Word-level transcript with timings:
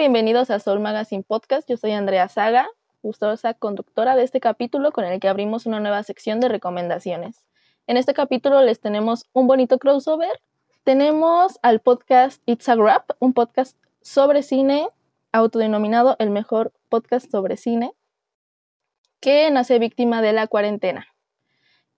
bienvenidos 0.00 0.48
a 0.50 0.58
Soul 0.60 0.80
Magazine 0.80 1.22
Podcast. 1.22 1.68
Yo 1.68 1.76
soy 1.76 1.92
Andrea 1.92 2.26
Saga, 2.30 2.66
gustosa 3.02 3.52
conductora 3.52 4.16
de 4.16 4.22
este 4.22 4.40
capítulo 4.40 4.92
con 4.92 5.04
el 5.04 5.20
que 5.20 5.28
abrimos 5.28 5.66
una 5.66 5.78
nueva 5.78 6.02
sección 6.04 6.40
de 6.40 6.48
recomendaciones. 6.48 7.44
En 7.86 7.98
este 7.98 8.14
capítulo 8.14 8.62
les 8.62 8.80
tenemos 8.80 9.26
un 9.34 9.46
bonito 9.46 9.78
crossover. 9.78 10.30
Tenemos 10.84 11.58
al 11.60 11.80
podcast 11.80 12.40
It's 12.46 12.66
a 12.70 12.76
Wrap, 12.76 13.10
un 13.18 13.34
podcast 13.34 13.76
sobre 14.00 14.42
cine, 14.42 14.88
autodenominado 15.32 16.16
el 16.18 16.30
mejor 16.30 16.72
podcast 16.88 17.30
sobre 17.30 17.58
cine, 17.58 17.92
que 19.20 19.50
nace 19.50 19.78
víctima 19.78 20.22
de 20.22 20.32
la 20.32 20.46
cuarentena. 20.46 21.08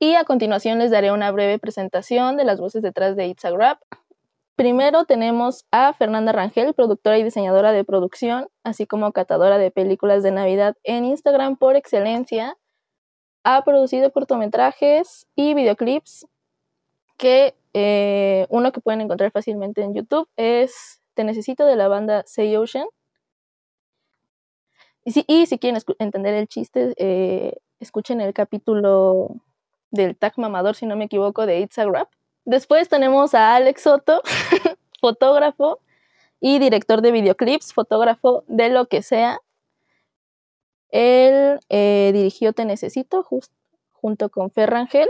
Y 0.01 0.17
a 0.17 0.25
continuación 0.25 0.81
les 0.81 0.91
daré 0.91 1.13
una 1.13 1.31
breve 1.31 1.61
presentación 1.61 2.37
de 2.37 2.47
las 2.47 2.59
voces 2.59 2.83
detrás 2.83 3.15
de 3.15 3.29
It's 3.29 3.45
a 3.45 3.53
Wrap, 3.53 3.81
Primero 4.55 5.07
tenemos 5.07 5.65
a 5.71 5.95
Fernanda 5.95 6.31
Rangel, 6.33 6.75
productora 6.75 7.19
y 7.19 7.25
diseñadora 7.25 7.73
de 7.73 7.85
producción, 7.85 8.49
así 8.65 8.87
como 8.87 9.13
catadora 9.13 9.57
de 9.57 9.71
películas 9.71 10.23
de 10.23 10.31
Navidad 10.31 10.77
en 10.85 11.07
Instagram 11.07 11.57
por 11.57 11.75
excelencia. 11.75 12.59
Ha 13.45 13.65
producido 13.65 14.13
cortometrajes 14.13 15.27
y 15.35 15.55
videoclips 15.55 16.27
que 17.17 17.55
eh, 17.73 18.47
uno 18.51 18.73
que 18.73 18.83
pueden 18.83 19.01
encontrar 19.01 19.31
fácilmente 19.31 19.83
en 19.83 19.95
YouTube 19.95 20.29
es 20.37 21.01
Te 21.15 21.25
Necesito 21.25 21.65
de 21.65 21.77
la 21.77 21.89
banda 21.89 22.23
Say 22.27 22.55
Ocean. 22.57 22.87
Y 25.05 25.13
si, 25.47 25.59
quieren 25.59 25.81
entender 25.99 26.35
el 26.35 26.47
chiste, 26.47 26.95
eh, 26.99 27.57
escuchen 27.81 28.21
el 28.21 28.35
capítulo 28.35 29.29
del 29.91 30.17
tag 30.17 30.35
mamador, 30.37 30.77
si 30.77 30.87
no 30.87 30.95
me 30.95 31.07
equivoco, 31.07 31.47
de 31.47 31.61
It's 31.61 31.79
a 31.79 31.87
Rap 31.87 32.09
Después 32.45 32.89
tenemos 32.89 33.35
a 33.35 33.55
Alex 33.55 33.83
Soto, 33.83 34.23
fotógrafo 35.01 35.81
y 36.41 36.59
director 36.59 37.03
de 37.03 37.13
videoclips, 37.13 37.73
fotógrafo 37.73 38.45
de 38.49 38.69
lo 38.69 38.87
que 38.87 39.03
sea. 39.03 39.41
Él 40.91 41.61
eh, 41.69 42.11
dirigió 42.13 42.53
Te 42.53 42.65
Necesito 42.65 43.27
junto 43.93 44.29
con 44.29 44.51
Ferrangel. 44.51 45.09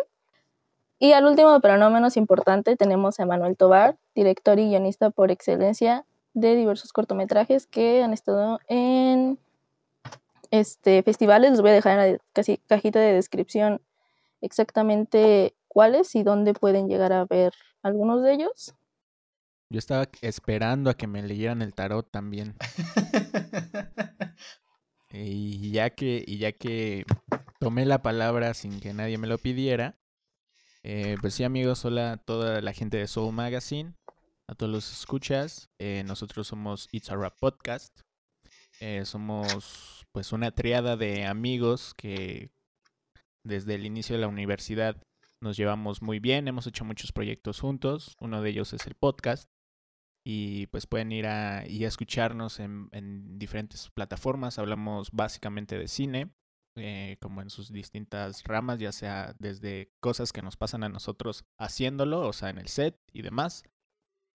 Y 0.99 1.15
al 1.15 1.25
último, 1.25 1.59
pero 1.61 1.79
no 1.79 1.91
menos 1.91 2.17
importante, 2.17 2.77
tenemos 2.77 3.19
a 3.19 3.27
Manuel 3.27 3.57
Tobar, 3.57 3.97
director 4.15 4.61
y 4.61 4.69
guionista 4.69 5.11
por 5.11 5.33
excelencia 5.33 6.05
de 6.35 6.55
diversos 6.55 6.93
cortometrajes 6.93 7.67
que 7.67 8.03
han 8.03 8.13
estado 8.13 8.61
en 8.69 9.39
este, 10.51 11.03
festivales. 11.03 11.51
Les 11.51 11.61
voy 11.61 11.71
a 11.71 11.75
dejar 11.75 11.99
en 11.99 12.13
la 12.13 12.19
cajita 12.69 13.01
de 13.01 13.15
descripción 13.15 13.81
exactamente 14.43 15.55
cuáles 15.73 16.15
y 16.15 16.23
dónde 16.23 16.53
pueden 16.53 16.87
llegar 16.87 17.15
a 17.15 17.25
ver 17.25 17.55
algunos 17.83 18.23
de 18.23 18.35
ellos. 18.35 18.75
Yo 19.71 19.79
estaba 19.79 20.07
esperando 20.21 20.91
a 20.91 20.95
que 20.95 21.07
me 21.07 21.23
leyeran 21.23 21.63
el 21.63 21.73
tarot 21.73 22.11
también. 22.11 22.57
y 25.11 25.71
ya 25.71 25.89
que, 25.89 26.23
y 26.27 26.37
ya 26.37 26.53
que 26.53 27.07
tomé 27.59 27.87
la 27.87 28.03
palabra 28.03 28.53
sin 28.53 28.81
que 28.81 28.93
nadie 28.93 29.17
me 29.17 29.27
lo 29.27 29.39
pidiera, 29.39 29.97
eh, 30.83 31.17
pues 31.23 31.33
sí 31.35 31.45
amigos, 31.45 31.87
hola 31.87 32.13
a 32.13 32.17
toda 32.19 32.61
la 32.61 32.75
gente 32.75 32.99
de 32.99 33.07
Soul 33.07 33.33
Magazine, 33.33 33.95
a 34.49 34.55
todos 34.55 34.71
los 34.71 34.93
escuchas. 34.93 35.71
Eh, 35.79 36.03
nosotros 36.05 36.49
somos 36.49 36.91
It's 36.93 37.11
a 37.11 37.17
Rap 37.17 37.39
Podcast. 37.41 37.99
Eh, 38.79 39.07
somos 39.07 40.07
pues 40.13 40.33
una 40.33 40.51
triada 40.51 40.99
de 40.99 41.25
amigos 41.25 41.95
que 41.95 42.51
desde 43.43 43.77
el 43.77 43.87
inicio 43.87 44.17
de 44.17 44.21
la 44.21 44.29
universidad 44.29 45.03
nos 45.43 45.57
llevamos 45.57 46.03
muy 46.03 46.21
bien, 46.21 46.49
hemos 46.49 46.67
hecho 46.67 46.85
muchos 46.85 47.13
proyectos 47.13 47.61
juntos, 47.61 48.17
uno 48.21 48.41
de 48.41 48.51
ellos 48.51 48.73
es 48.73 48.87
el 48.87 48.95
podcast 48.95 49.51
y 50.25 50.69
pues 50.69 50.87
pueden 50.87 51.11
ir 51.11 51.27
a, 51.27 51.67
y 51.69 51.85
a 51.85 51.89
escucharnos 51.89 52.61
en, 52.61 53.39
diferentes 53.39 53.91
plataformas, 53.91 54.59
hablamos 54.59 55.11
básicamente 55.11 55.79
de 55.79 55.89
cine, 55.89 56.33
eh, 56.77 57.17
como 57.21 57.43
en 57.43 57.51
sus 57.51 57.73
distintas 57.73 58.45
ramas, 58.45 58.79
ya 58.79 58.93
sea 58.93 59.35
desde 59.39 59.91
cosas 60.01 60.33
que 60.33 60.43
nos 60.43 60.57
pasan 60.57 60.85
a 60.85 60.89
nosotros 60.89 61.45
haciéndolo, 61.59 62.21
o 62.21 62.33
sea, 62.33 62.51
en 62.51 62.59
el 62.59 62.69
set 62.69 62.97
y 63.13 63.23
demás, 63.23 63.65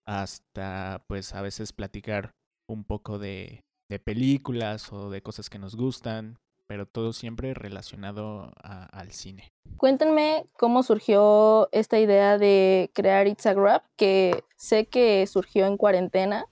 hasta 0.06 1.06
pues 1.07 1.34
a 1.34 1.41
veces 1.41 1.72
platicar 1.72 2.35
un 2.69 2.84
poco 2.84 3.18
de 3.18 3.63
películas 4.03 4.91
o 4.91 5.09
de 5.09 5.22
cosas 5.22 5.50
que 5.50 5.57
nos 5.57 5.75
gustan, 5.75 6.38
pero 6.67 6.85
todo 6.85 7.13
siempre 7.13 7.53
relacionado 7.53 8.53
al 8.61 9.11
cine. 9.11 9.51
Cuéntenme 9.78 10.45
cómo 10.57 10.83
surgió 10.83 11.69
esta 11.72 12.00
idea 12.00 12.38
de 12.38 12.91
crear 12.94 13.28
It's 13.28 13.45
a 13.45 13.53
Grab, 13.53 13.83
que 13.95 14.44
sé 14.57 14.85
que 14.85 15.25
surgió 15.27 15.66
en 15.66 15.77
cuarentena, 15.77 16.45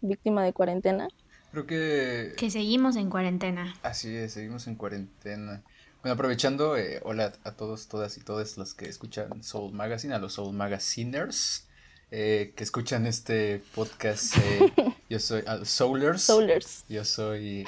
víctima 0.00 0.44
de 0.44 0.52
cuarentena. 0.52 1.08
Creo 1.52 1.66
que... 1.66 2.34
Que 2.36 2.50
seguimos 2.50 2.96
en 2.96 3.10
cuarentena. 3.10 3.74
Así 3.82 4.14
es, 4.16 4.32
seguimos 4.32 4.66
en 4.66 4.74
cuarentena. 4.74 5.62
Bueno, 6.02 6.14
aprovechando, 6.14 6.76
eh, 6.76 7.00
hola 7.04 7.32
a 7.44 7.52
todos, 7.52 7.88
todas 7.88 8.18
y 8.18 8.20
todos 8.20 8.58
los 8.58 8.74
que 8.74 8.88
escuchan 8.88 9.42
Soul 9.42 9.72
Magazine, 9.72 10.14
a 10.14 10.18
los 10.18 10.34
Soul 10.34 10.54
Magaziners. 10.54 11.68
Eh, 12.10 12.52
que 12.56 12.64
escuchan 12.64 13.06
este 13.06 13.62
podcast. 13.74 14.36
Eh, 14.36 14.72
yo 15.08 15.18
soy 15.18 15.42
a 15.46 15.64
Soulers. 15.64 16.22
Soulers. 16.22 16.84
Yo 16.88 17.04
soy 17.04 17.66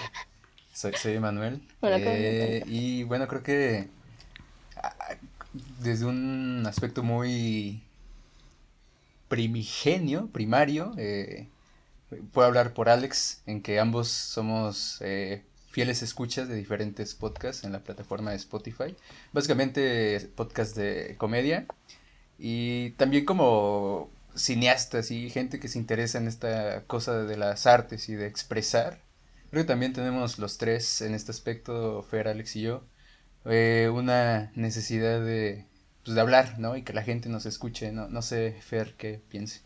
soy, 0.76 0.92
soy 0.94 1.18
Manuel. 1.18 1.60
Eh, 1.82 2.62
y 2.66 3.04
bueno, 3.04 3.26
creo 3.28 3.42
que 3.42 3.88
ah, 4.76 5.16
desde 5.80 6.04
un 6.04 6.64
aspecto 6.66 7.02
muy 7.02 7.82
primigenio, 9.28 10.28
primario, 10.28 10.92
eh, 10.98 11.48
puedo 12.32 12.46
hablar 12.46 12.74
por 12.74 12.88
Alex, 12.88 13.42
en 13.46 13.62
que 13.62 13.80
ambos 13.80 14.08
somos 14.08 14.98
eh, 15.00 15.42
fieles 15.70 16.02
escuchas 16.02 16.48
de 16.48 16.54
diferentes 16.54 17.14
podcasts 17.14 17.64
en 17.64 17.72
la 17.72 17.80
plataforma 17.80 18.30
de 18.30 18.36
Spotify. 18.36 18.96
Básicamente 19.32 20.28
podcast 20.34 20.76
de 20.76 21.16
comedia. 21.16 21.66
Y 22.38 22.90
también 22.90 23.24
como 23.24 24.10
cineastas 24.34 25.10
y 25.10 25.30
gente 25.30 25.58
que 25.58 25.68
se 25.68 25.78
interesa 25.78 26.18
en 26.18 26.28
esta 26.28 26.82
cosa 26.82 27.24
de 27.24 27.36
las 27.36 27.66
artes 27.66 28.08
y 28.10 28.14
de 28.14 28.26
expresar. 28.26 29.05
Creo 29.56 29.64
que 29.64 29.72
también 29.72 29.94
tenemos 29.94 30.38
los 30.38 30.58
tres 30.58 31.00
en 31.00 31.14
este 31.14 31.30
aspecto, 31.30 32.02
Fer, 32.02 32.28
Alex 32.28 32.56
y 32.56 32.60
yo, 32.60 32.84
eh, 33.46 33.90
una 33.90 34.52
necesidad 34.54 35.24
de, 35.24 35.64
pues, 36.04 36.14
de 36.14 36.20
hablar, 36.20 36.58
¿no? 36.58 36.76
Y 36.76 36.82
que 36.82 36.92
la 36.92 37.02
gente 37.02 37.30
nos 37.30 37.46
escuche, 37.46 37.90
¿no? 37.90 38.06
No 38.06 38.20
sé, 38.20 38.54
Fer, 38.60 38.92
qué 38.98 39.18
piense. 39.30 39.62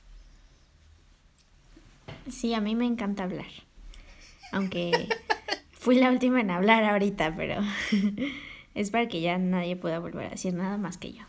Sí, 2.30 2.54
a 2.54 2.60
mí 2.60 2.76
me 2.76 2.86
encanta 2.86 3.24
hablar. 3.24 3.48
Aunque 4.52 5.08
fui 5.72 5.96
la 5.96 6.12
última 6.12 6.40
en 6.40 6.52
hablar 6.52 6.84
ahorita, 6.84 7.34
pero 7.34 7.60
es 8.76 8.92
para 8.92 9.08
que 9.08 9.20
ya 9.20 9.38
nadie 9.38 9.74
pueda 9.74 9.98
volver 9.98 10.26
a 10.26 10.30
decir 10.30 10.54
nada 10.54 10.78
más 10.78 10.98
que 10.98 11.14
yo. 11.14 11.24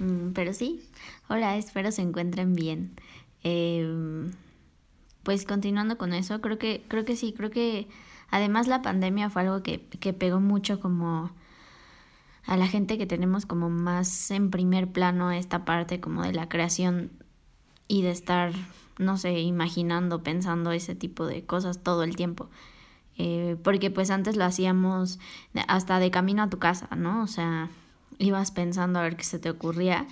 Mm, 0.00 0.32
pero 0.32 0.54
sí, 0.54 0.82
hola, 1.28 1.56
espero 1.56 1.92
se 1.92 2.02
encuentren 2.02 2.56
bien. 2.56 2.96
Eh, 3.44 3.86
pues 5.22 5.44
continuando 5.44 5.98
con 5.98 6.12
eso, 6.12 6.40
creo 6.40 6.58
que, 6.58 6.84
creo 6.88 7.04
que 7.04 7.16
sí, 7.16 7.32
creo 7.32 7.50
que 7.50 7.88
además 8.30 8.68
la 8.68 8.82
pandemia 8.82 9.30
fue 9.30 9.42
algo 9.42 9.62
que, 9.62 9.80
que 9.86 10.12
pegó 10.12 10.40
mucho 10.40 10.80
como 10.80 11.30
a 12.46 12.56
la 12.56 12.66
gente 12.66 12.98
que 12.98 13.06
tenemos 13.06 13.46
como 13.46 13.70
más 13.70 14.30
en 14.30 14.50
primer 14.50 14.88
plano 14.88 15.30
esta 15.30 15.64
parte 15.64 16.00
como 16.00 16.22
de 16.22 16.32
la 16.32 16.48
creación 16.48 17.10
y 17.86 18.02
de 18.02 18.10
estar, 18.10 18.52
no 18.98 19.16
sé, 19.18 19.40
imaginando, 19.40 20.22
pensando 20.22 20.72
ese 20.72 20.94
tipo 20.94 21.26
de 21.26 21.44
cosas 21.44 21.82
todo 21.82 22.02
el 22.02 22.16
tiempo. 22.16 22.48
Eh, 23.18 23.56
porque 23.62 23.90
pues 23.90 24.10
antes 24.10 24.36
lo 24.36 24.44
hacíamos 24.44 25.18
hasta 25.68 25.98
de 25.98 26.10
camino 26.10 26.42
a 26.42 26.48
tu 26.50 26.58
casa, 26.58 26.88
¿no? 26.96 27.22
O 27.22 27.26
sea, 27.26 27.68
ibas 28.18 28.50
pensando 28.50 28.98
a 28.98 29.02
ver 29.02 29.16
qué 29.16 29.24
se 29.24 29.38
te 29.38 29.50
ocurría 29.50 30.06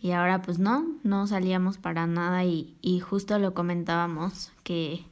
y 0.00 0.12
ahora 0.12 0.42
pues 0.42 0.58
no, 0.58 0.86
no 1.02 1.26
salíamos 1.26 1.78
para 1.78 2.06
nada 2.06 2.44
y, 2.44 2.76
y 2.80 3.00
justo 3.00 3.38
lo 3.38 3.54
comentábamos 3.54 4.52
que 4.62 5.04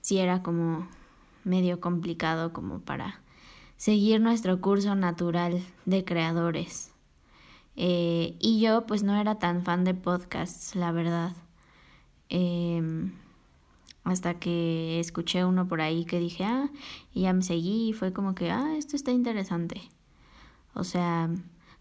sí 0.00 0.18
era 0.18 0.42
como 0.42 0.86
medio 1.44 1.80
complicado 1.80 2.52
como 2.52 2.80
para 2.80 3.20
seguir 3.76 4.20
nuestro 4.20 4.60
curso 4.60 4.94
natural 4.94 5.64
de 5.86 6.04
creadores. 6.04 6.92
Eh, 7.76 8.36
y 8.38 8.60
yo 8.60 8.86
pues 8.86 9.02
no 9.02 9.16
era 9.16 9.38
tan 9.38 9.62
fan 9.62 9.84
de 9.84 9.94
podcasts, 9.94 10.76
la 10.76 10.92
verdad. 10.92 11.32
Em, 12.28 13.12
hasta 14.04 14.34
que 14.38 15.00
escuché 15.00 15.44
uno 15.44 15.66
por 15.66 15.80
ahí 15.80 16.04
que 16.04 16.18
dije, 16.18 16.44
ah, 16.44 16.70
y 17.14 17.22
ya 17.22 17.32
me 17.32 17.42
seguí 17.42 17.90
y 17.90 17.92
fue 17.94 18.12
como 18.12 18.34
que, 18.34 18.50
ah, 18.50 18.76
esto 18.76 18.96
está 18.96 19.12
interesante. 19.12 19.80
O 20.74 20.84
sea, 20.84 21.30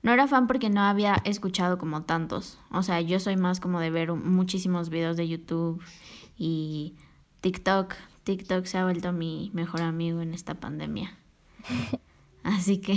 no 0.01 0.11
era 0.11 0.27
fan 0.27 0.47
porque 0.47 0.69
no 0.69 0.81
había 0.81 1.15
escuchado 1.25 1.77
como 1.77 2.03
tantos. 2.03 2.59
O 2.71 2.83
sea, 2.83 3.01
yo 3.01 3.19
soy 3.19 3.37
más 3.37 3.59
como 3.59 3.79
de 3.79 3.89
ver 3.89 4.13
muchísimos 4.13 4.89
videos 4.89 5.17
de 5.17 5.27
YouTube 5.27 5.81
y 6.37 6.95
TikTok. 7.41 7.95
TikTok 8.23 8.65
se 8.65 8.77
ha 8.77 8.83
vuelto 8.83 9.11
mi 9.11 9.51
mejor 9.53 9.81
amigo 9.81 10.21
en 10.21 10.33
esta 10.33 10.55
pandemia. 10.55 11.17
Así 12.43 12.79
que... 12.79 12.95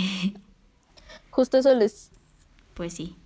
Justo 1.31 1.59
eso 1.59 1.75
les... 1.75 2.11
Pues 2.75 2.95
sí. 2.95 3.17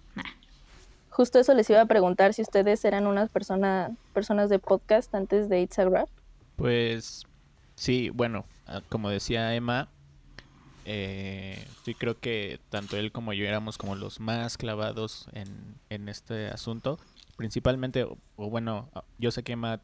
Justo 1.11 1.39
eso 1.39 1.55
les 1.55 1.71
iba 1.71 1.81
a 1.81 1.87
preguntar 1.87 2.35
si 2.35 2.43
ustedes 2.43 2.85
eran 2.85 3.07
unas 3.07 3.31
persona, 3.31 3.91
personas 4.13 4.51
de 4.51 4.59
podcast 4.59 5.15
antes 5.15 5.49
de 5.49 5.63
It's 5.63 5.79
a 5.79 5.87
Rap. 5.87 6.11
Pues 6.57 7.27
Sí, 7.77 8.11
bueno, 8.11 8.47
ah, 8.67 8.81
como 8.89 9.11
decía 9.11 9.55
Emma, 9.55 9.89
eh, 10.89 11.67
sí 11.85 11.95
creo 11.95 12.21
que 12.21 12.61
tanto 12.71 12.97
él 12.97 13.11
como 13.11 13.33
yo 13.33 13.45
éramos 13.45 13.77
como 13.77 13.97
los 13.97 14.21
más 14.21 14.57
clavados 14.57 15.27
en, 15.33 15.49
en 15.91 16.09
este 16.09 16.47
asunto. 16.47 17.01
Principalmente, 17.37 18.05
o, 18.05 18.51
bueno, 18.51 18.89
ah, 18.95 19.03
yo 19.19 19.33
sé 19.33 19.43
que 19.43 19.53
Emma 19.53 19.81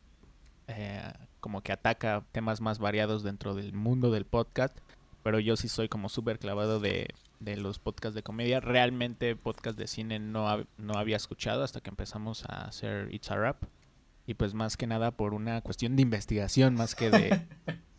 eh, 0.68 1.02
como 1.40 1.60
que 1.60 1.72
ataca 1.72 2.24
temas 2.30 2.60
más 2.60 2.78
variados 2.78 3.24
dentro 3.24 3.54
del 3.54 3.72
mundo 3.72 4.12
del 4.12 4.24
podcast, 4.26 4.78
pero 5.24 5.40
yo 5.40 5.56
sí 5.56 5.66
soy 5.66 5.88
como 5.88 6.08
súper 6.08 6.38
clavado 6.38 6.78
de, 6.78 7.08
de, 7.40 7.56
los 7.56 7.80
podcasts 7.80 8.14
de 8.14 8.22
comedia. 8.22 8.60
Realmente 8.60 9.34
podcast 9.34 9.76
de 9.76 9.88
cine 9.88 10.20
no, 10.20 10.64
no 10.78 10.94
había 10.94 11.16
escuchado 11.16 11.64
hasta 11.64 11.80
que 11.80 11.90
empezamos 11.90 12.44
a 12.44 12.66
hacer 12.66 13.12
It's 13.12 13.28
a 13.32 13.36
Rap. 13.36 13.64
Y 14.24 14.34
pues 14.34 14.54
más 14.54 14.76
que 14.76 14.86
nada 14.86 15.10
por 15.10 15.34
una 15.34 15.62
cuestión 15.62 15.96
de 15.96 16.02
investigación 16.02 16.76
más 16.76 16.94
que 16.94 17.10
de, 17.10 17.46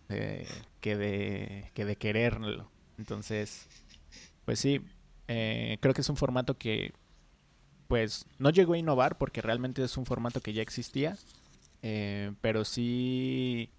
que 0.80 0.96
de 0.96 1.70
que 1.74 1.84
de 1.84 1.98
quererlo. 1.98 2.73
Entonces, 2.98 3.68
pues 4.46 4.60
sí, 4.60 4.82
eh, 5.28 5.78
creo 5.82 5.94
que 5.94 6.02
es 6.02 6.10
un 6.10 6.18
formato 6.18 6.58
que 6.58 6.94
pues 7.88 8.26
no 8.40 8.50
llegó 8.50 8.74
a 8.74 8.78
innovar 8.78 9.18
porque 9.18 9.42
realmente 9.42 9.84
es 9.84 9.98
un 9.98 10.06
formato 10.06 10.42
que 10.42 10.54
ya 10.54 10.62
existía, 10.62 11.18
eh, 11.82 12.32
pero 12.42 12.66
sí 12.66 13.70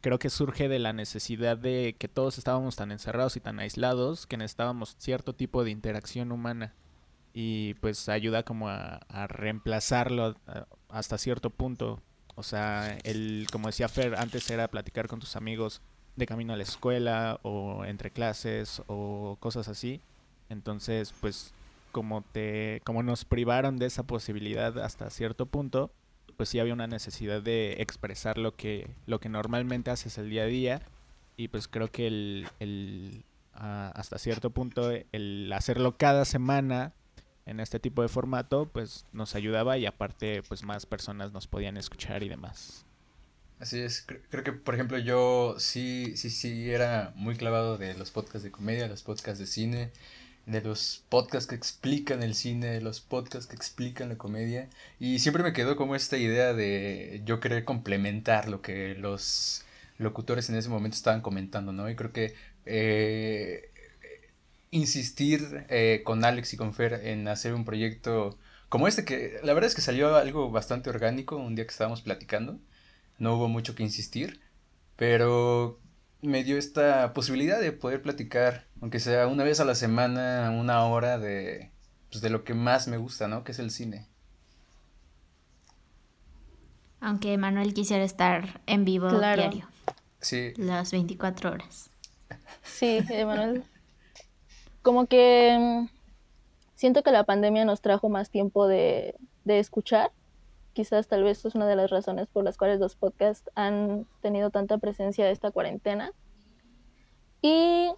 creo 0.00 0.18
que 0.18 0.30
surge 0.30 0.68
de 0.68 0.78
la 0.78 0.92
necesidad 0.92 1.56
de 1.56 1.96
que 1.98 2.08
todos 2.08 2.38
estábamos 2.38 2.76
tan 2.76 2.92
encerrados 2.92 3.36
y 3.36 3.40
tan 3.40 3.58
aislados 3.58 4.26
que 4.26 4.36
necesitábamos 4.36 4.96
cierto 4.98 5.34
tipo 5.34 5.64
de 5.64 5.70
interacción 5.70 6.30
humana 6.30 6.74
y 7.32 7.74
pues 7.74 8.08
ayuda 8.08 8.44
como 8.44 8.68
a, 8.68 9.00
a 9.08 9.26
reemplazarlo 9.26 10.36
hasta 10.88 11.18
cierto 11.18 11.50
punto. 11.50 12.00
O 12.34 12.42
sea, 12.42 12.98
el, 13.04 13.46
como 13.50 13.68
decía 13.68 13.88
Fer, 13.88 14.14
antes 14.16 14.48
era 14.50 14.68
platicar 14.68 15.08
con 15.08 15.20
tus 15.20 15.36
amigos 15.36 15.82
de 16.16 16.26
camino 16.26 16.52
a 16.52 16.56
la 16.56 16.62
escuela 16.62 17.38
o 17.42 17.84
entre 17.84 18.10
clases 18.10 18.82
o 18.86 19.36
cosas 19.40 19.68
así. 19.68 20.00
Entonces, 20.48 21.14
pues 21.20 21.54
como 21.92 22.22
te 22.22 22.82
como 22.84 23.02
nos 23.02 23.24
privaron 23.24 23.78
de 23.78 23.86
esa 23.86 24.02
posibilidad 24.02 24.78
hasta 24.78 25.10
cierto 25.10 25.46
punto, 25.46 25.90
pues 26.36 26.48
sí 26.48 26.58
había 26.58 26.74
una 26.74 26.86
necesidad 26.86 27.42
de 27.42 27.76
expresar 27.78 28.38
lo 28.38 28.54
que 28.54 28.90
lo 29.06 29.20
que 29.20 29.28
normalmente 29.28 29.90
haces 29.90 30.18
el 30.18 30.30
día 30.30 30.42
a 30.42 30.46
día 30.46 30.82
y 31.36 31.48
pues 31.48 31.68
creo 31.68 31.88
que 31.88 32.06
el, 32.06 32.48
el 32.60 33.24
hasta 33.52 34.18
cierto 34.18 34.50
punto 34.50 34.90
el 35.12 35.50
hacerlo 35.52 35.96
cada 35.96 36.24
semana 36.26 36.92
en 37.46 37.60
este 37.60 37.80
tipo 37.80 38.02
de 38.02 38.08
formato 38.08 38.66
pues 38.66 39.06
nos 39.12 39.34
ayudaba 39.34 39.78
y 39.78 39.86
aparte 39.86 40.42
pues 40.42 40.62
más 40.62 40.84
personas 40.84 41.32
nos 41.32 41.46
podían 41.46 41.76
escuchar 41.76 42.22
y 42.22 42.28
demás. 42.28 42.85
Así 43.58 43.80
es, 43.80 44.06
creo 44.30 44.44
que 44.44 44.52
por 44.52 44.74
ejemplo 44.74 44.98
yo 44.98 45.56
sí, 45.58 46.12
sí, 46.16 46.28
sí 46.28 46.70
era 46.70 47.12
muy 47.16 47.36
clavado 47.36 47.78
de 47.78 47.94
los 47.94 48.10
podcasts 48.10 48.42
de 48.42 48.50
comedia, 48.50 48.86
los 48.86 49.02
podcasts 49.02 49.38
de 49.38 49.46
cine, 49.46 49.90
de 50.44 50.60
los 50.60 51.04
podcasts 51.08 51.48
que 51.48 51.54
explican 51.54 52.22
el 52.22 52.34
cine, 52.34 52.66
de 52.68 52.80
los 52.82 53.00
podcasts 53.00 53.46
que 53.48 53.56
explican 53.56 54.10
la 54.10 54.18
comedia 54.18 54.68
y 55.00 55.20
siempre 55.20 55.42
me 55.42 55.54
quedó 55.54 55.76
como 55.76 55.96
esta 55.96 56.18
idea 56.18 56.52
de 56.52 57.22
yo 57.24 57.40
querer 57.40 57.64
complementar 57.64 58.48
lo 58.48 58.60
que 58.60 58.94
los 58.94 59.64
locutores 59.98 60.50
en 60.50 60.56
ese 60.56 60.68
momento 60.68 60.96
estaban 60.96 61.22
comentando, 61.22 61.72
¿no? 61.72 61.88
Y 61.88 61.96
creo 61.96 62.12
que 62.12 62.34
eh, 62.66 63.70
insistir 64.70 65.64
eh, 65.70 66.02
con 66.04 66.24
Alex 66.24 66.52
y 66.54 66.56
con 66.58 66.74
Fer 66.74 66.94
en 67.04 67.26
hacer 67.28 67.54
un 67.54 67.64
proyecto 67.64 68.38
como 68.68 68.88
este 68.88 69.04
que 69.04 69.40
la 69.44 69.54
verdad 69.54 69.68
es 69.68 69.74
que 69.74 69.80
salió 69.82 70.14
algo 70.16 70.50
bastante 70.50 70.90
orgánico 70.90 71.36
un 71.36 71.54
día 71.54 71.64
que 71.66 71.70
estábamos 71.72 72.02
platicando 72.02 72.58
no 73.18 73.34
hubo 73.34 73.48
mucho 73.48 73.74
que 73.74 73.82
insistir, 73.82 74.40
pero 74.96 75.80
me 76.22 76.44
dio 76.44 76.58
esta 76.58 77.12
posibilidad 77.12 77.60
de 77.60 77.72
poder 77.72 78.02
platicar, 78.02 78.66
aunque 78.80 79.00
sea 79.00 79.26
una 79.26 79.44
vez 79.44 79.60
a 79.60 79.64
la 79.64 79.74
semana, 79.74 80.50
una 80.50 80.84
hora 80.84 81.18
de, 81.18 81.70
pues, 82.10 82.20
de 82.22 82.30
lo 82.30 82.44
que 82.44 82.54
más 82.54 82.88
me 82.88 82.96
gusta, 82.96 83.28
¿no? 83.28 83.44
Que 83.44 83.52
es 83.52 83.58
el 83.58 83.70
cine. 83.70 84.08
Aunque 87.00 87.36
Manuel 87.38 87.74
quisiera 87.74 88.04
estar 88.04 88.60
en 88.66 88.84
vivo 88.84 89.10
diario. 89.10 89.68
Sí. 90.20 90.54
Las 90.56 90.90
24 90.92 91.52
horas. 91.52 91.90
Sí, 92.62 92.98
Emanuel. 93.10 93.64
Como 94.82 95.06
que 95.06 95.56
mm, 95.58 95.88
siento 96.74 97.02
que 97.02 97.12
la 97.12 97.24
pandemia 97.24 97.64
nos 97.64 97.80
trajo 97.80 98.08
más 98.08 98.30
tiempo 98.30 98.66
de, 98.66 99.14
de 99.44 99.58
escuchar 99.58 100.10
quizás 100.76 101.08
tal 101.08 101.24
vez 101.24 101.42
es 101.42 101.54
una 101.54 101.66
de 101.66 101.74
las 101.74 101.90
razones 101.90 102.28
por 102.28 102.44
las 102.44 102.58
cuales 102.58 102.78
los 102.78 102.96
podcasts 102.96 103.50
han 103.54 104.06
tenido 104.20 104.50
tanta 104.50 104.76
presencia 104.76 105.30
esta 105.30 105.50
cuarentena. 105.50 106.12
Y 107.40 107.88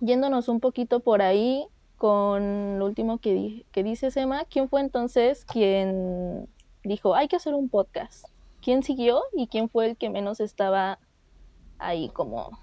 yéndonos 0.00 0.48
un 0.48 0.60
poquito 0.60 1.00
por 1.00 1.20
ahí 1.20 1.66
con 1.98 2.78
lo 2.78 2.86
último 2.86 3.18
que, 3.18 3.66
que 3.72 3.82
dice 3.82 4.10
Sema, 4.10 4.46
¿quién 4.46 4.70
fue 4.70 4.80
entonces 4.80 5.44
quien 5.44 6.48
dijo, 6.82 7.14
hay 7.14 7.28
que 7.28 7.36
hacer 7.36 7.52
un 7.52 7.68
podcast? 7.68 8.24
¿Quién 8.62 8.82
siguió 8.82 9.20
y 9.34 9.46
quién 9.46 9.68
fue 9.68 9.90
el 9.90 9.96
que 9.98 10.08
menos 10.08 10.40
estaba 10.40 10.98
ahí 11.78 12.08
como... 12.08 12.58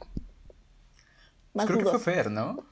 Más 1.53 1.67
creo 1.67 1.77
que 1.77 1.85
fue 1.85 1.99
Fer, 1.99 2.31
¿no? 2.31 2.65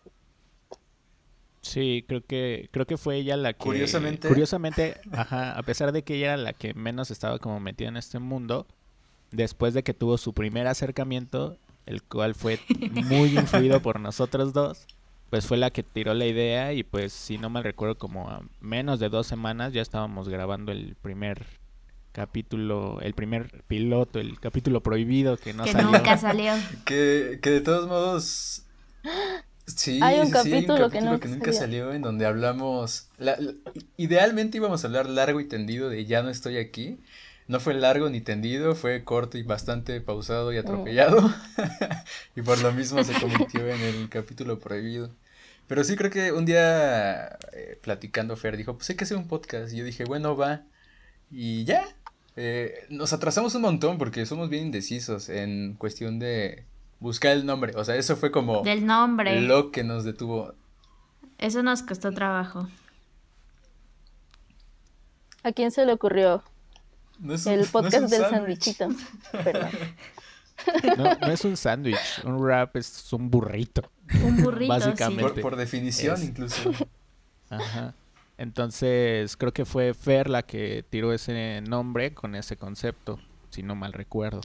Sí, 1.75 2.06
creo 2.07 2.25
que 2.25 2.69
creo 2.72 2.88
que 2.88 2.95
fue 2.95 3.18
ella 3.18 3.36
la 3.36 3.51
que 3.51 3.60
curiosamente 3.60 4.30
curiosamente, 4.30 4.95
ajá, 5.12 5.51
a 5.51 5.62
pesar 5.63 5.92
de 5.92 6.06
que 6.06 6.16
ella 6.16 6.27
era 6.27 6.38
la 6.38 6.54
que 6.54 6.74
menos 6.74 7.12
estaba 7.12 7.38
como 7.38 7.60
metida 7.60 7.89
en 7.89 7.98
este 7.98 8.18
mundo, 8.18 8.66
después 9.31 9.74
de 9.74 9.83
que 9.83 9.94
tuvo 9.94 10.18
su 10.18 10.31
primer 10.31 10.68
acercamiento, 10.68 11.57
el 11.86 12.01
cual 12.01 12.33
fue 12.33 12.62
muy 12.80 13.38
influido 13.38 13.81
por 13.81 14.00
nosotros 14.00 14.54
dos, 14.54 14.88
pues 15.30 15.48
fue 15.48 15.57
la 15.57 15.69
que 15.69 15.83
tiró 15.83 16.13
la 16.13 16.25
idea 16.25 16.72
y 16.72 16.83
pues 16.83 17.12
si 17.12 17.38
no 17.38 17.50
mal 17.50 17.66
recuerdo 17.66 17.98
como 17.98 18.30
a 18.30 18.42
menos 18.62 19.01
de 19.01 19.10
dos 19.10 19.27
semanas 19.27 19.74
ya 19.74 19.81
estábamos 19.81 20.30
grabando 20.30 20.72
el 20.72 20.95
primer 21.01 21.45
capítulo, 22.13 23.01
el 23.01 23.16
primer 23.16 23.63
piloto, 23.68 24.22
el 24.22 24.39
capítulo 24.39 24.80
prohibido 24.80 25.36
que 25.36 25.54
no 25.54 25.66
que 25.66 25.74
salió. 25.74 25.92
nunca 25.92 26.18
salió. 26.18 26.54
que, 26.86 27.39
que 27.42 27.50
de 27.50 27.60
todos 27.60 27.89
modos 27.89 28.63
Sí, 29.68 30.00
hay 30.02 30.20
un 30.20 30.28
sí, 30.28 30.32
capítulo, 30.32 30.90
que, 30.90 31.02
nunca 31.02 31.52
salió 31.52 31.92
en 31.94 32.02
donde 32.02 32.26
hablamos. 32.26 33.10
idealmente 33.98 34.58
íbamos 34.58 34.84
a 34.84 34.88
hablar 34.88 35.10
largo 35.10 35.40
y 35.40 35.48
tendido 35.48 35.90
de 35.90 36.06
Ya 36.06 36.22
no 36.22 36.30
estoy 36.30 36.58
aquí. 36.58 37.00
No 37.48 37.60
fue 37.60 37.75
largo 37.75 38.10
ni 38.10 38.22
tendido, 38.22 38.75
fue 38.75 39.04
corto 39.04 39.38
y 39.38 39.44
bastante 39.44 40.01
pausado 40.01 40.51
y 40.54 40.58
atropellado. 40.58 41.22
Mm. 41.22 41.34
y 42.36 42.42
por 42.42 42.60
lo 42.62 42.72
mismo 42.74 43.04
se 43.04 43.13
convirtió 43.20 43.68
en 43.68 43.82
el 43.82 44.10
capítulo 44.10 44.60
prohibido. 44.60 45.12
Pero 45.68 45.84
sí 45.84 45.96
creo 45.96 46.12
que 46.12 46.32
un 46.32 46.46
día 46.46 47.38
eh, 47.54 47.80
platicando 47.82 48.36
Fer 48.36 48.58
dijo, 48.58 48.75
pues 48.75 48.89
hay 48.89 48.96
que 48.96 49.04
hacer 49.04 49.18
un 49.18 49.28
podcast. 49.28 49.74
Y 49.74 49.78
yo 49.78 49.86
dije, 49.86 50.06
bueno, 50.06 50.36
va. 50.36 50.63
Y 51.32 51.66
ya. 51.66 51.84
Eh, 52.36 52.86
nos 52.89 53.13
atrasamos 53.13 53.56
un 53.56 53.62
montón 53.62 53.98
porque 53.98 54.25
somos 54.25 54.50
bien 54.50 54.66
indecisos 54.66 55.30
en 55.30 55.75
cuestión 55.75 56.20
de 56.20 56.66
buscar 57.00 57.32
el 57.32 57.46
nombre. 57.46 57.74
O 57.75 57.84
sea, 57.84 57.96
eso 57.96 58.16
fue 58.16 58.32
como 58.32 58.62
del 58.62 58.86
nombre. 58.86 59.42
lo 59.42 59.72
que 59.72 59.84
nos 59.84 60.04
detuvo. 60.04 60.54
Eso 61.38 61.64
nos 61.64 61.84
costó 61.84 62.12
trabajo. 62.12 62.68
¿A 65.44 65.52
quién 65.52 65.72
se 65.72 65.86
le 65.86 65.94
ocurrió? 65.94 66.44
el 67.24 67.66
podcast 67.68 68.10
del 68.10 68.22
sándwichito. 68.22 68.90
No, 70.98 71.04
no 71.20 71.28
es 71.28 71.44
un 71.44 71.58
sándwich, 71.58 72.24
un 72.24 72.40
wrap 72.40 72.78
es 72.78 73.12
un 73.14 73.30
burrito. 73.30 73.84
Un 74.24 74.42
burrito, 74.42 74.74
Básicamente. 74.74 75.42
Por, 75.42 75.56
definición, 75.56 76.24
incluso. 76.24 76.72
Ajá. 77.50 77.94
Entonces, 78.38 79.38
creo 79.38 79.54
que 79.54 79.66
fue 79.66 79.94
Fer 79.94 80.30
la 80.30 80.44
que 80.44 80.84
tiró 80.90 81.14
ese 81.14 81.62
nombre 81.62 82.14
con 82.14 82.36
ese 82.36 82.58
concepto, 82.58 83.20
si 83.50 83.64
no 83.64 83.75
mal 83.75 83.94
recuerdo. 83.94 84.42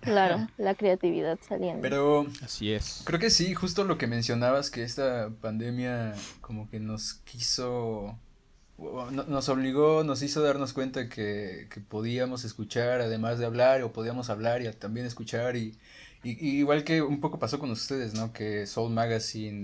Claro, 0.00 0.48
la 0.58 0.74
creatividad 0.74 1.38
saliendo. 1.46 1.82
Pero 1.82 2.26
así 2.42 2.72
es. 2.72 3.02
Creo 3.04 3.18
que 3.18 3.30
sí, 3.30 3.54
justo 3.54 3.84
lo 3.84 3.98
que 3.98 4.06
mencionabas 4.06 4.70
que 4.70 4.82
esta 4.82 5.30
pandemia 5.40 6.14
como 6.40 6.68
que 6.70 6.80
nos 6.80 7.14
quiso 7.24 8.16
nos 8.80 9.48
obligó, 9.48 10.04
nos 10.04 10.22
hizo 10.22 10.42
darnos 10.42 10.72
cuenta 10.72 11.08
que, 11.08 11.66
que 11.70 11.80
podíamos 11.80 12.44
escuchar 12.44 13.02
además 13.02 13.38
de 13.38 13.44
hablar 13.44 13.82
o 13.82 13.92
podíamos 13.92 14.30
hablar 14.30 14.62
y 14.62 14.72
también 14.72 15.06
escuchar 15.06 15.56
y, 15.56 15.76
igual 16.22 16.84
que 16.84 17.02
un 17.02 17.20
poco 17.20 17.38
pasó 17.38 17.58
con 17.58 17.70
ustedes, 17.70 18.14
¿no? 18.14 18.32
Que 18.32 18.66
Soul 18.66 18.92
Magazine, 18.92 19.62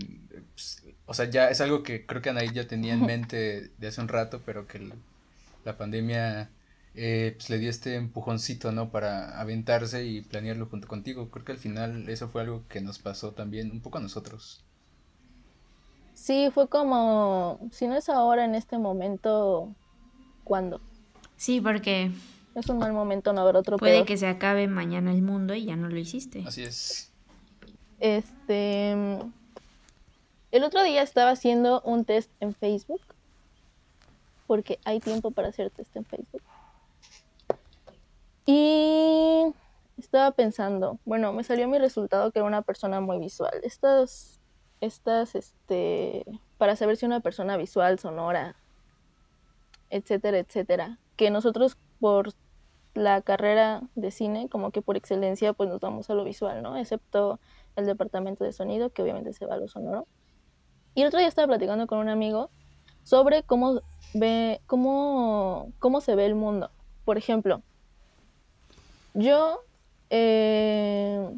pues, 0.54 0.82
o 1.06 1.14
sea, 1.14 1.30
ya 1.30 1.48
es 1.48 1.60
algo 1.60 1.82
que 1.82 2.04
creo 2.06 2.22
que 2.22 2.30
Anaí 2.30 2.50
ya 2.52 2.66
tenía 2.66 2.94
en 2.94 3.06
mente 3.06 3.70
de 3.78 3.86
hace 3.86 4.00
un 4.00 4.08
rato, 4.08 4.42
pero 4.44 4.66
que 4.66 4.90
la 5.64 5.76
pandemia 5.76 6.50
eh, 6.96 7.34
pues 7.36 7.50
le 7.50 7.58
dio 7.58 7.70
este 7.70 7.94
empujoncito, 7.94 8.72
¿no? 8.72 8.90
Para 8.90 9.38
aventarse 9.40 10.04
y 10.06 10.22
planearlo 10.22 10.66
junto 10.66 10.88
contigo. 10.88 11.30
Creo 11.30 11.44
que 11.44 11.52
al 11.52 11.58
final 11.58 12.08
eso 12.08 12.28
fue 12.28 12.42
algo 12.42 12.64
que 12.68 12.80
nos 12.80 12.98
pasó 12.98 13.32
también 13.32 13.70
un 13.70 13.80
poco 13.80 13.98
a 13.98 14.00
nosotros. 14.00 14.64
Sí, 16.14 16.50
fue 16.52 16.68
como, 16.68 17.60
si 17.70 17.86
no 17.86 17.94
es 17.94 18.08
ahora, 18.08 18.46
en 18.46 18.54
este 18.54 18.78
momento, 18.78 19.74
¿cuándo? 20.44 20.80
Sí, 21.36 21.60
porque 21.60 22.10
es 22.54 22.68
un 22.70 22.78
mal 22.78 22.94
momento 22.94 23.34
no 23.34 23.42
haber 23.42 23.56
otro 23.56 23.76
Puede 23.76 23.96
peor. 23.96 24.06
que 24.06 24.16
se 24.16 24.26
acabe 24.26 24.66
mañana 24.66 25.12
el 25.12 25.20
mundo 25.20 25.54
y 25.54 25.66
ya 25.66 25.76
no 25.76 25.90
lo 25.90 25.98
hiciste. 25.98 26.42
Así 26.46 26.62
es. 26.62 27.12
Este. 28.00 28.92
El 30.52 30.64
otro 30.64 30.82
día 30.82 31.02
estaba 31.02 31.32
haciendo 31.32 31.82
un 31.82 32.06
test 32.06 32.30
en 32.40 32.54
Facebook. 32.54 33.02
Porque 34.46 34.78
hay 34.84 35.00
tiempo 35.00 35.32
para 35.32 35.48
hacer 35.48 35.70
test 35.70 35.94
en 35.96 36.06
Facebook. 36.06 36.42
Y 38.46 39.52
estaba 39.98 40.30
pensando, 40.30 41.00
bueno, 41.04 41.32
me 41.32 41.42
salió 41.42 41.66
mi 41.68 41.78
resultado 41.78 42.30
que 42.30 42.38
era 42.38 42.46
una 42.46 42.62
persona 42.62 43.00
muy 43.00 43.18
visual. 43.18 43.52
Estas, 43.64 44.40
estas, 44.80 45.34
este, 45.34 46.24
para 46.56 46.76
saber 46.76 46.96
si 46.96 47.06
una 47.06 47.20
persona 47.20 47.56
visual, 47.56 47.98
sonora, 47.98 48.54
etcétera, 49.90 50.38
etcétera. 50.38 50.98
Que 51.16 51.30
nosotros 51.30 51.76
por 51.98 52.34
la 52.94 53.20
carrera 53.20 53.82
de 53.94 54.10
cine, 54.10 54.48
como 54.48 54.70
que 54.70 54.80
por 54.80 54.96
excelencia, 54.96 55.52
pues 55.52 55.68
nos 55.68 55.80
vamos 55.80 56.08
a 56.08 56.14
lo 56.14 56.24
visual, 56.24 56.62
¿no? 56.62 56.76
Excepto 56.76 57.40
el 57.74 57.86
departamento 57.86 58.44
de 58.44 58.52
sonido, 58.52 58.90
que 58.90 59.02
obviamente 59.02 59.32
se 59.32 59.44
va 59.44 59.54
a 59.54 59.58
lo 59.58 59.68
sonoro. 59.68 60.06
Y 60.94 61.02
el 61.02 61.08
otro 61.08 61.18
día 61.18 61.28
estaba 61.28 61.48
platicando 61.48 61.86
con 61.86 61.98
un 61.98 62.08
amigo 62.08 62.50
sobre 63.02 63.42
cómo 63.42 63.82
ve, 64.14 64.60
cómo, 64.66 65.72
cómo 65.78 66.00
se 66.00 66.14
ve 66.14 66.26
el 66.26 66.34
mundo. 66.34 66.70
Por 67.04 67.18
ejemplo, 67.18 67.62
yo 69.16 69.60
eh, 70.10 71.28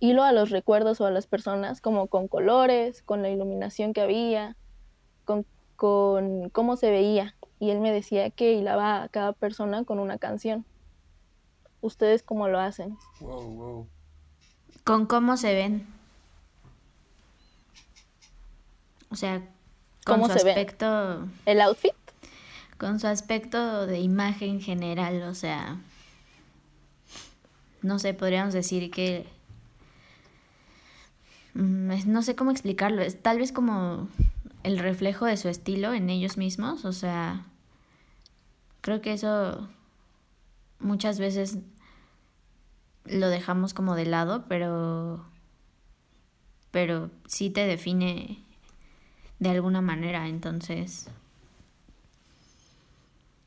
hilo 0.00 0.22
a 0.22 0.32
los 0.32 0.50
recuerdos 0.50 1.00
o 1.00 1.06
a 1.06 1.10
las 1.10 1.26
personas 1.26 1.80
como 1.80 2.06
con 2.06 2.28
colores, 2.28 3.02
con 3.02 3.22
la 3.22 3.30
iluminación 3.30 3.92
que 3.92 4.02
había, 4.02 4.54
con, 5.24 5.44
con 5.76 6.50
cómo 6.50 6.76
se 6.76 6.90
veía. 6.90 7.34
Y 7.58 7.70
él 7.70 7.80
me 7.80 7.90
decía 7.92 8.30
que 8.30 8.52
hilaba 8.52 9.02
a 9.02 9.08
cada 9.08 9.32
persona 9.32 9.84
con 9.84 9.98
una 9.98 10.18
canción. 10.18 10.64
¿Ustedes 11.80 12.22
cómo 12.22 12.48
lo 12.48 12.60
hacen? 12.60 12.96
Wow, 13.20 13.42
wow. 13.42 13.86
¿Con 14.84 15.06
cómo 15.06 15.36
se 15.36 15.54
ven? 15.54 15.86
O 19.10 19.16
sea, 19.16 19.40
con 20.04 20.20
¿Cómo 20.20 20.26
su 20.26 20.38
se 20.38 20.44
ven? 20.44 20.58
aspecto, 20.58 21.26
¿El 21.46 21.60
outfit? 21.62 21.92
con 22.78 22.98
su 22.98 23.06
aspecto 23.08 23.86
de 23.86 23.98
imagen 24.00 24.60
general, 24.60 25.22
o 25.24 25.34
sea, 25.34 25.78
no 27.82 27.98
sé, 27.98 28.14
podríamos 28.14 28.54
decir 28.54 28.90
que 28.90 29.26
mm, 31.54 31.92
no 32.06 32.22
sé 32.22 32.34
cómo 32.34 32.50
explicarlo, 32.50 33.02
es 33.02 33.20
tal 33.20 33.38
vez 33.38 33.52
como 33.52 34.08
el 34.62 34.78
reflejo 34.78 35.26
de 35.26 35.36
su 35.36 35.48
estilo 35.48 35.92
en 35.94 36.10
ellos 36.10 36.36
mismos, 36.36 36.84
o 36.84 36.92
sea, 36.92 37.46
creo 38.80 39.00
que 39.00 39.12
eso 39.12 39.68
muchas 40.78 41.18
veces 41.18 41.58
lo 43.04 43.28
dejamos 43.28 43.74
como 43.74 43.94
de 43.94 44.06
lado, 44.06 44.44
pero 44.48 45.24
pero 46.70 47.10
sí 47.26 47.50
te 47.50 47.66
define 47.66 48.44
de 49.38 49.50
alguna 49.50 49.80
manera, 49.80 50.28
entonces. 50.28 51.08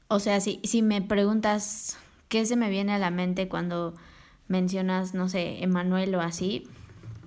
O 0.09 0.19
sea, 0.19 0.41
si, 0.41 0.59
si 0.63 0.81
me 0.81 1.01
preguntas 1.01 1.97
qué 2.27 2.45
se 2.45 2.55
me 2.55 2.69
viene 2.69 2.93
a 2.93 2.99
la 2.99 3.11
mente 3.11 3.47
cuando 3.47 3.95
mencionas, 4.47 5.13
no 5.13 5.29
sé, 5.29 5.63
Emanuel 5.63 6.13
o 6.15 6.21
así, 6.21 6.67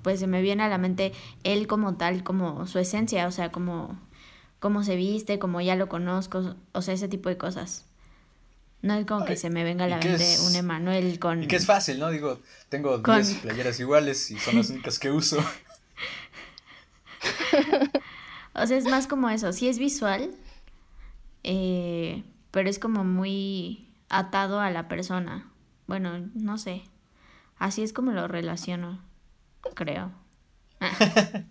pues 0.03 0.21
se 0.21 0.27
me 0.27 0.43
viene 0.43 0.63
a 0.63 0.69
la 0.69 0.79
mente 0.79 1.13
él 1.45 1.67
como 1.67 1.97
tal, 1.97 2.23
como 2.23 2.67
su 2.67 2.79
esencia, 2.79 3.27
o 3.27 3.31
sea, 3.31 3.51
como 3.51 3.99
cómo 4.59 4.83
se 4.85 4.97
viste, 4.97 5.39
como 5.39 5.61
ya 5.61 5.77
lo 5.77 5.89
conozco, 5.89 6.55
o 6.73 6.83
sea, 6.83 6.95
ese 6.95 7.09
tipo 7.09 7.29
de 7.29 7.37
cosas. 7.37 7.85
No 8.83 8.95
es 8.95 9.07
como 9.07 9.25
que 9.25 9.37
se 9.37 9.51
me 9.51 9.65
venga 9.65 9.85
a 9.85 9.89
¿y 9.89 9.91
la 9.91 9.99
mente 9.99 10.35
es- 10.35 10.41
un 10.49 10.55
Emanuel 10.55 11.19
con... 11.19 11.43
Y 11.43 11.49
que 11.49 11.57
es 11.57 11.67
fácil, 11.67 11.99
¿no? 11.99 12.11
Digo, 12.11 12.41
tengo 12.69 13.03
Con- 13.03 13.17
10 13.17 13.35
playeras 13.43 13.81
iguales 13.81 14.31
y 14.31 14.39
son 14.39 14.57
las 14.57 14.71
únicas 14.71 14.99
que 14.99 15.11
uso. 15.11 15.39
O 18.55 18.67
sea, 18.67 18.77
es 18.77 18.85
más 18.85 19.07
como 19.07 19.29
eso, 19.29 19.53
sí 19.53 19.69
es 19.69 19.79
visual, 19.79 20.31
eh, 21.43 22.23
pero 22.51 22.71
es 22.71 22.79
como 22.79 23.05
muy 23.05 23.89
atado 24.09 24.61
a 24.61 24.71
la 24.71 24.89
persona. 24.89 25.51
Bueno, 25.87 26.19
no 26.35 26.57
sé. 26.59 26.83
Así 27.59 27.83
es 27.83 27.93
como 27.93 28.13
lo 28.13 28.29
relaciono, 28.29 29.03
creo. 29.75 30.13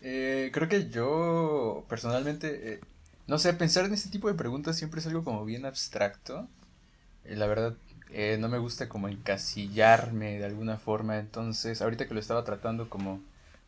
Eh, 0.00 0.50
creo 0.52 0.68
que 0.68 0.88
yo 0.90 1.84
personalmente, 1.88 2.74
eh, 2.74 2.80
no 3.26 3.36
sé, 3.38 3.52
pensar 3.54 3.84
en 3.84 3.92
este 3.92 4.10
tipo 4.10 4.28
de 4.28 4.34
preguntas 4.34 4.76
siempre 4.76 5.00
es 5.00 5.06
algo 5.08 5.24
como 5.24 5.44
bien 5.44 5.66
abstracto. 5.66 6.46
Eh, 7.24 7.34
la 7.34 7.48
verdad, 7.48 7.76
no 8.38 8.48
me 8.48 8.58
gusta 8.58 8.88
como 8.88 9.08
encasillarme 9.08 10.38
de 10.38 10.44
alguna 10.44 10.78
forma. 10.78 11.18
Entonces, 11.18 11.82
ahorita 11.82 12.06
que 12.06 12.14
lo 12.14 12.20
estaba 12.20 12.44
tratando 12.44 12.88
como 12.88 13.20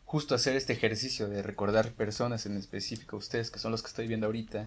justo 0.05 0.35
hacer 0.35 0.55
este 0.55 0.73
ejercicio 0.73 1.29
de 1.29 1.41
recordar 1.41 1.91
personas 1.91 2.45
en 2.45 2.57
específico, 2.57 3.17
ustedes 3.17 3.51
que 3.51 3.59
son 3.59 3.71
los 3.71 3.81
que 3.81 3.87
estoy 3.89 4.07
viendo 4.07 4.25
ahorita, 4.25 4.65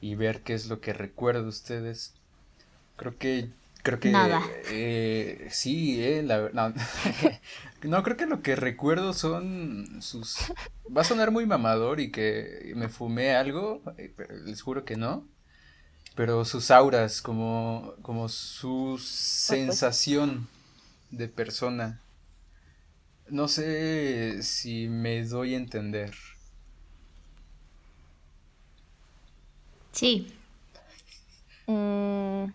y 0.00 0.14
ver 0.16 0.42
qué 0.42 0.54
es 0.54 0.66
lo 0.66 0.80
que 0.80 0.92
recuerdo 0.92 1.42
de 1.42 1.48
ustedes. 1.48 2.12
Creo 2.96 3.18
que, 3.18 3.50
creo 3.84 4.00
que, 4.00 4.10
Nada. 4.10 4.42
eh, 4.70 5.48
sí, 5.52 6.02
eh, 6.04 6.24
la, 6.24 6.50
no, 6.54 6.74
no, 7.84 8.04
creo 8.04 8.18
que 8.18 8.26
lo 8.26 8.42
que 8.42 8.56
recuerdo 8.56 9.14
son 9.14 10.02
sus, 10.02 10.54
va 10.96 11.02
a 11.02 11.04
sonar 11.04 11.32
muy 11.32 11.46
mamador 11.46 12.00
y 12.00 12.12
que 12.12 12.72
me 12.76 12.90
fumé 12.90 13.36
algo, 13.36 13.82
eh, 13.98 14.12
pero 14.16 14.36
les 14.38 14.62
juro 14.62 14.84
que 14.86 14.96
no, 14.96 15.28
pero 16.16 16.44
sus 16.44 16.70
auras, 16.70 17.22
como, 17.22 17.94
como 18.02 18.28
su 18.28 18.98
sensación 19.00 20.48
de 21.10 21.28
persona. 21.28 22.00
No 23.30 23.48
sé 23.48 24.42
si 24.42 24.88
me 24.88 25.22
doy 25.26 25.52
a 25.54 25.58
entender. 25.58 26.14
Sí, 29.92 30.26
Mm, 31.68 32.52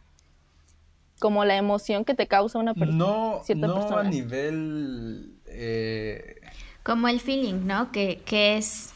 como 1.20 1.46
la 1.46 1.58
emoción 1.58 2.06
que 2.06 2.16
te 2.16 2.28
causa 2.28 2.60
una 2.60 2.74
persona. 2.74 2.98
No, 2.98 3.42
cierta 3.44 3.68
no 3.68 3.76
a 3.98 4.04
persona. 4.04 4.04
nivel 4.04 5.34
eh, 5.48 6.36
como 6.84 7.08
el 7.08 7.20
feeling, 7.20 7.66
¿no? 7.68 7.92
Que, 7.92 8.22
que 8.26 8.58
es... 8.58 8.94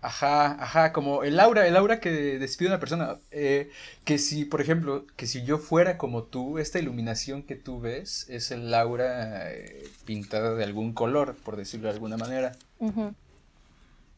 Ajá, 0.00 0.62
ajá, 0.62 0.92
como 0.92 1.24
el 1.24 1.40
aura, 1.40 1.66
el 1.66 1.76
aura 1.76 1.98
que 2.00 2.10
despide 2.38 2.68
una 2.68 2.78
persona. 2.80 3.16
eh, 3.32 3.70
que 4.04 4.18
si, 4.18 4.44
por 4.44 4.60
ejemplo, 4.60 5.06
que 5.16 5.26
si 5.26 5.44
yo 5.44 5.58
fuera 5.58 5.98
como 5.98 6.22
tú, 6.22 6.58
esta 6.58 6.78
iluminación 6.78 7.42
que 7.42 7.56
tú 7.56 7.80
ves 7.80 8.26
es 8.28 8.50
el 8.52 8.72
aura 8.74 9.50
eh, 9.52 9.88
pintada 10.04 10.54
de 10.54 10.64
algún 10.64 10.92
color, 10.92 11.34
por 11.44 11.56
decirlo 11.56 11.88
de 11.88 11.94
alguna 11.94 12.16
manera. 12.16 12.52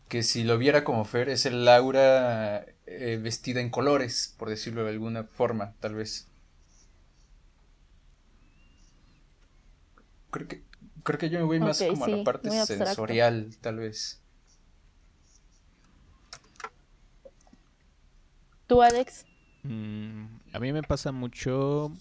Que 0.08 0.22
si 0.22 0.44
lo 0.44 0.58
viera 0.58 0.84
como 0.84 1.04
Fer, 1.04 1.28
es 1.28 1.46
el 1.46 1.66
aura 1.68 2.66
eh, 2.92 3.20
vestida 3.22 3.60
en 3.60 3.70
colores, 3.70 4.34
por 4.36 4.48
decirlo 4.48 4.82
de 4.82 4.90
alguna 4.90 5.22
forma, 5.22 5.74
tal 5.78 5.94
vez. 5.94 6.26
Creo 10.32 10.48
que, 10.48 10.64
creo 11.04 11.16
que 11.16 11.30
yo 11.30 11.38
me 11.38 11.44
voy 11.44 11.60
más 11.60 11.80
como 11.80 12.04
a 12.04 12.08
la 12.08 12.24
parte 12.24 12.50
sensorial, 12.66 13.56
tal 13.60 13.76
vez. 13.76 14.20
¿Tú, 18.66 18.82
Alex? 18.82 19.24
Mm, 19.62 20.24
a 20.52 20.58
mí 20.58 20.72
me 20.72 20.82
pasa 20.82 21.12
mucho 21.12 21.92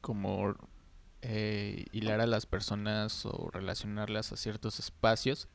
como 0.00 0.54
eh, 1.20 1.84
hilar 1.92 2.22
a 2.22 2.26
las 2.26 2.46
personas 2.46 3.26
o 3.26 3.50
relacionarlas 3.52 4.32
a 4.32 4.38
ciertos 4.38 4.78
espacios. 4.78 5.48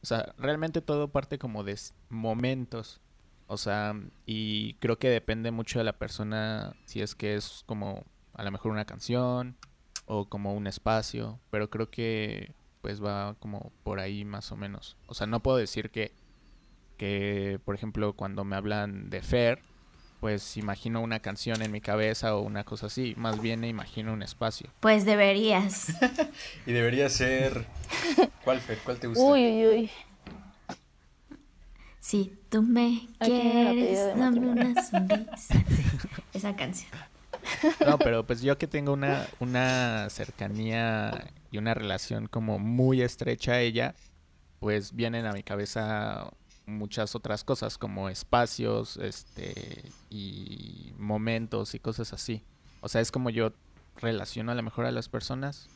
O 0.00 0.06
sea, 0.06 0.32
realmente 0.38 0.80
todo 0.80 1.08
parte 1.08 1.40
como 1.40 1.64
de 1.64 1.76
momentos. 2.08 3.00
O 3.48 3.56
sea, 3.56 3.94
y 4.26 4.74
creo 4.74 4.98
que 4.98 5.08
depende 5.08 5.50
mucho 5.50 5.78
de 5.78 5.84
la 5.84 5.98
persona 5.98 6.76
si 6.84 7.00
es 7.00 7.14
que 7.14 7.34
es 7.34 7.64
como 7.66 8.04
a 8.34 8.44
lo 8.44 8.50
mejor 8.50 8.70
una 8.70 8.84
canción 8.84 9.56
o 10.06 10.28
como 10.28 10.54
un 10.54 10.66
espacio, 10.66 11.40
pero 11.50 11.70
creo 11.70 11.90
que 11.90 12.52
pues 12.82 13.02
va 13.02 13.34
como 13.40 13.72
por 13.82 14.00
ahí 14.00 14.24
más 14.24 14.52
o 14.52 14.56
menos. 14.56 14.96
O 15.06 15.14
sea, 15.14 15.26
no 15.26 15.40
puedo 15.40 15.56
decir 15.56 15.90
que, 15.90 16.12
que 16.98 17.58
por 17.64 17.74
ejemplo, 17.74 18.12
cuando 18.12 18.44
me 18.44 18.54
hablan 18.54 19.08
de 19.10 19.22
Fer, 19.22 19.60
pues 20.20 20.56
imagino 20.56 21.00
una 21.00 21.20
canción 21.20 21.62
en 21.62 21.70
mi 21.70 21.80
cabeza 21.80 22.36
o 22.36 22.42
una 22.42 22.64
cosa 22.64 22.86
así, 22.86 23.14
más 23.16 23.40
bien 23.40 23.64
imagino 23.64 24.12
un 24.12 24.22
espacio. 24.22 24.70
Pues 24.80 25.04
deberías. 25.04 25.94
Y 26.66 26.72
debería 26.72 27.08
ser. 27.08 27.66
¿Cuál, 28.44 28.60
Fer? 28.60 28.78
¿Cuál 28.84 28.98
te 28.98 29.06
gusta? 29.06 29.24
Uy, 29.24 29.40
uy, 29.46 29.66
uy. 29.66 29.90
Si 32.08 32.34
tú 32.48 32.62
me 32.62 33.06
quieres, 33.18 34.16
dame 34.16 34.38
una 34.38 34.82
sonrisa. 34.90 35.62
Sí, 35.68 35.84
esa 36.32 36.56
canción. 36.56 36.90
No, 37.86 37.98
pero 37.98 38.26
pues 38.26 38.40
yo 38.40 38.56
que 38.56 38.66
tengo 38.66 38.94
una, 38.94 39.26
una 39.40 40.08
cercanía 40.08 41.28
y 41.50 41.58
una 41.58 41.74
relación 41.74 42.26
como 42.26 42.58
muy 42.58 43.02
estrecha 43.02 43.52
a 43.52 43.60
ella, 43.60 43.94
pues 44.58 44.94
vienen 44.94 45.26
a 45.26 45.34
mi 45.34 45.42
cabeza 45.42 46.30
muchas 46.64 47.14
otras 47.14 47.44
cosas 47.44 47.76
como 47.76 48.08
espacios, 48.08 48.96
este, 48.96 49.84
y 50.08 50.94
momentos 50.96 51.74
y 51.74 51.78
cosas 51.78 52.14
así. 52.14 52.42
O 52.80 52.88
sea, 52.88 53.02
es 53.02 53.12
como 53.12 53.28
yo 53.28 53.52
relaciono 53.96 54.50
a 54.50 54.54
lo 54.54 54.62
mejor 54.62 54.86
a 54.86 54.92
las 54.92 55.10
personas, 55.10 55.68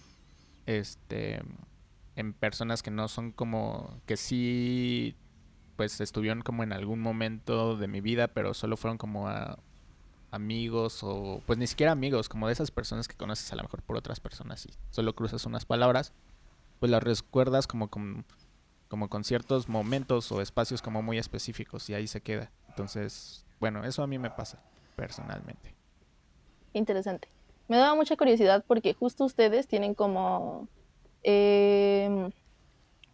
este, 0.65 1.43
en 2.17 2.33
personas 2.33 2.83
que 2.83 2.91
no 2.91 3.09
son 3.09 3.33
como, 3.33 4.01
que 4.07 4.17
sí, 4.17 5.15
pues 5.77 6.01
estuvieron 6.01 6.43
como 6.43 6.63
en 6.63 6.73
algún 6.73 7.01
momento 7.01 7.77
de 7.77 7.89
mi 7.89 8.01
vida, 8.01 8.29
pero 8.29 8.55
solo 8.55 8.77
fueron 8.77 8.99
como 8.99 9.29
a 9.29 9.59
amigos 10.31 11.01
o 11.03 11.43
pues 11.47 11.59
ni 11.59 11.67
siquiera 11.67 11.93
amigos, 11.93 12.29
como 12.29 12.47
de 12.47 12.55
esas 12.55 12.71
personas 12.71 13.07
que 13.07 13.17
conoces 13.17 13.53
a 13.53 13.57
lo 13.57 13.63
mejor 13.63 13.83
por 13.83 13.97
otras 13.97 14.19
personas 14.19 14.67
y 14.67 14.71
solo 14.91 15.15
cruzas 15.15 15.45
unas 15.45 15.65
palabras, 15.65 16.13
pues 16.81 16.91
las 16.91 17.03
recuerdas 17.03 17.67
como 17.67 17.89
con, 17.89 18.25
como 18.89 19.09
con 19.09 19.25
ciertos 19.25 19.69
momentos 19.69 20.33
o 20.33 20.41
espacios 20.41 20.83
como 20.83 21.03
muy 21.03 21.19
específicos 21.19 21.89
y 21.91 21.95
ahí 21.95 22.07
se 22.07 22.23
queda. 22.23 22.51
Entonces, 22.69 23.45
bueno, 23.61 23.85
eso 23.85 24.03
a 24.03 24.07
mí 24.07 24.19
me 24.19 24.31
pasa 24.31 24.63
personalmente. 24.97 25.75
Interesante. 26.73 27.29
Me 27.69 27.77
daba 27.77 27.95
mucha 27.95 28.17
curiosidad 28.17 28.65
porque 28.67 28.95
justo 28.95 29.25
ustedes 29.25 29.69
tienen 29.69 29.95
como, 29.95 30.69
em, 31.23 32.31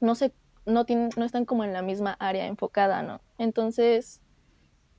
no 0.01 0.15
sé, 0.15 0.33
no, 0.69 0.85
tienen, 0.85 1.11
no 1.17 1.25
están 1.25 1.45
como 1.45 1.65
en 1.65 1.73
la 1.73 1.83
misma 1.83 2.17
área 2.21 2.47
enfocada, 2.47 3.03
¿no? 3.03 3.21
Entonces, 3.39 4.21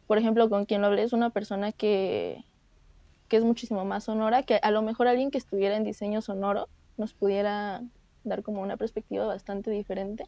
por 0.07 0.17
ejemplo, 0.17 0.49
con 0.49 0.65
quien 0.65 0.81
lo 0.81 0.87
hablé 0.87 1.03
es 1.03 1.13
una 1.13 1.29
persona 1.29 1.71
que, 1.71 2.43
que 3.27 3.37
es 3.37 3.43
muchísimo 3.43 3.85
más 3.85 4.05
sonora, 4.05 4.43
que 4.43 4.59
a 4.61 4.71
lo 4.71 4.81
mejor 4.81 5.07
alguien 5.07 5.31
que 5.31 5.37
estuviera 5.37 5.77
en 5.77 5.83
diseño 5.83 6.21
sonoro 6.21 6.67
nos 6.97 7.13
pudiera 7.13 7.81
dar 8.23 8.43
como 8.43 8.61
una 8.61 8.75
perspectiva 8.75 9.25
bastante 9.25 9.71
diferente. 9.71 10.25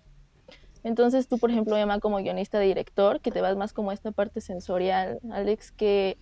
Entonces 0.84 1.28
tú, 1.28 1.38
por 1.38 1.52
ejemplo, 1.52 1.78
Emma, 1.78 2.00
como 2.00 2.18
guionista 2.18 2.60
director, 2.60 3.22
que 3.22 3.32
te 3.32 3.42
vas 3.42 3.56
más 3.56 3.74
como 3.74 3.92
a 3.92 3.94
esta 3.94 4.12
parte 4.12 4.42
sensorial, 4.42 5.20
Alex, 5.32 5.72
que, 5.72 6.18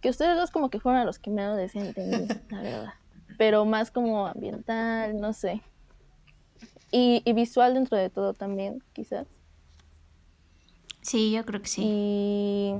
que 0.00 0.10
ustedes 0.10 0.36
dos 0.36 0.50
como 0.50 0.68
que 0.68 0.80
fueron 0.80 1.00
a 1.00 1.04
los 1.04 1.18
que 1.18 1.30
menos 1.30 1.56
decían 1.56 1.94
la 2.50 2.62
verdad. 2.62 2.94
Pero 3.38 3.64
más 3.64 3.90
como 3.90 4.26
ambiental, 4.26 5.20
no 5.20 5.32
sé. 5.32 5.62
Y, 6.96 7.22
y 7.24 7.32
visual 7.32 7.74
dentro 7.74 7.98
de 7.98 8.08
todo 8.08 8.34
también, 8.34 8.80
quizás. 8.92 9.26
Sí, 11.02 11.32
yo 11.32 11.44
creo 11.44 11.60
que 11.60 11.66
sí. 11.66 11.82
Y, 11.84 12.74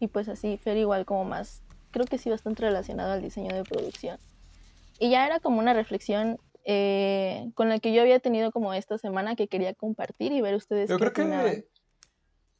y 0.00 0.08
pues 0.08 0.28
así, 0.28 0.56
Fer 0.56 0.76
igual 0.76 1.06
como 1.06 1.24
más, 1.24 1.62
creo 1.92 2.06
que 2.06 2.18
sí 2.18 2.28
bastante 2.28 2.62
relacionado 2.62 3.12
al 3.12 3.22
diseño 3.22 3.54
de 3.54 3.62
producción. 3.62 4.18
Y 4.98 5.10
ya 5.10 5.24
era 5.26 5.38
como 5.38 5.60
una 5.60 5.74
reflexión 5.74 6.40
eh, 6.64 7.52
con 7.54 7.68
la 7.68 7.78
que 7.78 7.92
yo 7.92 8.02
había 8.02 8.18
tenido 8.18 8.50
como 8.50 8.74
esta 8.74 8.98
semana 8.98 9.36
que 9.36 9.46
quería 9.46 9.74
compartir 9.74 10.32
y 10.32 10.40
ver 10.40 10.56
ustedes. 10.56 10.90
Yo 10.90 10.98
creo 10.98 11.12
que... 11.12 11.68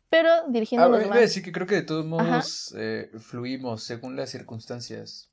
Pero 0.09 0.31
dirigiéndonos 0.51 1.03
ah, 1.03 1.09
más. 1.09 1.19
decir 1.19 1.43
que 1.43 1.51
creo 1.51 1.67
que 1.67 1.75
de 1.75 1.83
todos 1.83 2.07
modos 2.07 2.73
eh, 2.79 3.11
fluimos 3.19 3.83
según 3.83 4.15
las 4.15 4.31
circunstancias. 4.31 5.33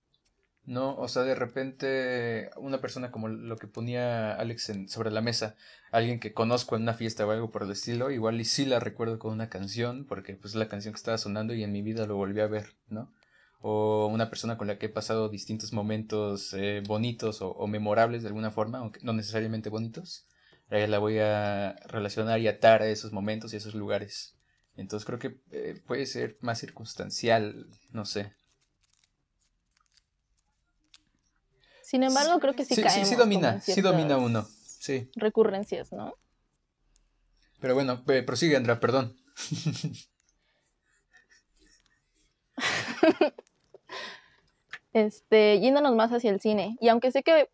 ¿No? 0.65 0.95
O 0.97 1.07
sea, 1.07 1.23
de 1.23 1.35
repente 1.35 2.49
una 2.57 2.81
persona 2.81 3.11
como 3.11 3.27
lo 3.27 3.57
que 3.57 3.67
ponía 3.67 4.33
Alex 4.33 4.69
en, 4.69 4.89
sobre 4.89 5.11
la 5.11 5.21
mesa, 5.21 5.55
alguien 5.91 6.19
que 6.19 6.33
conozco 6.33 6.75
en 6.75 6.83
una 6.83 6.93
fiesta 6.93 7.25
o 7.25 7.31
algo 7.31 7.51
por 7.51 7.63
el 7.63 7.71
estilo, 7.71 8.11
igual 8.11 8.39
y 8.41 8.45
sí 8.45 8.65
la 8.65 8.79
recuerdo 8.79 9.19
con 9.19 9.33
una 9.33 9.49
canción, 9.49 10.05
porque 10.05 10.35
pues 10.35 10.53
es 10.53 10.59
la 10.59 10.67
canción 10.67 10.93
que 10.93 10.97
estaba 10.97 11.17
sonando 11.17 11.53
y 11.53 11.63
en 11.63 11.71
mi 11.71 11.81
vida 11.81 12.05
lo 12.07 12.15
volví 12.15 12.41
a 12.41 12.47
ver, 12.47 12.75
¿no? 12.89 13.13
O 13.61 14.07
una 14.07 14.29
persona 14.29 14.57
con 14.57 14.67
la 14.67 14.77
que 14.77 14.87
he 14.87 14.89
pasado 14.89 15.29
distintos 15.29 15.73
momentos 15.73 16.53
eh, 16.53 16.83
bonitos 16.87 17.39
o, 17.41 17.67
memorables 17.67 18.21
de 18.23 18.29
alguna 18.29 18.51
forma, 18.51 18.79
aunque 18.79 18.99
no 19.03 19.13
necesariamente 19.13 19.69
bonitos, 19.69 20.27
eh, 20.69 20.87
la 20.87 20.99
voy 20.99 21.19
a 21.19 21.75
relacionar 21.87 22.39
y 22.39 22.47
atar 22.47 22.81
a 22.81 22.87
esos 22.87 23.11
momentos 23.11 23.53
y 23.53 23.55
a 23.55 23.59
esos 23.59 23.75
lugares. 23.75 24.35
Entonces 24.77 25.05
creo 25.05 25.19
que 25.19 25.39
eh, 25.51 25.81
puede 25.87 26.05
ser 26.05 26.37
más 26.41 26.59
circunstancial, 26.59 27.67
no 27.91 28.05
sé. 28.05 28.33
Sin 31.95 32.03
embargo, 32.03 32.39
creo 32.41 32.53
que 32.53 32.65
sí, 32.65 32.75
caemos. 32.75 33.07
Sí, 33.07 33.09
sí 33.13 33.15
domina, 33.15 33.61
sí 33.61 33.79
domina 33.79 34.17
uno. 34.17 34.43
Sí. 34.43 35.09
Recurrencias, 35.15 35.93
¿no? 35.93 36.13
Pero 37.61 37.73
bueno, 37.73 38.03
prosigue, 38.03 38.57
Andrea, 38.57 38.81
perdón. 38.81 39.15
este, 44.91 45.61
yéndonos 45.61 45.95
más 45.95 46.11
hacia 46.11 46.31
el 46.31 46.41
cine. 46.41 46.75
Y 46.81 46.89
aunque 46.89 47.13
sé 47.13 47.23
que 47.23 47.49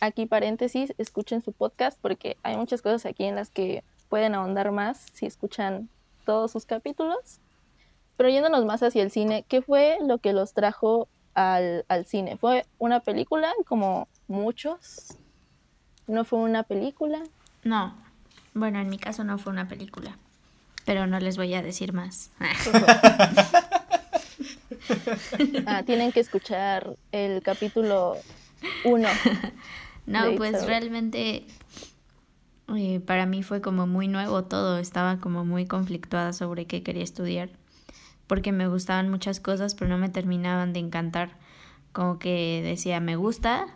aquí 0.00 0.26
paréntesis, 0.26 0.94
escuchen 0.98 1.42
su 1.42 1.52
podcast 1.52 1.98
porque 2.00 2.36
hay 2.44 2.56
muchas 2.56 2.80
cosas 2.80 3.06
aquí 3.06 3.24
en 3.24 3.34
las 3.34 3.50
que 3.50 3.82
pueden 4.08 4.36
ahondar 4.36 4.70
más 4.70 5.04
si 5.14 5.26
escuchan 5.26 5.88
todos 6.24 6.52
sus 6.52 6.64
capítulos. 6.64 7.40
Pero 8.16 8.28
yéndonos 8.28 8.64
más 8.64 8.84
hacia 8.84 9.02
el 9.02 9.10
cine, 9.10 9.44
¿qué 9.48 9.62
fue 9.62 9.98
lo 10.00 10.18
que 10.18 10.32
los 10.32 10.54
trajo 10.54 11.08
al, 11.38 11.84
al 11.88 12.04
cine. 12.04 12.36
¿Fue 12.36 12.66
una 12.78 13.00
película 13.00 13.52
como 13.66 14.08
muchos? 14.26 15.16
¿No 16.08 16.24
fue 16.24 16.40
una 16.40 16.64
película? 16.64 17.22
No. 17.62 17.94
Bueno, 18.54 18.80
en 18.80 18.90
mi 18.90 18.98
caso 18.98 19.22
no 19.22 19.38
fue 19.38 19.52
una 19.52 19.68
película. 19.68 20.18
Pero 20.84 21.06
no 21.06 21.20
les 21.20 21.36
voy 21.36 21.54
a 21.54 21.62
decir 21.62 21.92
más. 21.92 22.32
ah, 25.66 25.82
tienen 25.86 26.10
que 26.10 26.20
escuchar 26.20 26.96
el 27.12 27.40
capítulo 27.42 28.16
1. 28.84 29.08
no, 30.06 30.34
pues 30.36 30.66
realmente 30.66 31.46
eh, 32.76 33.00
para 33.00 33.26
mí 33.26 33.44
fue 33.44 33.60
como 33.60 33.86
muy 33.86 34.08
nuevo 34.08 34.42
todo. 34.44 34.78
Estaba 34.78 35.18
como 35.18 35.44
muy 35.44 35.66
conflictuada 35.66 36.32
sobre 36.32 36.66
qué 36.66 36.82
quería 36.82 37.04
estudiar 37.04 37.50
porque 38.28 38.52
me 38.52 38.68
gustaban 38.68 39.10
muchas 39.10 39.40
cosas, 39.40 39.74
pero 39.74 39.88
no 39.90 39.98
me 39.98 40.08
terminaban 40.08 40.72
de 40.72 40.80
encantar. 40.80 41.36
Como 41.92 42.20
que 42.20 42.60
decía, 42.62 43.00
me 43.00 43.16
gusta, 43.16 43.66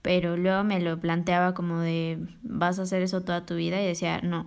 pero 0.00 0.36
luego 0.36 0.64
me 0.64 0.80
lo 0.80 0.98
planteaba 0.98 1.52
como 1.52 1.80
de, 1.80 2.18
vas 2.42 2.78
a 2.78 2.82
hacer 2.82 3.02
eso 3.02 3.20
toda 3.20 3.44
tu 3.44 3.56
vida 3.56 3.82
y 3.82 3.86
decía, 3.86 4.20
no. 4.22 4.46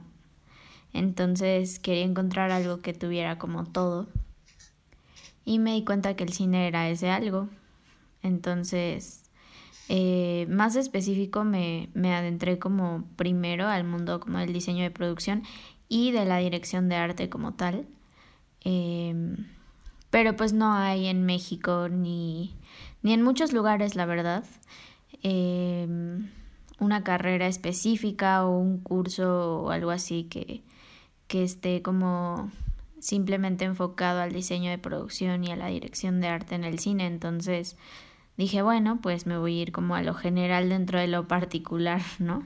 Entonces 0.93 1.79
quería 1.79 2.05
encontrar 2.05 2.51
algo 2.51 2.81
que 2.81 2.93
tuviera 2.93 3.37
como 3.37 3.65
todo. 3.65 4.07
Y 5.45 5.59
me 5.59 5.73
di 5.73 5.83
cuenta 5.83 6.15
que 6.15 6.23
el 6.23 6.33
cine 6.33 6.67
era 6.67 6.89
ese 6.89 7.09
algo. 7.09 7.49
Entonces, 8.21 9.23
eh, 9.89 10.47
más 10.49 10.77
específico, 10.77 11.43
me, 11.43 11.89
me 11.93 12.15
adentré 12.15 12.59
como 12.59 13.05
primero 13.17 13.67
al 13.67 13.83
mundo 13.83 14.21
como 14.21 14.37
del 14.37 14.53
diseño 14.53 14.83
de 14.83 14.91
producción 14.91 15.43
y 15.89 16.11
de 16.11 16.25
la 16.25 16.37
dirección 16.37 16.87
de 16.87 16.95
arte 16.95 17.29
como 17.29 17.55
tal. 17.55 17.85
Em, 18.63 19.47
pero 20.09 20.35
pues 20.35 20.53
no 20.53 20.73
hay 20.73 21.07
en 21.07 21.25
México 21.25 21.89
ni, 21.89 22.53
ni 23.01 23.13
en 23.13 23.23
muchos 23.23 23.53
lugares, 23.53 23.95
la 23.95 24.05
verdad, 24.05 24.43
em, 25.23 26.29
una 26.79 27.03
carrera 27.03 27.47
específica 27.47 28.45
o 28.45 28.57
un 28.57 28.79
curso 28.79 29.63
o 29.63 29.69
algo 29.71 29.91
así 29.91 30.25
que, 30.25 30.61
que 31.27 31.43
esté 31.43 31.81
como 31.81 32.51
simplemente 32.99 33.65
enfocado 33.65 34.21
al 34.21 34.31
diseño 34.31 34.69
de 34.69 34.77
producción 34.77 35.43
y 35.43 35.51
a 35.51 35.55
la 35.55 35.67
dirección 35.67 36.21
de 36.21 36.27
arte 36.27 36.55
en 36.55 36.63
el 36.63 36.79
cine. 36.79 37.05
Entonces 37.05 37.75
dije, 38.37 38.61
bueno, 38.61 38.99
pues 39.01 39.25
me 39.25 39.37
voy 39.37 39.59
a 39.59 39.61
ir 39.63 39.71
como 39.71 39.95
a 39.95 40.03
lo 40.03 40.13
general 40.13 40.69
dentro 40.69 40.99
de 40.99 41.07
lo 41.07 41.27
particular, 41.27 42.01
¿no? 42.19 42.45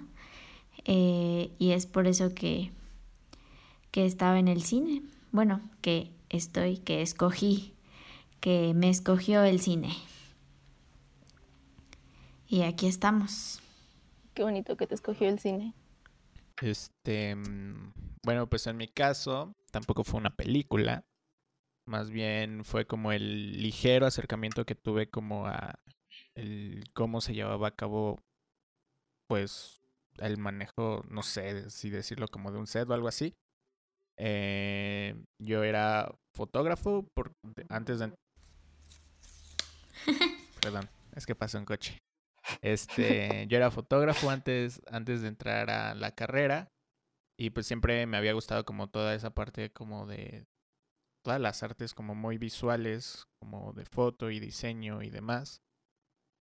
Eh, 0.85 1.51
y 1.59 1.71
es 1.71 1.85
por 1.85 2.07
eso 2.07 2.33
que, 2.33 2.71
que 3.91 4.05
estaba 4.05 4.39
en 4.39 4.47
el 4.47 4.63
cine 4.63 5.03
bueno, 5.37 5.61
que 5.83 6.11
estoy, 6.29 6.79
que 6.79 7.03
escogí, 7.03 7.75
que 8.39 8.73
me 8.73 8.89
escogió 8.89 9.43
el 9.43 9.61
cine. 9.61 9.93
Y 12.47 12.63
aquí 12.63 12.87
estamos. 12.87 13.61
Qué 14.33 14.41
bonito 14.41 14.75
que 14.77 14.87
te 14.87 14.95
escogió 14.95 15.29
el 15.29 15.37
cine. 15.37 15.75
Este, 16.59 17.35
mm, 17.35 17.93
bueno, 18.25 18.49
pues 18.49 18.65
en 18.65 18.77
mi 18.77 18.87
caso 18.87 19.53
tampoco 19.69 20.03
fue 20.03 20.19
una 20.19 20.35
película. 20.35 21.05
Más 21.85 22.09
bien 22.09 22.65
fue 22.65 22.87
como 22.87 23.11
el 23.11 23.61
ligero 23.61 24.07
acercamiento 24.07 24.65
que 24.65 24.73
tuve 24.73 25.11
como 25.11 25.45
a 25.45 25.77
el 26.33 26.83
cómo 26.95 27.21
se 27.21 27.35
llevaba 27.35 27.67
a 27.67 27.75
cabo 27.75 28.17
pues 29.27 29.81
el 30.17 30.39
manejo, 30.39 31.05
no 31.07 31.21
sé 31.21 31.69
si 31.69 31.91
decirlo 31.91 32.27
como 32.27 32.51
de 32.51 32.57
un 32.57 32.65
set 32.65 32.89
o 32.89 32.95
algo 32.95 33.07
así. 33.07 33.35
Eh, 34.19 35.15
yo 35.39 35.63
era 35.63 36.13
fotógrafo 36.35 37.07
por, 37.13 37.31
antes 37.69 37.99
de... 37.99 38.13
Perdón, 40.61 40.89
es 41.15 41.25
que 41.25 41.35
pasó 41.35 41.57
un 41.57 41.65
coche. 41.65 41.99
Este, 42.61 43.45
yo 43.47 43.57
era 43.57 43.71
fotógrafo 43.71 44.29
antes, 44.29 44.81
antes 44.87 45.21
de 45.21 45.27
entrar 45.27 45.69
a 45.69 45.93
la 45.93 46.11
carrera 46.11 46.69
y 47.39 47.51
pues 47.51 47.67
siempre 47.67 48.05
me 48.07 48.17
había 48.17 48.33
gustado 48.33 48.65
como 48.65 48.87
toda 48.89 49.13
esa 49.13 49.31
parte 49.31 49.71
como 49.71 50.07
de 50.07 50.45
todas 51.23 51.39
las 51.39 51.61
artes 51.61 51.93
como 51.93 52.15
muy 52.15 52.37
visuales, 52.37 53.25
como 53.39 53.73
de 53.73 53.85
foto 53.85 54.31
y 54.31 54.39
diseño 54.39 55.03
y 55.03 55.09
demás. 55.09 55.61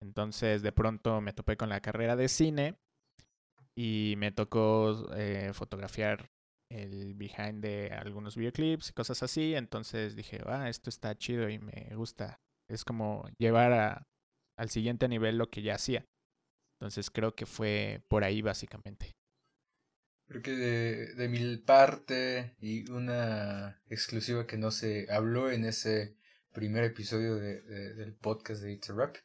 Entonces 0.03 0.63
de 0.63 0.73
pronto 0.73 1.21
me 1.21 1.33
topé 1.33 1.57
con 1.57 1.69
la 1.69 1.81
carrera 1.81 2.17
de 2.17 2.29
cine 2.29 2.77
y 3.77 4.15
me 4.19 4.31
tocó 4.31 5.11
eh, 5.17 5.53
fotografiar 5.53 6.31
el 6.71 7.15
behind 7.15 7.63
de 7.63 7.91
algunos 7.93 8.37
videoclips 8.37 8.91
y 8.91 8.93
cosas 8.93 9.23
así. 9.23 9.55
Entonces 9.55 10.17
dije, 10.17 10.41
ah, 10.47 10.69
esto 10.69 10.91
está 10.91 11.17
chido 11.17 11.49
y 11.49 11.59
me 11.59 11.91
gusta. 11.95 12.41
Es 12.69 12.85
como 12.85 13.29
llevar 13.39 13.73
a, 13.73 14.07
al 14.57 14.71
siguiente 14.71 15.09
nivel 15.09 15.39
lo 15.39 15.51
que 15.51 15.63
ya 15.63 15.75
hacía. 15.75 16.07
Entonces 16.79 17.11
creo 17.11 17.35
que 17.35 17.47
fue 17.47 18.03
por 18.09 18.25
ahí 18.25 18.43
básicamente. 18.43 19.13
Creo 20.27 20.43
que 20.43 20.53
de, 20.53 21.15
de 21.15 21.29
mi 21.29 21.57
parte 21.59 22.57
y 22.59 22.91
una 22.91 23.83
exclusiva 23.89 24.47
que 24.47 24.57
no 24.57 24.71
se 24.71 25.07
habló 25.13 25.51
en 25.51 25.67
ese 25.67 26.17
primer 26.53 26.85
episodio 26.85 27.37
de, 27.37 27.61
del 27.95 28.15
podcast 28.15 28.63
de 28.63 28.73
It's 28.73 28.89
a 28.89 28.95
Rap. 28.95 29.17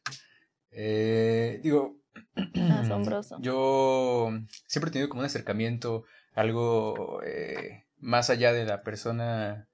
Eh, 0.72 1.60
digo, 1.62 2.00
Asombroso. 2.72 3.38
Yo 3.40 4.30
siempre 4.66 4.90
he 4.90 4.92
tenido 4.92 5.08
como 5.08 5.20
un 5.20 5.26
acercamiento, 5.26 6.04
algo 6.34 7.20
eh, 7.24 7.84
más 7.98 8.30
allá 8.30 8.52
de 8.52 8.64
la 8.64 8.82
persona 8.82 9.68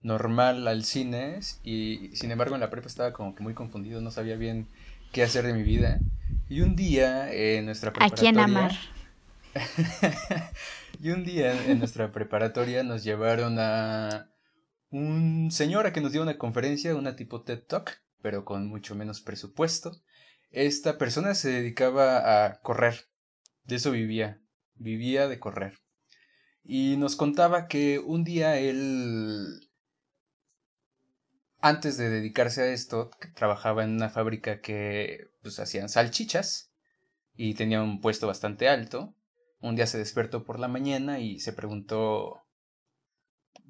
normal 0.00 0.66
al 0.66 0.84
cine 0.84 1.38
y 1.62 2.10
sin 2.14 2.30
embargo 2.30 2.54
en 2.54 2.60
la 2.60 2.70
prepa 2.70 2.88
estaba 2.88 3.12
como 3.12 3.34
que 3.34 3.42
muy 3.42 3.54
confundido, 3.54 4.00
no 4.00 4.10
sabía 4.10 4.36
bien 4.36 4.68
qué 5.12 5.22
hacer 5.22 5.46
de 5.46 5.54
mi 5.54 5.62
vida. 5.62 6.00
Y 6.48 6.60
un 6.60 6.76
día 6.76 7.32
en 7.32 7.66
nuestra 7.66 7.92
preparatoria... 7.92 8.30
¿A 8.30 8.34
quién 8.34 8.44
amar? 8.44 8.72
y 11.00 11.10
un 11.10 11.24
día 11.24 11.66
en 11.66 11.78
nuestra 11.78 12.10
preparatoria 12.12 12.82
nos 12.82 13.04
llevaron 13.04 13.58
a 13.58 14.30
un 14.90 15.50
señor 15.50 15.86
a 15.86 15.92
que 15.92 16.00
nos 16.00 16.12
dio 16.12 16.22
una 16.22 16.38
conferencia, 16.38 16.94
una 16.94 17.16
tipo 17.16 17.42
TED 17.42 17.62
Talk, 17.66 18.02
pero 18.20 18.44
con 18.44 18.68
mucho 18.68 18.94
menos 18.94 19.20
presupuesto. 19.20 19.92
Esta 20.50 20.98
persona 20.98 21.34
se 21.34 21.50
dedicaba 21.50 22.44
a 22.44 22.60
correr, 22.60 23.08
de 23.64 23.76
eso 23.76 23.90
vivía, 23.90 24.42
vivía 24.74 25.28
de 25.28 25.38
correr. 25.38 25.81
Y 26.64 26.96
nos 26.96 27.16
contaba 27.16 27.66
que 27.66 27.98
un 27.98 28.24
día 28.24 28.58
él, 28.58 29.68
antes 31.60 31.96
de 31.96 32.08
dedicarse 32.08 32.62
a 32.62 32.72
esto, 32.72 33.10
trabajaba 33.34 33.84
en 33.84 33.90
una 33.90 34.10
fábrica 34.10 34.60
que 34.60 35.30
pues 35.42 35.58
hacían 35.58 35.88
salchichas 35.88 36.72
y 37.34 37.54
tenía 37.54 37.82
un 37.82 38.00
puesto 38.00 38.26
bastante 38.26 38.68
alto. 38.68 39.14
Un 39.60 39.76
día 39.76 39.86
se 39.86 39.98
despertó 39.98 40.44
por 40.44 40.58
la 40.58 40.68
mañana 40.68 41.18
y 41.20 41.40
se 41.40 41.52
preguntó 41.52 42.42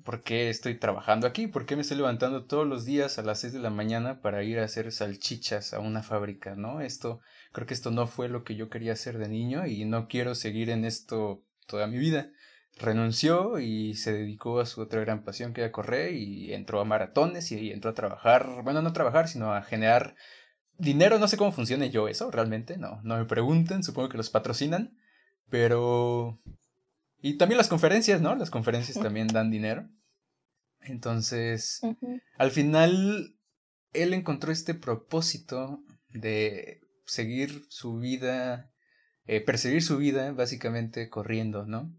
¿por 0.02 0.22
qué 0.22 0.50
estoy 0.50 0.78
trabajando 0.78 1.26
aquí? 1.26 1.46
¿Por 1.46 1.66
qué 1.66 1.76
me 1.76 1.82
estoy 1.82 1.96
levantando 1.96 2.44
todos 2.44 2.66
los 2.66 2.84
días 2.84 3.18
a 3.18 3.22
las 3.22 3.40
6 3.40 3.52
de 3.52 3.58
la 3.58 3.70
mañana 3.70 4.20
para 4.20 4.42
ir 4.42 4.58
a 4.58 4.64
hacer 4.64 4.90
salchichas 4.92 5.72
a 5.74 5.80
una 5.80 6.02
fábrica, 6.02 6.54
¿no? 6.56 6.80
Esto, 6.80 7.20
creo 7.52 7.66
que 7.66 7.74
esto 7.74 7.90
no 7.90 8.06
fue 8.06 8.28
lo 8.28 8.44
que 8.44 8.56
yo 8.56 8.68
quería 8.68 8.92
hacer 8.92 9.18
de 9.18 9.28
niño 9.28 9.66
y 9.66 9.84
no 9.84 10.08
quiero 10.08 10.34
seguir 10.34 10.70
en 10.70 10.84
esto 10.84 11.44
toda 11.66 11.86
mi 11.86 11.98
vida. 11.98 12.30
Renunció 12.78 13.58
y 13.58 13.94
se 13.94 14.12
dedicó 14.12 14.60
a 14.60 14.66
su 14.66 14.80
otra 14.80 15.00
gran 15.00 15.24
pasión 15.24 15.52
que 15.52 15.60
era 15.60 15.72
correr 15.72 16.14
y 16.14 16.52
entró 16.52 16.80
a 16.80 16.84
maratones 16.84 17.52
y 17.52 17.70
entró 17.70 17.90
a 17.90 17.94
trabajar, 17.94 18.62
bueno, 18.64 18.82
no 18.82 18.88
a 18.88 18.92
trabajar, 18.92 19.28
sino 19.28 19.52
a 19.52 19.62
generar 19.62 20.16
dinero, 20.78 21.18
no 21.18 21.28
sé 21.28 21.36
cómo 21.36 21.52
funcione 21.52 21.90
yo 21.90 22.08
eso, 22.08 22.30
realmente, 22.30 22.76
no, 22.76 23.00
no 23.04 23.18
me 23.18 23.24
pregunten, 23.24 23.84
supongo 23.84 24.08
que 24.08 24.16
los 24.16 24.30
patrocinan, 24.30 24.96
pero 25.48 26.40
y 27.22 27.38
también 27.38 27.56
las 27.56 27.68
conferencias, 27.68 28.20
¿no? 28.20 28.34
Las 28.34 28.50
conferencias 28.50 28.98
también 28.98 29.28
dan 29.28 29.50
dinero. 29.50 29.88
Entonces, 30.80 31.80
al 32.36 32.50
final, 32.50 33.36
él 33.92 34.12
encontró 34.12 34.50
este 34.50 34.74
propósito 34.74 35.84
de 36.08 36.80
seguir 37.06 37.64
su 37.68 37.98
vida, 37.98 38.72
eh, 39.26 39.40
perseguir 39.40 39.82
su 39.82 39.98
vida, 39.98 40.32
básicamente 40.32 41.08
corriendo, 41.08 41.64
¿no? 41.64 41.94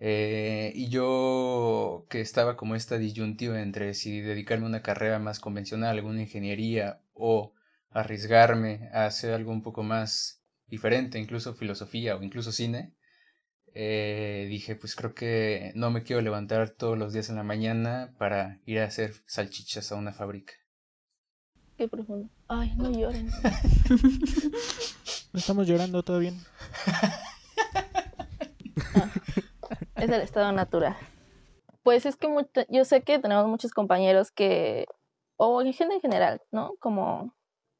Eh, 0.00 0.72
y 0.74 0.88
yo 0.88 2.06
que 2.08 2.20
estaba 2.20 2.56
como 2.56 2.76
esta 2.76 2.98
disyuntiva 2.98 3.60
entre 3.60 3.94
si 3.94 4.20
dedicarme 4.20 4.66
a 4.66 4.68
una 4.68 4.82
carrera 4.82 5.18
más 5.18 5.40
convencional, 5.40 5.96
alguna 5.96 6.22
ingeniería, 6.22 7.00
o 7.14 7.52
arriesgarme 7.90 8.90
a 8.92 9.06
hacer 9.06 9.34
algo 9.34 9.52
un 9.52 9.62
poco 9.62 9.82
más 9.82 10.42
diferente, 10.68 11.18
incluso 11.18 11.54
filosofía 11.54 12.16
o 12.16 12.22
incluso 12.22 12.52
cine, 12.52 12.94
eh, 13.74 14.46
dije, 14.48 14.76
pues 14.76 14.94
creo 14.94 15.14
que 15.14 15.72
no 15.74 15.90
me 15.90 16.02
quiero 16.02 16.22
levantar 16.22 16.70
todos 16.70 16.98
los 16.98 17.12
días 17.12 17.28
en 17.28 17.36
la 17.36 17.42
mañana 17.42 18.14
para 18.18 18.60
ir 18.66 18.80
a 18.80 18.84
hacer 18.84 19.14
salchichas 19.26 19.92
a 19.92 19.96
una 19.96 20.12
fábrica. 20.12 20.54
Qué 21.76 21.86
profundo. 21.86 22.28
Ay, 22.48 22.74
no 22.76 22.90
lloren. 22.90 23.26
no 25.32 25.38
estamos 25.38 25.68
llorando, 25.68 26.02
todo 26.02 26.18
bien. 26.18 26.36
Ah, 28.94 29.10
es 29.98 30.10
el 30.10 30.20
estado 30.20 30.52
natural. 30.52 30.96
Pues 31.82 32.06
es 32.06 32.16
que 32.16 32.28
yo 32.68 32.84
sé 32.84 33.02
que 33.02 33.18
tenemos 33.18 33.46
muchos 33.46 33.72
compañeros 33.72 34.30
que, 34.30 34.86
o 35.36 35.62
en 35.62 35.72
general, 35.72 36.42
¿no? 36.50 36.74
Como 36.80 37.34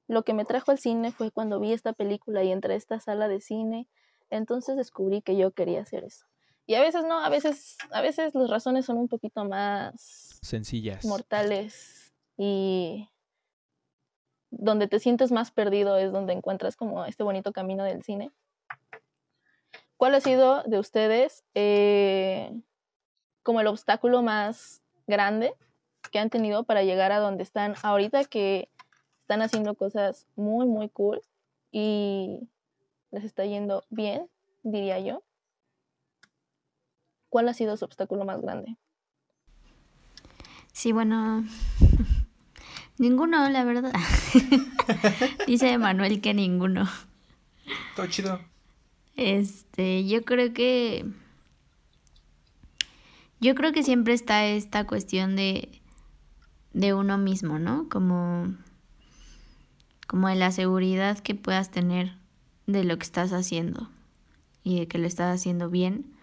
lo 0.07 0.23
que 0.25 0.35
me 0.35 0.45
trajo 0.45 0.71
al 0.71 0.79
cine 0.79 1.13
fue 1.13 1.31
cuando 1.31 1.61
vi 1.61 1.73
esta 1.73 1.93
película 1.93 2.43
y 2.43 2.53
entré 2.53 2.75
a 2.75 2.77
esta 2.77 3.01
sala 3.01 3.29
de 3.29 3.41
cine 3.41 3.89
entonces 4.31 4.77
descubrí 4.77 5.23
que 5.23 5.37
yo 5.37 5.53
quería 5.53 5.83
hacer 5.83 6.05
eso. 6.05 6.27
Y 6.67 6.75
a 6.75 6.83
veces 6.83 7.05
no, 7.05 7.19
a 7.19 7.29
veces, 7.31 7.79
a 7.93 8.03
veces 8.03 8.35
las 8.35 8.51
razones 8.51 8.85
son 8.85 8.99
un 8.99 9.09
poquito 9.09 9.45
más 9.45 10.39
sencillas, 10.43 11.05
mortales 11.05 12.13
y 12.37 13.09
donde 14.51 14.87
te 14.87 14.99
sientes 14.99 15.33
más 15.33 15.51
perdido 15.51 15.97
es 15.97 16.13
donde 16.13 16.35
encuentras 16.35 16.77
como 16.77 17.05
este 17.07 17.23
bonito 17.23 17.53
camino 17.53 17.85
del 17.85 18.03
cine. 18.03 18.31
¿Cuál 19.99 20.15
ha 20.15 20.21
sido 20.21 20.63
de 20.63 20.79
ustedes 20.79 21.45
eh, 21.55 22.53
como 23.43 23.61
el 23.61 23.67
obstáculo 23.67 24.23
más 24.23 24.81
grande 25.09 25.55
que 26.13 26.21
han 26.21 26.31
tenido 26.31 26.63
para 26.63 26.85
llegar 26.85 27.11
a 27.11 27.19
donde 27.19 27.43
están 27.43 27.75
ahorita 27.83 28.25
que 28.25 28.69
están 29.23 29.43
haciendo 29.43 29.75
cosas 29.75 30.29
muy, 30.37 30.67
muy 30.67 30.89
cool 30.89 31.21
y 31.73 32.49
les 33.11 33.25
está 33.25 33.45
yendo 33.45 33.85
bien, 33.91 34.31
diría 34.63 35.01
yo. 35.01 35.25
¿Cuál 37.29 37.49
ha 37.49 37.53
sido 37.53 37.77
su 37.77 37.85
obstáculo 37.85 38.25
más 38.25 38.41
grande? 38.41 38.77
Sí, 40.73 40.93
bueno, 40.93 41.45
ninguno, 42.99 43.49
la 43.49 43.65
verdad. 43.65 43.93
Dice 45.49 45.77
Manuel 45.77 46.21
que 46.21 46.35
ninguno. 46.35 46.89
Todo 47.97 48.07
chido. 48.07 48.39
Este, 49.19 50.07
yo 50.07 50.25
creo 50.25 50.53
que 50.55 51.05
yo 53.41 53.57
creo 53.57 53.73
que 53.73 53.83
siempre 53.83 54.15
está 54.15 54.47
esta 54.47 54.87
cuestión 54.87 55.35
de 55.35 55.83
de 56.73 56.95
uno 56.95 57.19
mismo, 57.19 57.59
¿no? 57.59 57.89
Como 57.89 58.55
como 60.07 60.29
de 60.29 60.37
la 60.37 60.53
seguridad 60.53 61.19
que 61.19 61.35
puedas 61.35 61.73
tener 61.73 62.17
de 62.69 62.85
lo 62.85 62.97
que 62.97 63.03
estás 63.03 63.33
haciendo 63.33 63.91
y 64.63 64.79
de 64.79 64.87
que 64.87 64.99
lo 64.99 65.09
estás 65.09 65.35
haciendo 65.35 65.69
bien 65.69 66.15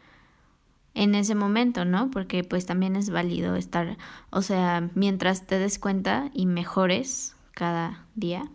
en 0.93 1.15
ese 1.15 1.35
momento, 1.35 1.83
¿no? 1.83 2.09
Porque 2.11 2.45
pues 2.45 2.65
también 2.65 2.95
es 2.95 3.09
válido 3.09 3.57
estar, 3.57 3.97
o 4.29 4.41
sea, 4.41 4.89
mientras 4.95 5.45
te 5.45 5.59
des 5.59 5.79
cuenta 5.79 6.31
y 6.33 6.45
mejores 6.45 7.35
cada 7.51 8.07
día, 8.15 8.49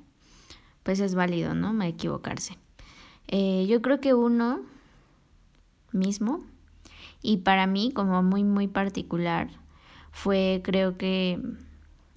pues 0.82 1.00
es 1.00 1.14
válido, 1.14 1.54
¿no? 1.54 1.74
Me 1.74 1.88
equivocarse. 1.88 2.56
Eh, 3.32 3.66
yo 3.68 3.80
creo 3.80 4.00
que 4.00 4.12
uno 4.12 4.60
mismo, 5.92 6.44
y 7.22 7.38
para 7.38 7.68
mí 7.68 7.92
como 7.92 8.24
muy, 8.24 8.42
muy 8.42 8.66
particular, 8.66 9.50
fue 10.10 10.62
creo 10.64 10.98
que 10.98 11.40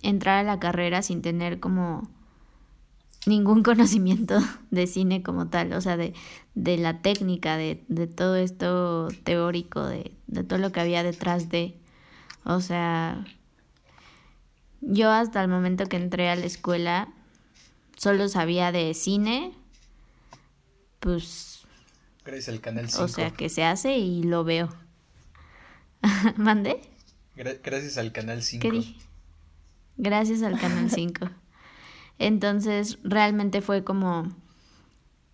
entrar 0.02 0.40
a 0.40 0.44
la 0.44 0.60
carrera 0.60 1.04
sin 1.04 1.22
tener 1.22 1.60
como 1.60 2.10
ningún 3.28 3.62
conocimiento 3.64 4.40
de 4.72 4.88
cine 4.88 5.22
como 5.22 5.50
tal, 5.50 5.74
o 5.74 5.82
sea, 5.82 5.98
de, 5.98 6.16
de 6.56 6.78
la 6.78 7.04
técnica, 7.04 7.58
de, 7.58 7.84
de, 7.90 8.08
todo 8.08 8.36
esto 8.36 9.08
teórico, 9.24 9.86
de, 9.86 10.16
de 10.26 10.44
todo 10.44 10.58
lo 10.58 10.72
que 10.72 10.82
había 10.82 11.04
detrás 11.04 11.50
de, 11.50 11.78
o 12.44 12.60
sea, 12.60 13.24
yo 14.82 15.12
hasta 15.12 15.44
el 15.44 15.48
momento 15.48 15.86
que 15.86 15.98
entré 15.98 16.32
a 16.32 16.36
la 16.36 16.46
escuela 16.46 17.08
solo 17.96 18.28
sabía 18.30 18.72
de 18.72 18.96
cine, 18.96 19.54
pues... 21.04 21.66
Gracias 22.24 22.48
al 22.48 22.62
Canal 22.62 22.90
5. 22.90 23.04
O 23.04 23.08
sea, 23.10 23.32
que 23.32 23.50
se 23.50 23.66
hace 23.66 23.98
y 23.98 24.24
lo 24.24 24.46
veo. 24.46 24.70
¿Mande? 26.38 26.80
gracias 27.36 27.98
al 27.98 28.12
Canal 28.14 28.42
5. 28.42 28.62
¿Qué 28.62 28.96
Gracias 29.98 30.42
al 30.44 30.58
Canal 30.60 30.90
5. 30.90 31.30
Entonces 32.20 33.00
realmente 33.04 33.62
fue 33.62 33.84
como 33.84 34.30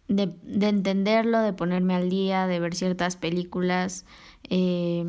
de, 0.07 0.33
entenderlo, 0.43 1.39
de 1.41 1.53
ponerme 1.53 1.93
al 1.93 2.09
día, 2.09 2.47
de 2.47 2.59
ver 2.59 2.73
ciertas 2.73 3.15
películas 3.15 4.05
eh, 4.49 5.05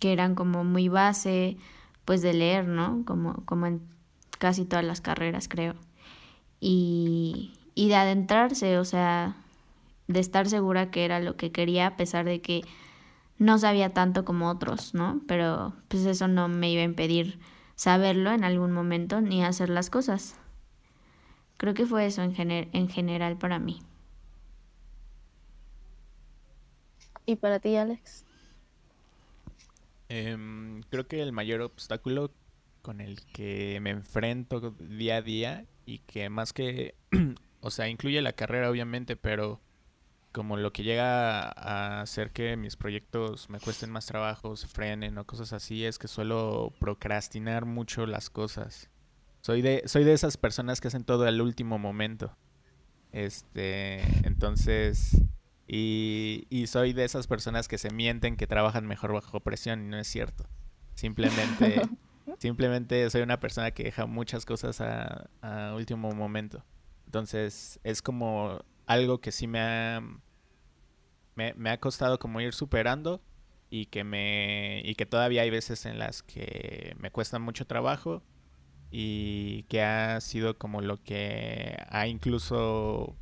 que 0.00 0.12
eran 0.12 0.34
como 0.34 0.64
muy 0.64 0.88
base, 0.88 1.56
pues 2.04 2.22
de 2.22 2.34
leer, 2.34 2.66
¿no? 2.66 3.04
Como, 3.06 3.44
como 3.44 3.66
en 3.66 3.82
casi 4.38 4.64
todas 4.64 4.84
las 4.84 5.00
carreras, 5.00 5.46
creo. 5.46 5.74
Y, 6.58 7.52
y 7.76 7.88
de 7.88 7.94
adentrarse, 7.94 8.78
o 8.78 8.84
sea, 8.84 9.36
de 10.08 10.20
estar 10.20 10.48
segura 10.48 10.90
que 10.90 11.04
era 11.04 11.20
lo 11.20 11.36
que 11.36 11.52
quería 11.52 11.88
a 11.88 11.96
pesar 11.96 12.24
de 12.24 12.40
que 12.40 12.62
no 13.38 13.58
sabía 13.58 13.92
tanto 13.92 14.24
como 14.24 14.48
otros, 14.48 14.94
¿no? 14.94 15.20
Pero 15.26 15.74
pues 15.88 16.06
eso 16.06 16.28
no 16.28 16.48
me 16.48 16.70
iba 16.70 16.82
a 16.82 16.86
impedir 16.86 17.38
saberlo 17.74 18.30
en 18.32 18.44
algún 18.44 18.72
momento 18.72 19.20
ni 19.20 19.44
hacer 19.44 19.68
las 19.68 19.90
cosas. 19.90 20.36
Creo 21.56 21.74
que 21.74 21.86
fue 21.86 22.06
eso 22.06 22.22
en, 22.22 22.34
en 22.38 22.88
general 22.88 23.36
para 23.38 23.58
mí. 23.58 23.80
¿Y 27.26 27.36
para 27.36 27.58
ti, 27.58 27.76
Alex? 27.76 28.24
Em, 30.08 30.82
creo 30.90 31.06
que 31.06 31.22
el 31.22 31.32
mayor 31.32 31.62
obstáculo 31.62 32.30
con 32.82 33.00
el 33.00 33.24
que 33.32 33.78
me 33.80 33.90
enfrento 33.90 34.72
día 34.78 35.16
a 35.16 35.22
día 35.22 35.64
y 35.86 36.00
que 36.00 36.28
más 36.28 36.52
que, 36.52 36.94
o 37.60 37.70
sea, 37.70 37.88
incluye 37.88 38.20
la 38.20 38.34
carrera 38.34 38.70
obviamente, 38.70 39.16
pero 39.16 39.60
como 40.34 40.56
lo 40.56 40.72
que 40.72 40.82
llega 40.82 41.48
a 41.48 42.00
hacer 42.00 42.32
que 42.32 42.56
mis 42.56 42.74
proyectos 42.74 43.48
me 43.48 43.60
cuesten 43.60 43.88
más 43.90 44.06
trabajo, 44.06 44.56
se 44.56 44.66
frenen 44.66 45.16
o 45.16 45.24
cosas 45.24 45.52
así, 45.52 45.84
es 45.84 45.96
que 45.96 46.08
suelo 46.08 46.72
procrastinar 46.80 47.66
mucho 47.66 48.04
las 48.04 48.30
cosas. 48.30 48.90
Soy 49.42 49.62
de, 49.62 49.84
soy 49.86 50.02
de 50.02 50.12
esas 50.12 50.36
personas 50.36 50.80
que 50.80 50.88
hacen 50.88 51.04
todo 51.04 51.24
al 51.24 51.40
último 51.40 51.78
momento. 51.78 52.36
Este, 53.12 54.02
entonces, 54.26 55.22
y, 55.68 56.48
y 56.50 56.66
soy 56.66 56.94
de 56.94 57.04
esas 57.04 57.28
personas 57.28 57.68
que 57.68 57.78
se 57.78 57.90
mienten 57.90 58.36
que 58.36 58.48
trabajan 58.48 58.88
mejor 58.88 59.12
bajo 59.12 59.38
presión 59.38 59.84
y 59.84 59.88
no 59.88 59.98
es 59.98 60.08
cierto. 60.08 60.48
Simplemente, 60.96 61.80
simplemente 62.38 63.08
soy 63.08 63.22
una 63.22 63.38
persona 63.38 63.70
que 63.70 63.84
deja 63.84 64.06
muchas 64.06 64.44
cosas 64.44 64.80
a, 64.80 65.30
a 65.42 65.74
último 65.76 66.10
momento. 66.10 66.64
Entonces, 67.06 67.78
es 67.84 68.02
como 68.02 68.64
algo 68.86 69.20
que 69.20 69.32
sí 69.32 69.46
me 69.46 69.60
ha, 69.60 70.02
me, 71.34 71.70
ha 71.70 71.80
costado 71.80 72.18
como 72.18 72.40
ir 72.40 72.54
superando 72.54 73.20
y 73.70 73.86
que 73.86 74.04
me 74.04 74.82
y 74.84 74.94
que 74.94 75.06
todavía 75.06 75.42
hay 75.42 75.50
veces 75.50 75.86
en 75.86 75.98
las 75.98 76.22
que 76.22 76.94
me 76.98 77.10
cuesta 77.10 77.38
mucho 77.38 77.66
trabajo 77.66 78.22
y 78.90 79.64
que 79.64 79.82
ha 79.82 80.20
sido 80.20 80.58
como 80.58 80.80
lo 80.80 81.02
que 81.02 81.76
ha 81.88 82.06
incluso 82.06 83.16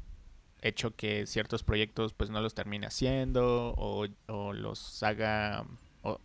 hecho 0.61 0.95
que 0.95 1.27
ciertos 1.27 1.63
proyectos 1.63 2.13
pues 2.15 2.31
no 2.31 2.41
los 2.41 2.55
termine 2.55 2.87
haciendo 2.87 3.75
o, 3.77 4.07
los 4.53 5.03
haga 5.03 5.67
o, 6.03 6.21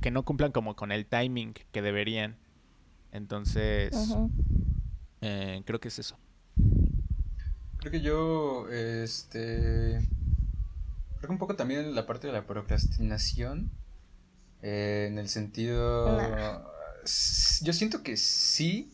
que 0.00 0.10
no 0.10 0.24
cumplan 0.24 0.52
como 0.52 0.76
con 0.76 0.92
el 0.92 1.06
timing 1.06 1.54
que 1.70 1.82
deberían. 1.82 2.36
Entonces 3.12 3.92
eh, 5.20 5.62
creo 5.64 5.80
que 5.80 5.88
es 5.88 5.98
eso 5.98 6.18
Creo 7.82 7.90
que 7.90 8.00
yo, 8.00 8.68
este, 8.68 9.98
creo 11.18 11.20
que 11.20 11.32
un 11.32 11.38
poco 11.38 11.56
también 11.56 11.96
la 11.96 12.06
parte 12.06 12.28
de 12.28 12.32
la 12.32 12.46
procrastinación, 12.46 13.72
eh, 14.62 15.08
en 15.10 15.18
el 15.18 15.28
sentido, 15.28 16.06
yo 17.02 17.72
siento 17.72 18.04
que 18.04 18.16
sí, 18.16 18.92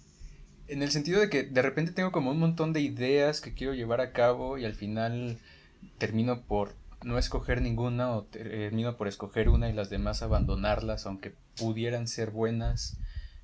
en 0.69 0.83
el 0.83 0.91
sentido 0.91 1.21
de 1.21 1.29
que 1.29 1.43
de 1.43 1.61
repente 1.61 1.93
tengo 1.93 2.13
como 2.13 2.31
un 2.31 2.39
montón 2.39 2.73
de 2.73 2.81
ideas 2.81 3.43
que 3.43 3.53
quiero 3.53 3.75
llevar 3.75 4.01
a 4.01 4.13
cabo 4.13 4.57
y 4.57 4.65
al 4.65 4.75
final 4.75 5.37
termino 5.99 6.41
por 6.41 6.73
no 7.05 7.19
escoger 7.19 7.61
ninguna 7.61 8.13
o 8.13 8.23
termino 8.23 8.97
por 8.97 9.07
escoger 9.07 9.51
una 9.51 9.69
y 9.69 9.75
las 9.75 9.91
demás 9.91 10.23
abandonarlas 10.23 11.05
aunque 11.05 11.35
pudieran 11.59 12.09
ser 12.09 12.31
buenas 12.31 12.97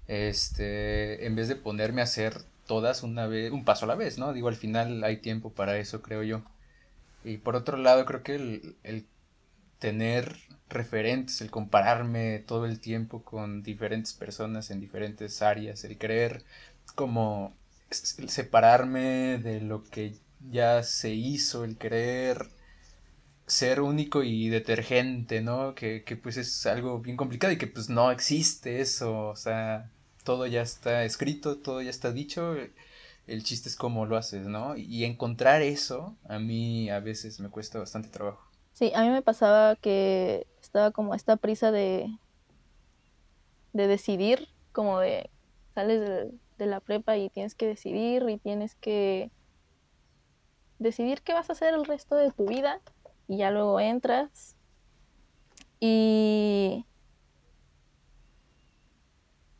este 0.09 1.26
en 1.26 1.37
vez 1.37 1.48
de 1.48 1.57
ponerme 1.57 2.00
a 2.00 2.04
hacer 2.04 2.35
todas 2.66 3.03
una 3.03 3.27
vez, 3.27 3.53
un 3.53 3.64
paso 3.64 3.85
a 3.85 3.88
la 3.88 3.94
vez, 3.94 4.18
¿no? 4.18 4.33
Digo, 4.33 4.48
al 4.48 4.57
final 4.57 5.05
hay 5.05 5.18
tiempo 5.18 5.53
para 5.53 5.79
eso, 5.79 6.03
creo 6.03 6.22
yo. 6.22 6.42
Y 7.24 7.38
por 7.38 7.57
otro 7.57 7.77
lado, 7.79 8.05
creo 8.07 8.22
que 8.22 8.35
el, 8.37 8.77
el 8.85 9.07
tener 9.79 10.37
referentes, 10.68 11.40
el 11.40 11.50
compararme 11.50 12.40
todo 12.40 12.66
el 12.66 12.81
tiempo 12.81 13.22
con 13.24 13.62
diferentes 13.62 14.12
personas 14.14 14.70
en 14.70 14.81
diferentes 14.81 15.42
áreas, 15.42 15.85
el 15.85 15.98
creer 15.98 16.44
como 16.94 17.55
separarme 17.90 19.38
de 19.38 19.61
lo 19.61 19.85
que 19.85 20.14
ya 20.50 20.83
se 20.83 21.11
hizo, 21.14 21.64
el 21.64 21.77
querer 21.79 22.48
ser 23.46 23.81
único 23.81 24.22
y 24.22 24.48
detergente, 24.48 25.40
¿no? 25.42 25.74
Que, 25.74 26.03
que 26.05 26.16
pues 26.16 26.37
es 26.37 26.66
algo 26.66 27.00
bien 27.00 27.16
complicado 27.16 27.53
y 27.53 27.59
que 27.59 27.66
pues 27.66 27.88
no 27.90 28.11
existe 28.11 28.81
eso, 28.81 29.29
o 29.29 29.37
sea, 29.37 29.90
todo 30.24 30.46
ya 30.46 30.62
está 30.62 31.04
escrito, 31.04 31.58
todo 31.58 31.80
ya 31.82 31.90
está 31.90 32.10
dicho, 32.10 32.56
el 33.26 33.44
chiste 33.44 33.68
es 33.68 33.76
cómo 33.76 34.06
lo 34.06 34.16
haces, 34.16 34.46
¿no? 34.46 34.76
Y 34.76 35.04
encontrar 35.04 35.62
eso 35.62 36.16
a 36.28 36.38
mí 36.38 36.90
a 36.90 37.00
veces 37.00 37.38
me 37.40 37.50
cuesta 37.50 37.78
bastante 37.78 38.08
trabajo. 38.08 38.42
Sí, 38.72 38.90
a 38.94 39.02
mí 39.02 39.10
me 39.10 39.22
pasaba 39.22 39.76
que 39.76 40.46
estaba 40.60 40.90
como 40.90 41.14
esta 41.14 41.37
prisa 41.37 41.70
de, 41.70 42.18
de 43.72 43.87
decidir, 43.87 44.48
como 44.72 44.98
de 44.98 45.30
sales 45.74 46.00
de, 46.00 46.32
de 46.58 46.66
la 46.66 46.80
prepa 46.80 47.16
y 47.16 47.30
tienes 47.30 47.54
que 47.54 47.66
decidir 47.66 48.28
y 48.28 48.38
tienes 48.38 48.74
que 48.74 49.30
decidir 50.78 51.22
qué 51.22 51.32
vas 51.32 51.48
a 51.50 51.52
hacer 51.52 51.74
el 51.74 51.84
resto 51.84 52.16
de 52.16 52.32
tu 52.32 52.46
vida 52.46 52.80
y 53.28 53.38
ya 53.38 53.50
luego 53.50 53.78
entras 53.78 54.56
y 55.80 56.84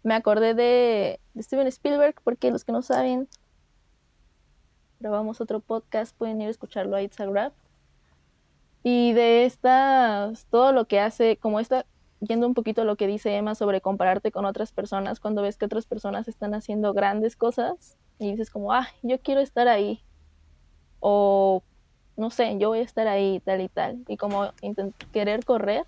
me 0.05 0.14
acordé 0.14 0.55
de, 0.55 1.19
Steven 1.37 1.67
Spielberg 1.67 2.14
porque 2.23 2.51
los 2.51 2.62
que 2.62 2.73
no 2.73 2.83
saben, 2.83 3.27
grabamos 5.01 5.40
otro 5.40 5.61
podcast, 5.61 6.14
pueden 6.17 6.40
ir 6.43 6.49
a 6.49 6.51
escucharlo 6.51 6.95
a 6.95 7.03
It's 7.03 7.19
a 7.19 7.27
Grab. 7.27 7.53
Y 8.83 9.14
de 9.14 9.47
estas, 9.47 10.45
todo 10.51 10.73
lo 10.73 10.85
que 10.85 11.01
hace, 11.01 11.38
como 11.38 11.59
está 11.59 11.87
yendo 12.21 12.47
un 12.47 12.53
poquito 12.53 12.83
a 12.83 12.85
lo 12.85 12.97
que 12.97 13.07
dice 13.07 13.35
Emma 13.35 13.55
sobre 13.55 13.81
compararte 13.81 14.31
con 14.31 14.45
otras 14.45 14.73
personas, 14.73 15.21
cuando 15.21 15.40
ves 15.40 15.57
que 15.57 15.64
otras 15.64 15.87
personas 15.87 16.29
están 16.29 16.53
haciendo 16.55 16.93
grandes 16.93 17.35
cosas 17.35 17.97
y 18.19 18.31
dices 18.31 18.51
como, 18.51 18.75
ah, 18.75 18.87
yo 19.03 19.19
quiero 19.21 19.40
estar 19.40 19.69
ahí. 19.69 20.03
O, 21.01 21.62
no 22.19 22.29
sé, 22.29 22.59
yo 22.59 22.69
voy 22.69 22.81
a 22.81 22.83
estar 22.83 23.09
ahí, 23.09 23.40
tal 23.40 23.62
y 23.62 23.71
tal. 23.71 24.05
Y 24.07 24.19
como 24.19 24.53
querer 25.12 25.47
correr. 25.47 25.87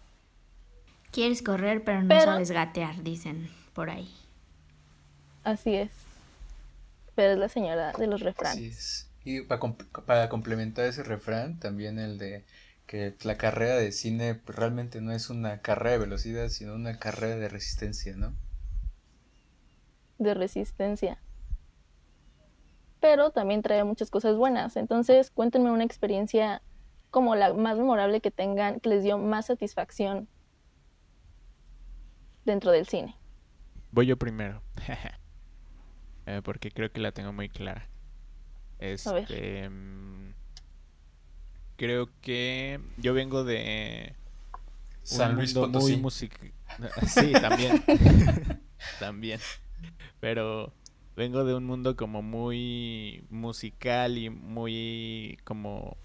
Quieres 1.10 1.42
correr, 1.42 1.84
pero 1.84 2.02
no 2.02 2.18
sabes 2.18 2.50
gatear, 2.50 3.02
dicen 3.02 3.50
por 3.76 3.90
ahí. 3.90 4.10
Así 5.44 5.76
es. 5.76 5.90
Pero 7.14 7.34
es 7.34 7.38
la 7.38 7.50
señora 7.50 7.92
de 7.92 8.06
los 8.06 8.22
refranes. 8.22 9.10
Y 9.22 9.42
para, 9.42 9.60
para 10.06 10.28
complementar 10.30 10.86
ese 10.86 11.02
refrán, 11.02 11.60
también 11.60 11.98
el 11.98 12.16
de 12.16 12.44
que 12.86 13.14
la 13.22 13.36
carrera 13.36 13.76
de 13.76 13.92
cine 13.92 14.40
realmente 14.46 15.02
no 15.02 15.12
es 15.12 15.28
una 15.28 15.60
carrera 15.60 15.92
de 15.92 15.98
velocidad, 15.98 16.48
sino 16.48 16.74
una 16.74 16.98
carrera 16.98 17.36
de 17.36 17.48
resistencia, 17.50 18.16
¿no? 18.16 18.34
De 20.18 20.32
resistencia. 20.32 21.18
Pero 23.00 23.30
también 23.30 23.60
trae 23.60 23.84
muchas 23.84 24.08
cosas 24.08 24.36
buenas. 24.36 24.76
Entonces, 24.76 25.30
cuéntenme 25.30 25.70
una 25.70 25.84
experiencia 25.84 26.62
como 27.10 27.36
la 27.36 27.52
más 27.52 27.76
memorable 27.76 28.22
que 28.22 28.30
tengan, 28.30 28.80
que 28.80 28.88
les 28.88 29.02
dio 29.02 29.18
más 29.18 29.46
satisfacción 29.46 30.28
dentro 32.46 32.72
del 32.72 32.86
cine. 32.86 33.16
Voy 33.92 34.06
yo 34.06 34.16
primero. 34.16 34.62
Eh, 36.28 36.40
porque 36.42 36.72
creo 36.72 36.90
que 36.90 36.98
la 36.98 37.12
tengo 37.12 37.32
muy 37.32 37.48
clara. 37.48 37.86
Este. 38.80 39.68
Mm, 39.68 40.32
creo 41.76 42.10
que 42.20 42.80
yo 42.96 43.14
vengo 43.14 43.44
de. 43.44 44.14
San 45.02 45.36
Luis 45.36 45.54
Potosí. 45.54 46.02
sí, 47.06 47.32
también. 47.32 47.84
también. 48.98 49.40
Pero 50.18 50.72
vengo 51.14 51.44
de 51.44 51.54
un 51.54 51.64
mundo 51.64 51.96
como 51.96 52.22
muy 52.22 53.24
musical 53.30 54.18
y 54.18 54.28
muy 54.28 55.38
como 55.44 55.96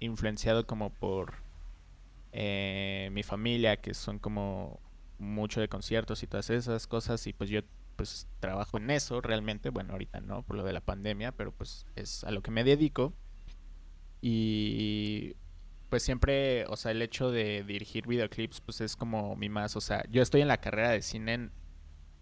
influenciado 0.00 0.66
como 0.66 0.90
por 0.90 1.34
eh, 2.32 3.10
mi 3.12 3.22
familia, 3.22 3.76
que 3.76 3.94
son 3.94 4.18
como 4.18 4.80
mucho 5.22 5.60
de 5.60 5.68
conciertos 5.68 6.22
y 6.22 6.26
todas 6.26 6.50
esas 6.50 6.86
cosas 6.86 7.26
y 7.26 7.32
pues 7.32 7.48
yo 7.50 7.60
pues 7.96 8.26
trabajo 8.40 8.78
en 8.78 8.90
eso 8.90 9.20
realmente, 9.20 9.70
bueno 9.70 9.92
ahorita 9.92 10.20
no 10.20 10.42
por 10.42 10.56
lo 10.56 10.64
de 10.64 10.72
la 10.72 10.80
pandemia, 10.80 11.32
pero 11.32 11.52
pues 11.52 11.86
es 11.96 12.24
a 12.24 12.30
lo 12.30 12.42
que 12.42 12.50
me 12.50 12.64
dedico 12.64 13.14
y 14.20 15.36
pues 15.88 16.02
siempre, 16.02 16.64
o 16.66 16.76
sea, 16.76 16.92
el 16.92 17.02
hecho 17.02 17.30
de 17.30 17.64
dirigir 17.64 18.06
videoclips 18.06 18.60
pues 18.60 18.80
es 18.80 18.96
como 18.96 19.36
mi 19.36 19.48
más, 19.48 19.76
o 19.76 19.80
sea, 19.80 20.04
yo 20.10 20.22
estoy 20.22 20.40
en 20.40 20.48
la 20.48 20.58
carrera 20.58 20.90
de 20.90 21.02
cine 21.02 21.50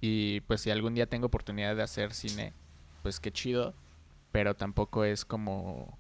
y 0.01 0.41
pues 0.43 0.63
si 0.63 0.71
algún 0.71 0.95
día 0.95 1.07
tengo 1.07 1.27
oportunidad 1.27 1.77
de 1.77 1.83
hacer 1.83 2.13
cine, 2.13 2.53
pues 3.03 3.21
qué 3.21 3.31
chido, 3.33 3.75
pero 4.33 4.57
tampoco 4.57 5.05
es 5.05 5.25
como 5.25 5.99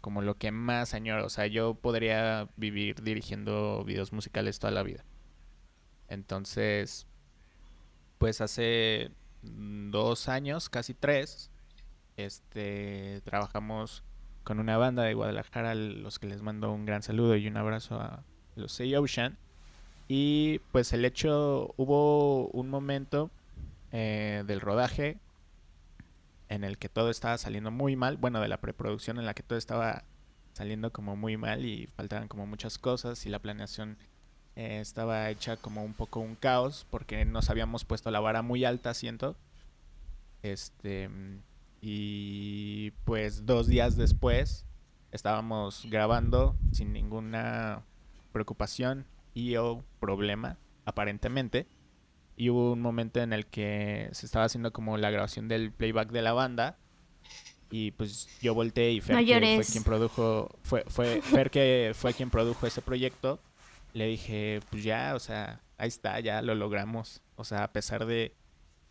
como 0.00 0.22
lo 0.22 0.36
que 0.38 0.52
más 0.52 0.94
añoro, 0.94 1.26
o 1.26 1.28
sea, 1.28 1.46
yo 1.46 1.74
podría 1.74 2.48
vivir 2.56 3.02
dirigiendo 3.02 3.84
videos 3.84 4.12
musicales 4.12 4.58
toda 4.58 4.70
la 4.70 4.82
vida. 4.82 5.04
Entonces, 6.08 7.06
pues 8.18 8.40
hace 8.40 9.10
dos 9.42 10.28
años, 10.28 10.68
casi 10.68 10.94
tres, 10.94 11.50
este, 12.16 13.20
trabajamos 13.24 14.02
con 14.44 14.60
una 14.60 14.78
banda 14.78 15.02
de 15.02 15.14
Guadalajara, 15.14 15.74
los 15.74 16.18
que 16.18 16.26
les 16.26 16.42
mando 16.42 16.72
un 16.72 16.86
gran 16.86 17.02
saludo 17.02 17.36
y 17.36 17.46
un 17.46 17.56
abrazo 17.56 18.00
a 18.00 18.24
los 18.56 18.72
Say 18.72 18.94
Ocean. 18.96 19.36
Y 20.08 20.60
pues 20.72 20.92
el 20.92 21.04
hecho, 21.04 21.74
hubo 21.76 22.48
un 22.48 22.70
momento 22.70 23.30
eh, 23.92 24.42
del 24.46 24.60
rodaje 24.60 25.18
en 26.48 26.64
el 26.64 26.78
que 26.78 26.88
todo 26.88 27.10
estaba 27.10 27.36
saliendo 27.36 27.70
muy 27.70 27.94
mal, 27.94 28.16
bueno, 28.16 28.40
de 28.40 28.48
la 28.48 28.58
preproducción 28.58 29.18
en 29.18 29.26
la 29.26 29.34
que 29.34 29.42
todo 29.42 29.58
estaba 29.58 30.04
saliendo 30.54 30.92
como 30.92 31.14
muy 31.14 31.36
mal 31.36 31.64
y 31.64 31.86
faltaban 31.88 32.26
como 32.26 32.46
muchas 32.46 32.78
cosas 32.78 33.26
y 33.26 33.28
la 33.28 33.38
planeación 33.38 33.98
eh, 34.58 34.80
estaba 34.80 35.30
hecha 35.30 35.56
como 35.56 35.84
un 35.84 35.94
poco 35.94 36.18
un 36.18 36.34
caos 36.34 36.84
porque 36.90 37.24
nos 37.24 37.48
habíamos 37.48 37.84
puesto 37.84 38.10
la 38.10 38.18
vara 38.18 38.42
muy 38.42 38.64
alta, 38.64 38.92
siento. 38.92 39.36
Este, 40.42 41.08
y 41.80 42.90
pues 43.04 43.46
dos 43.46 43.68
días 43.68 43.96
después 43.96 44.66
estábamos 45.12 45.86
grabando 45.88 46.56
sin 46.72 46.92
ninguna 46.92 47.84
preocupación 48.32 49.06
y 49.32 49.54
o 49.54 49.84
problema, 50.00 50.58
aparentemente. 50.84 51.68
Y 52.36 52.50
hubo 52.50 52.72
un 52.72 52.82
momento 52.82 53.20
en 53.20 53.32
el 53.32 53.46
que 53.46 54.08
se 54.10 54.26
estaba 54.26 54.46
haciendo 54.46 54.72
como 54.72 54.96
la 54.98 55.10
grabación 55.10 55.46
del 55.46 55.70
playback 55.70 56.10
de 56.10 56.22
la 56.22 56.32
banda. 56.32 56.78
Y 57.70 57.92
pues 57.92 58.28
yo 58.42 58.54
volteé 58.54 58.90
y 58.90 59.00
Fer, 59.02 59.24
que 59.24 59.62
fue 59.62 59.72
quien 59.72 59.84
produjo, 59.84 60.50
fue, 60.64 60.82
fue, 60.88 61.22
Fer 61.22 61.48
que 61.52 61.92
fue 61.94 62.12
quien 62.12 62.30
produjo 62.30 62.66
ese 62.66 62.82
proyecto, 62.82 63.38
le 63.92 64.06
dije, 64.06 64.60
pues 64.70 64.84
ya, 64.84 65.14
o 65.14 65.18
sea, 65.18 65.60
ahí 65.76 65.88
está, 65.88 66.20
ya 66.20 66.42
lo 66.42 66.54
logramos. 66.54 67.22
O 67.36 67.44
sea, 67.44 67.64
a 67.64 67.72
pesar 67.72 68.06
de, 68.06 68.34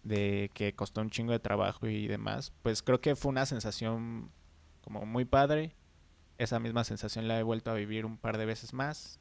de 0.04 0.52
que 0.54 0.74
costó 0.74 1.02
un 1.02 1.10
chingo 1.10 1.32
de 1.32 1.40
trabajo 1.40 1.88
y 1.88 2.08
demás, 2.08 2.54
pues 2.62 2.82
creo 2.82 3.02
que 3.02 3.16
fue 3.16 3.30
una 3.30 3.46
sensación 3.46 4.32
como 4.82 5.06
muy 5.06 5.26
padre. 5.26 5.76
Esa 6.38 6.60
misma 6.60 6.84
sensación 6.84 7.28
la 7.28 7.40
he 7.40 7.44
vuelto 7.44 7.72
a 7.72 7.74
vivir 7.74 8.06
un 8.06 8.18
par 8.18 8.38
de 8.38 8.46
veces 8.46 8.74
más. 8.74 9.20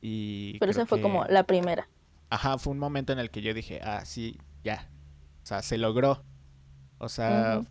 Y 0.00 0.58
Pero 0.58 0.70
esa 0.70 0.86
fue 0.86 1.00
como 1.00 1.24
la 1.26 1.44
primera. 1.44 1.88
Ajá, 2.28 2.58
fue 2.58 2.72
un 2.72 2.78
momento 2.78 3.12
en 3.12 3.18
el 3.18 3.30
que 3.30 3.40
yo 3.40 3.54
dije, 3.54 3.80
ah, 3.82 4.04
sí, 4.04 4.38
ya. 4.62 4.90
O 5.42 5.46
sea, 5.46 5.62
se 5.62 5.78
logró. 5.78 6.24
O 6.98 7.08
sea, 7.08 7.62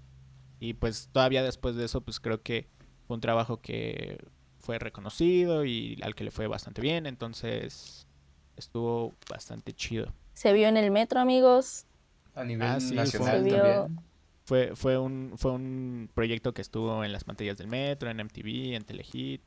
y 0.59 0.73
pues 0.73 1.09
todavía 1.11 1.43
después 1.43 1.75
de 1.75 1.85
eso, 1.85 2.01
pues 2.01 2.19
creo 2.19 2.41
que 2.41 2.69
fue 3.05 3.15
un 3.15 3.21
trabajo 3.21 3.61
que 3.61 4.23
fue 4.63 4.79
reconocido 4.79 5.65
y 5.65 5.99
al 6.01 6.15
que 6.15 6.23
le 6.23 6.31
fue 6.31 6.47
bastante 6.47 6.81
bien. 6.81 7.05
Entonces, 7.05 8.07
estuvo 8.55 9.13
bastante 9.29 9.73
chido. 9.73 10.13
Se 10.33 10.53
vio 10.53 10.69
en 10.69 10.77
el 10.77 10.89
metro, 10.89 11.19
amigos. 11.19 11.85
A 12.33 12.45
nivel 12.45 12.67
ah, 12.67 12.79
nacional 12.79 13.47
también. 13.47 13.99
Fue, 14.45 14.75
fue, 14.75 14.97
un, 14.97 15.33
fue 15.37 15.51
un 15.51 16.09
proyecto 16.13 16.53
que 16.53 16.61
estuvo 16.61 17.03
en 17.03 17.11
las 17.11 17.23
pantallas 17.23 17.57
del 17.57 17.67
metro, 17.67 18.09
en 18.09 18.17
MTV, 18.17 18.75
en 18.75 18.83
Telehit. 18.83 19.41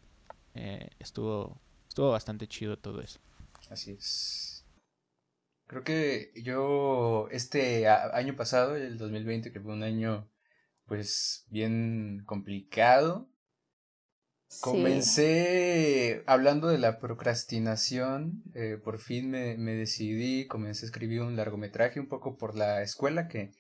Eh, 0.55 0.89
estuvo, 0.99 1.61
estuvo 1.89 2.11
bastante 2.11 2.47
chido 2.47 2.77
todo 2.79 3.01
eso. 3.01 3.19
Así 3.71 3.93
es. 3.93 4.67
Creo 5.67 5.83
que 5.83 6.31
yo 6.37 7.29
este 7.31 7.89
año 7.89 8.37
pasado, 8.37 8.77
el 8.77 8.99
2020, 8.99 9.51
que 9.51 9.61
fue 9.61 9.73
un 9.73 9.83
año 9.83 10.31
pues 10.85 11.47
bien 11.49 12.23
complicado, 12.25 13.29
Comencé 14.61 16.23
hablando 16.27 16.69
de 16.69 16.79
la 16.79 16.99
procrastinación, 16.99 18.43
eh, 18.55 18.79
por 18.83 18.99
fin 18.99 19.31
me, 19.31 19.57
me, 19.57 19.73
decidí, 19.73 20.47
comencé 20.47 20.87
a 20.87 20.89
escribir 20.89 21.23
un 21.23 21.37
largometraje 21.37 22.01
un 22.01 22.09
poco 22.09 22.37
por 22.37 22.57
la 22.57 22.83
escuela 22.83 23.29
que 23.29 23.53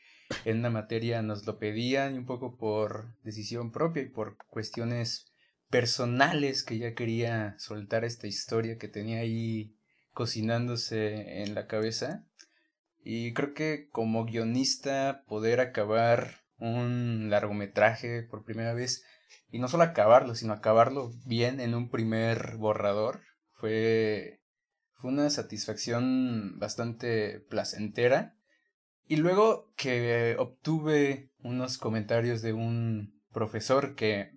en 0.44 0.58
una 0.58 0.70
materia 0.70 1.22
nos 1.22 1.46
lo 1.46 1.58
pedían 1.58 2.14
y 2.14 2.18
un 2.18 2.26
poco 2.26 2.56
por 2.56 3.14
decisión 3.22 3.72
propia 3.72 4.02
y 4.02 4.08
por 4.08 4.36
cuestiones 4.48 5.32
personales 5.70 6.62
que 6.62 6.78
ya 6.78 6.94
quería 6.94 7.56
soltar 7.58 8.04
esta 8.04 8.26
historia 8.26 8.78
que 8.78 8.88
tenía 8.88 9.20
ahí 9.20 9.76
cocinándose 10.12 11.42
en 11.42 11.54
la 11.54 11.66
cabeza. 11.66 12.24
Y 13.02 13.34
creo 13.34 13.54
que 13.54 13.88
como 13.90 14.24
guionista 14.24 15.24
poder 15.26 15.60
acabar 15.60 16.42
un 16.58 17.28
largometraje 17.30 18.22
por 18.22 18.44
primera 18.44 18.72
vez 18.72 19.04
y 19.50 19.58
no 19.58 19.68
solo 19.68 19.84
acabarlo, 19.84 20.34
sino 20.34 20.52
acabarlo 20.52 21.12
bien 21.24 21.60
en 21.60 21.74
un 21.74 21.90
primer 21.90 22.56
borrador, 22.56 23.22
fue, 23.52 24.40
fue 24.94 25.10
una 25.10 25.30
satisfacción 25.30 26.58
bastante 26.58 27.40
placentera. 27.48 28.34
Y 29.08 29.16
luego 29.16 29.72
que 29.76 30.36
obtuve 30.38 31.30
unos 31.38 31.78
comentarios 31.78 32.42
de 32.42 32.52
un 32.52 33.22
profesor 33.32 33.94
que 33.94 34.36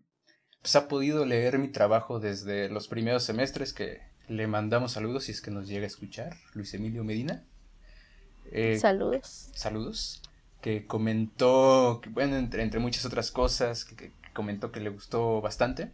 pues, 0.62 0.75
ha 0.75 0.88
podido 0.88 1.25
leer 1.25 1.58
mi 1.58 1.69
trabajo 1.69 2.19
desde 2.19 2.69
los 2.69 2.88
primeros 2.88 3.23
semestres, 3.23 3.73
que 3.73 3.99
le 4.28 4.45
mandamos 4.45 4.91
saludos 4.91 5.23
si 5.23 5.32
es 5.32 5.41
que 5.41 5.52
nos 5.52 5.67
llega 5.67 5.86
a 5.86 5.88
escuchar, 5.88 6.38
Luis 6.54 6.73
Emilio 6.75 7.04
Medina. 7.04 7.45
Eh, 8.52 8.78
saludos. 8.78 9.49
Saludos. 9.54 10.21
Que 10.62 10.86
comentó, 10.86 12.02
bueno, 12.12 12.38
entre, 12.38 12.63
entre 12.63 12.80
muchas 12.80 13.06
otras 13.06 13.32
cosas, 13.32 13.86
que, 13.86 14.12
comentó 14.34 14.72
que 14.72 14.80
le 14.80 14.89
gustó 14.89 15.42
bastante. 15.42 15.94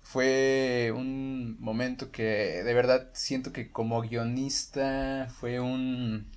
Fue 0.00 0.92
un 0.94 1.56
momento 1.60 2.10
que 2.10 2.62
de 2.62 2.74
verdad 2.74 3.08
siento 3.14 3.52
que 3.52 3.70
como 3.70 4.02
guionista 4.02 5.28
fue 5.40 5.60
un... 5.60 6.30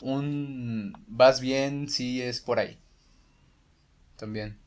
un... 0.00 0.92
vas 1.08 1.40
bien 1.40 1.88
si 1.88 2.22
es 2.22 2.40
por 2.40 2.58
ahí. 2.58 2.78
También. 4.16 4.58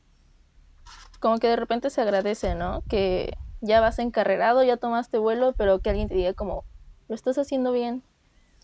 Como 1.20 1.38
que 1.38 1.48
de 1.48 1.56
repente 1.56 1.88
se 1.88 2.00
agradece, 2.00 2.54
¿no? 2.54 2.82
Que 2.88 3.36
ya 3.60 3.80
vas 3.80 3.98
encarrerado, 3.98 4.62
ya 4.62 4.76
tomaste 4.76 5.18
vuelo, 5.18 5.54
pero 5.56 5.80
que 5.80 5.90
alguien 5.90 6.08
te 6.08 6.14
diga 6.14 6.34
como, 6.34 6.64
lo 7.08 7.14
estás 7.14 7.38
haciendo 7.38 7.72
bien. 7.72 8.02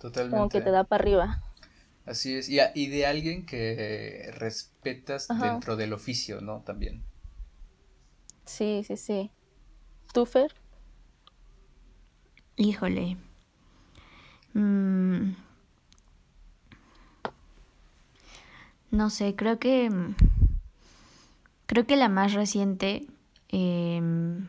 Totalmente. 0.00 0.36
Como 0.36 0.48
que 0.48 0.60
te 0.60 0.70
da 0.70 0.84
para 0.84 1.02
arriba. 1.02 1.42
Así 2.08 2.36
es, 2.36 2.48
y, 2.48 2.58
y 2.74 2.86
de 2.88 3.04
alguien 3.04 3.44
que 3.44 4.30
respetas 4.32 5.28
dentro 5.28 5.76
del 5.76 5.92
oficio, 5.92 6.40
¿no? 6.40 6.62
También. 6.62 7.02
Sí, 8.46 8.82
sí, 8.86 8.96
sí. 8.96 9.30
¿Tú, 10.14 10.24
Fer? 10.24 10.54
Híjole. 12.56 13.18
Mm. 14.54 15.32
No 18.90 19.10
sé, 19.10 19.36
creo 19.36 19.58
que. 19.58 19.90
Creo 21.66 21.86
que 21.86 21.96
la 21.96 22.08
más 22.08 22.32
reciente 22.32 23.06
em, 23.48 24.48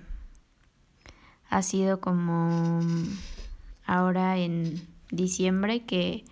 ha 1.50 1.62
sido 1.62 2.00
como 2.00 2.80
ahora 3.86 4.38
en 4.38 4.88
diciembre 5.12 5.82
que 5.82 6.24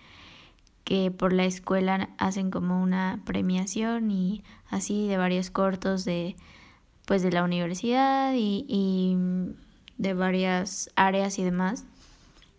que 0.88 1.12
por 1.12 1.34
la 1.34 1.44
escuela 1.44 2.12
hacen 2.18 2.50
como 2.50 2.82
una 2.82 3.20
premiación 3.26 4.10
y 4.10 4.42
así 4.70 5.06
de 5.06 5.18
varios 5.18 5.52
cortos 5.52 6.06
de 6.06 6.38
pues 7.06 7.22
de 7.22 7.30
la 7.30 7.44
universidad 7.44 8.34
y, 8.34 9.18
de 9.98 10.14
varias 10.14 10.90
áreas 10.96 11.40
y 11.40 11.44
demás. 11.44 11.84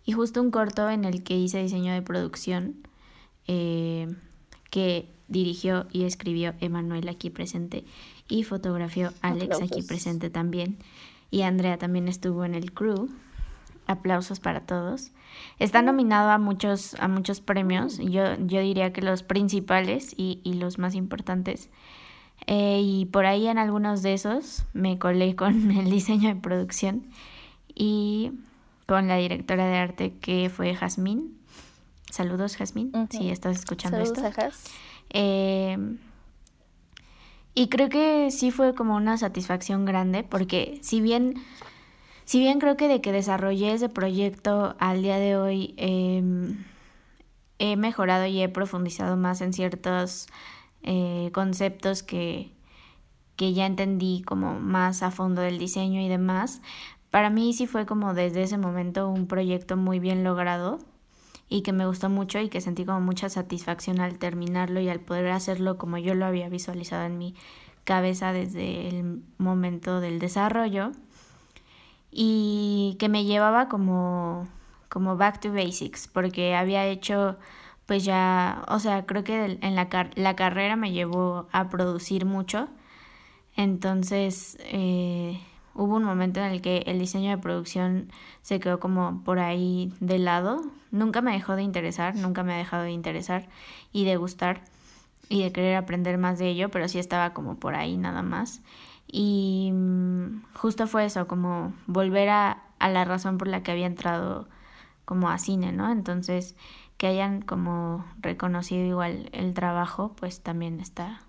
Y 0.05 0.11
justo 0.11 0.43
un 0.43 0.51
corto 0.51 0.91
en 0.91 1.05
el 1.05 1.23
que 1.23 1.37
hice 1.37 1.63
diseño 1.63 1.91
de 1.91 2.03
producción 2.03 2.75
eh, 3.47 4.13
que 4.69 5.09
dirigió 5.27 5.87
y 5.91 6.03
escribió 6.03 6.53
Emanuel 6.59 7.09
aquí 7.09 7.31
presente 7.31 7.83
y 8.27 8.43
fotografió 8.43 9.11
Alex 9.21 9.59
aquí 9.59 9.81
presente 9.81 10.29
también. 10.29 10.77
Y 11.31 11.41
Andrea 11.41 11.79
también 11.79 12.07
estuvo 12.07 12.45
en 12.45 12.53
el 12.53 12.73
crew 12.73 13.09
aplausos 13.89 14.39
para 14.39 14.61
todos. 14.61 15.11
Está 15.57 15.81
nominado 15.81 16.29
a 16.29 16.37
muchos, 16.37 16.95
a 16.99 17.07
muchos 17.07 17.41
premios, 17.41 17.97
yo, 17.97 18.35
yo 18.37 18.61
diría 18.61 18.93
que 18.93 19.01
los 19.01 19.23
principales 19.23 20.13
y, 20.15 20.39
y 20.43 20.53
los 20.53 20.77
más 20.77 20.95
importantes. 20.95 21.69
Eh, 22.47 22.81
y 22.81 23.05
por 23.05 23.25
ahí 23.25 23.47
en 23.47 23.57
algunos 23.57 24.01
de 24.01 24.13
esos 24.13 24.63
me 24.73 24.97
colé 24.97 25.35
con 25.37 25.71
el 25.71 25.89
diseño 25.89 26.29
de 26.29 26.35
producción 26.35 27.07
y 27.75 28.31
con 28.85 29.07
la 29.07 29.17
directora 29.17 29.67
de 29.67 29.77
arte 29.77 30.13
que 30.21 30.49
fue 30.49 30.73
Jazmín. 30.75 31.37
Saludos, 32.09 32.55
Jazmín, 32.57 32.91
si 33.11 33.29
estás 33.29 33.59
escuchando 33.59 33.99
esto. 33.99 34.21
Eh, 35.11 35.77
y 37.53 37.67
creo 37.67 37.89
que 37.89 38.31
sí 38.31 38.51
fue 38.51 38.73
como 38.73 38.95
una 38.95 39.17
satisfacción 39.17 39.85
grande 39.85 40.23
porque 40.23 40.79
si 40.81 41.01
bien 41.01 41.35
si 42.29 42.37
bien 42.37 42.59
creo 42.59 42.77
que 42.77 42.87
de 42.87 43.01
que 43.01 43.11
desarrollé 43.11 43.73
ese 43.73 43.89
proyecto 43.89 44.75
al 44.77 45.01
día 45.01 45.17
de 45.17 45.35
hoy 45.35 45.73
em, 45.77 46.63
he 47.57 47.75
mejorado 47.75 48.27
y 48.27 48.39
he 48.43 48.47
profundizado 48.47 49.17
más 49.17 49.41
en 49.41 49.51
ciertos 49.51 50.27
eh, 50.83 51.31
conceptos 51.33 52.03
que, 52.03 52.51
que 53.35 53.53
ya 53.53 53.65
entendí 53.65 54.21
como 54.21 54.59
más 54.59 55.01
a 55.01 55.09
fondo 55.09 55.41
del 55.41 55.57
diseño 55.57 56.01
y 56.01 56.07
demás, 56.07 56.61
para 57.09 57.31
mí 57.31 57.51
sí 57.53 57.65
fue 57.65 57.87
como 57.87 58.13
desde 58.13 58.43
ese 58.43 58.59
momento 58.59 59.09
un 59.09 59.25
proyecto 59.25 59.75
muy 59.75 59.97
bien 59.97 60.23
logrado 60.23 60.77
y 61.47 61.63
que 61.63 61.73
me 61.73 61.87
gustó 61.87 62.11
mucho 62.11 62.39
y 62.39 62.49
que 62.49 62.61
sentí 62.61 62.85
como 62.85 63.01
mucha 63.01 63.29
satisfacción 63.29 64.01
al 64.01 64.19
terminarlo 64.19 64.79
y 64.81 64.89
al 64.89 64.99
poder 64.99 65.31
hacerlo 65.31 65.79
como 65.79 65.97
yo 65.97 66.13
lo 66.13 66.27
había 66.27 66.47
visualizado 66.47 67.07
en 67.07 67.17
mi 67.17 67.33
cabeza 67.85 68.33
desde 68.33 68.87
el 68.87 69.23
momento 69.39 69.99
del 69.99 70.19
desarrollo 70.19 70.91
y 72.11 72.95
que 72.99 73.09
me 73.09 73.25
llevaba 73.25 73.69
como, 73.69 74.47
como 74.89 75.17
back 75.17 75.39
to 75.39 75.51
basics, 75.53 76.07
porque 76.07 76.55
había 76.55 76.85
hecho 76.85 77.37
pues 77.85 78.05
ya, 78.05 78.63
o 78.67 78.79
sea, 78.79 79.07
creo 79.07 79.23
que 79.23 79.57
en 79.61 79.75
la, 79.75 79.89
la 80.13 80.35
carrera 80.35 80.75
me 80.75 80.91
llevó 80.91 81.47
a 81.51 81.69
producir 81.69 82.23
mucho, 82.23 82.69
entonces 83.55 84.57
eh, 84.61 85.41
hubo 85.73 85.95
un 85.95 86.03
momento 86.03 86.39
en 86.39 86.51
el 86.51 86.61
que 86.61 86.83
el 86.85 86.99
diseño 86.99 87.31
de 87.31 87.39
producción 87.39 88.11
se 88.43 88.59
quedó 88.59 88.79
como 88.79 89.23
por 89.23 89.39
ahí 89.39 89.91
de 90.01 90.19
lado, 90.19 90.61
nunca 90.91 91.21
me 91.21 91.31
dejó 91.31 91.55
de 91.55 91.63
interesar, 91.63 92.15
nunca 92.15 92.43
me 92.43 92.53
ha 92.53 92.57
dejado 92.57 92.83
de 92.83 92.91
interesar 92.91 93.47
y 93.91 94.05
de 94.05 94.17
gustar 94.17 94.61
y 95.27 95.41
de 95.41 95.51
querer 95.51 95.75
aprender 95.75 96.19
más 96.19 96.37
de 96.37 96.49
ello, 96.49 96.69
pero 96.69 96.87
sí 96.87 96.99
estaba 96.99 97.33
como 97.33 97.55
por 97.55 97.73
ahí 97.73 97.97
nada 97.97 98.21
más. 98.21 98.61
Y 99.11 99.71
mm, 99.73 100.43
justo 100.53 100.87
fue 100.87 101.05
eso, 101.05 101.27
como 101.27 101.73
volver 101.87 102.29
a, 102.29 102.63
a 102.77 102.89
la 102.89 103.05
razón 103.05 103.37
por 103.37 103.47
la 103.47 103.63
que 103.63 103.71
había 103.71 103.87
entrado 103.87 104.47
como 105.05 105.29
a 105.29 105.39
cine, 105.39 105.71
¿no? 105.71 105.91
Entonces, 105.91 106.55
que 106.97 107.07
hayan 107.07 107.41
como 107.41 108.05
reconocido 108.19 108.85
igual 108.85 109.29
el 109.31 109.53
trabajo, 109.53 110.13
pues 110.15 110.41
también 110.41 110.79
está, 110.79 111.21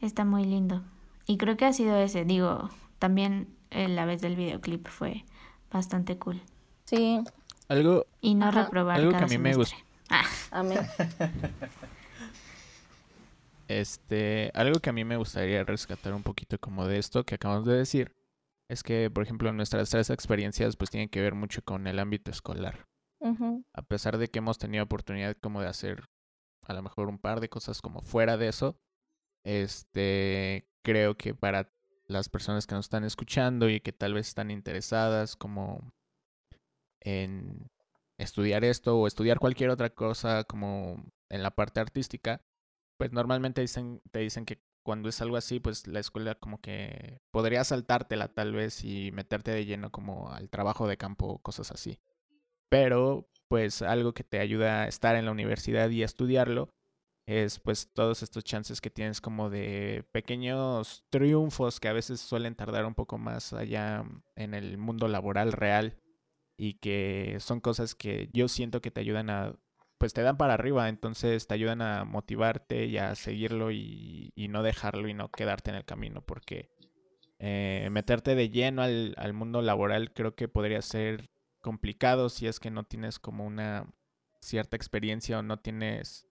está 0.00 0.24
muy 0.24 0.44
lindo. 0.44 0.82
Y 1.26 1.36
creo 1.36 1.56
que 1.56 1.66
ha 1.66 1.72
sido 1.72 1.96
ese, 1.98 2.24
digo, 2.24 2.70
también 2.98 3.48
la 3.70 4.06
vez 4.06 4.22
del 4.22 4.36
videoclip 4.36 4.88
fue 4.88 5.24
bastante 5.70 6.18
cool. 6.18 6.40
Sí. 6.86 7.22
Algo, 7.68 8.06
y 8.20 8.34
no 8.34 8.50
reprobar 8.50 8.96
algo 8.96 9.10
que 9.10 9.24
a 9.24 9.26
mí 9.26 9.38
me 9.38 9.54
gusta. 9.54 9.76
Ah. 10.08 10.24
Amén. 10.50 10.80
Este, 13.68 14.50
algo 14.54 14.80
que 14.80 14.90
a 14.90 14.92
mí 14.92 15.04
me 15.04 15.16
gustaría 15.16 15.64
rescatar 15.64 16.14
un 16.14 16.22
poquito 16.22 16.58
como 16.58 16.86
de 16.86 16.98
esto 16.98 17.24
que 17.24 17.34
acabamos 17.34 17.66
de 17.66 17.76
decir, 17.76 18.14
es 18.68 18.82
que, 18.82 19.10
por 19.10 19.24
ejemplo, 19.24 19.52
nuestras 19.52 19.90
tres 19.90 20.10
experiencias 20.10 20.76
pues 20.76 20.90
tienen 20.90 21.08
que 21.08 21.20
ver 21.20 21.34
mucho 21.34 21.62
con 21.62 21.86
el 21.86 21.98
ámbito 21.98 22.30
escolar. 22.30 22.86
A 23.74 23.82
pesar 23.82 24.18
de 24.18 24.28
que 24.28 24.38
hemos 24.38 24.58
tenido 24.58 24.84
oportunidad 24.84 25.36
como 25.40 25.60
de 25.60 25.66
hacer 25.66 26.04
a 26.62 26.74
lo 26.74 26.82
mejor 26.82 27.08
un 27.08 27.18
par 27.18 27.40
de 27.40 27.48
cosas 27.48 27.80
como 27.80 28.02
fuera 28.02 28.36
de 28.36 28.48
eso, 28.48 28.78
este, 29.44 30.68
creo 30.84 31.16
que 31.16 31.34
para 31.34 31.72
las 32.06 32.28
personas 32.28 32.66
que 32.66 32.76
nos 32.76 32.86
están 32.86 33.02
escuchando 33.02 33.68
y 33.68 33.80
que 33.80 33.92
tal 33.92 34.14
vez 34.14 34.28
están 34.28 34.52
interesadas 34.52 35.34
como 35.34 35.92
en 37.00 37.68
estudiar 38.18 38.64
esto 38.64 38.96
o 38.96 39.06
estudiar 39.06 39.38
cualquier 39.38 39.70
otra 39.70 39.90
cosa 39.90 40.44
como 40.44 41.04
en 41.28 41.42
la 41.42 41.50
parte 41.50 41.80
artística, 41.80 42.40
pues 42.96 43.12
normalmente 43.12 43.60
dicen, 43.60 44.02
te 44.10 44.20
dicen 44.20 44.44
que 44.44 44.62
cuando 44.82 45.08
es 45.08 45.20
algo 45.20 45.36
así, 45.36 45.58
pues 45.60 45.86
la 45.88 46.00
escuela 46.00 46.36
como 46.36 46.60
que 46.60 47.20
podría 47.32 47.64
saltártela 47.64 48.28
tal 48.28 48.52
vez 48.52 48.84
y 48.84 49.10
meterte 49.12 49.50
de 49.50 49.66
lleno 49.66 49.90
como 49.90 50.30
al 50.30 50.48
trabajo 50.48 50.86
de 50.86 50.96
campo, 50.96 51.40
cosas 51.40 51.72
así. 51.72 51.98
Pero 52.68 53.28
pues 53.48 53.82
algo 53.82 54.14
que 54.14 54.24
te 54.24 54.38
ayuda 54.38 54.82
a 54.82 54.88
estar 54.88 55.16
en 55.16 55.24
la 55.24 55.32
universidad 55.32 55.90
y 55.90 56.02
a 56.02 56.06
estudiarlo 56.06 56.70
es 57.26 57.58
pues 57.58 57.92
todos 57.92 58.22
estos 58.22 58.44
chances 58.44 58.80
que 58.80 58.90
tienes 58.90 59.20
como 59.20 59.50
de 59.50 60.04
pequeños 60.12 61.04
triunfos 61.10 61.80
que 61.80 61.88
a 61.88 61.92
veces 61.92 62.20
suelen 62.20 62.54
tardar 62.54 62.86
un 62.86 62.94
poco 62.94 63.18
más 63.18 63.52
allá 63.52 64.04
en 64.36 64.54
el 64.54 64.78
mundo 64.78 65.08
laboral 65.08 65.52
real 65.52 65.98
y 66.56 66.74
que 66.74 67.38
son 67.40 67.60
cosas 67.60 67.94
que 67.96 68.30
yo 68.32 68.46
siento 68.46 68.80
que 68.80 68.92
te 68.92 69.00
ayudan 69.00 69.30
a 69.30 69.56
pues 69.98 70.12
te 70.12 70.22
dan 70.22 70.36
para 70.36 70.54
arriba, 70.54 70.88
entonces 70.88 71.46
te 71.46 71.54
ayudan 71.54 71.82
a 71.82 72.04
motivarte 72.04 72.86
y 72.86 72.98
a 72.98 73.14
seguirlo 73.14 73.70
y, 73.70 74.32
no 74.50 74.62
dejarlo 74.62 75.08
y 75.08 75.14
no 75.14 75.30
quedarte 75.30 75.70
en 75.70 75.76
el 75.76 75.84
camino, 75.84 76.22
porque 76.22 76.70
eh, 77.38 77.88
meterte 77.90 78.34
de 78.34 78.50
lleno 78.50 78.82
al, 78.82 79.14
al, 79.16 79.32
mundo 79.32 79.62
laboral 79.62 80.12
creo 80.12 80.34
que 80.34 80.48
podría 80.48 80.80
ser 80.82 81.30
complicado 81.60 82.28
si 82.28 82.46
es 82.46 82.60
que 82.60 82.70
no 82.70 82.84
tienes 82.84 83.18
como 83.18 83.44
una 83.44 83.92
cierta 84.40 84.76
experiencia 84.76 85.38
o 85.38 85.42
no 85.42 85.58
tienes, 85.58 86.26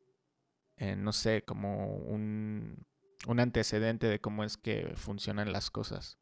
eh, 0.78 0.95
no 0.95 1.11
sé, 1.11 1.43
como 1.43 1.97
un, 1.97 2.86
un 3.28 3.39
antecedente 3.39 4.07
de 4.07 4.20
cómo 4.20 4.43
es 4.43 4.57
que 4.57 4.93
funcionan 4.95 5.51
las 5.51 5.70
cosas. 5.70 6.18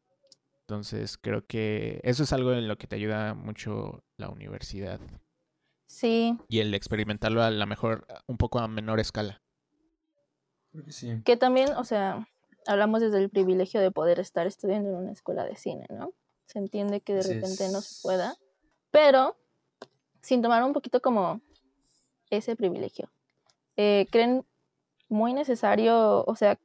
Entonces 0.62 1.18
creo 1.18 1.46
que 1.46 2.00
eso 2.04 2.22
es 2.22 2.32
algo 2.32 2.52
en 2.52 2.68
lo 2.68 2.78
que 2.78 2.86
te 2.86 2.96
ayuda 2.96 3.34
mucho 3.34 4.02
la 4.16 4.30
universidad. 4.30 5.00
Sí. 5.86 6.38
Y 6.48 6.60
el 6.60 6.74
experimentarlo 6.74 7.42
a 7.42 7.50
lo 7.50 7.66
mejor 7.66 8.06
un 8.26 8.36
poco 8.36 8.58
a 8.58 8.68
menor 8.68 9.00
escala. 9.00 9.42
Sí. 10.88 11.22
Que 11.24 11.36
también, 11.36 11.72
o 11.74 11.84
sea, 11.84 12.28
hablamos 12.66 13.00
desde 13.00 13.18
el 13.18 13.30
privilegio 13.30 13.80
de 13.80 13.90
poder 13.90 14.18
estar 14.18 14.46
estudiando 14.46 14.90
en 14.90 14.96
una 14.96 15.12
escuela 15.12 15.44
de 15.44 15.56
cine, 15.56 15.86
¿no? 15.90 16.12
Se 16.46 16.58
entiende 16.58 17.00
que 17.00 17.14
de 17.14 17.22
repente 17.22 17.68
no 17.70 17.80
se 17.80 18.02
pueda, 18.02 18.36
pero 18.90 19.36
sin 20.20 20.42
tomar 20.42 20.62
un 20.62 20.72
poquito 20.72 21.00
como 21.00 21.40
ese 22.30 22.56
privilegio. 22.56 23.10
Eh, 23.76 24.06
¿Creen 24.10 24.44
muy 25.08 25.32
necesario, 25.34 26.24
o 26.24 26.36
sea, 26.36 26.58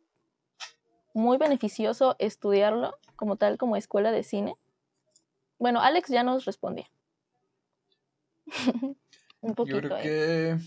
muy 1.13 1.37
beneficioso 1.37 2.15
estudiarlo 2.19 2.97
como 3.15 3.35
tal, 3.35 3.57
como 3.57 3.75
escuela 3.75 4.11
de 4.11 4.23
cine? 4.23 4.55
Bueno, 5.57 5.81
Alex 5.81 6.09
ya 6.09 6.23
nos 6.23 6.45
respondió. 6.45 6.85
Un 9.41 9.55
poquito. 9.55 9.79
Yo 9.79 9.87
creo 9.87 10.01
que. 10.01 10.57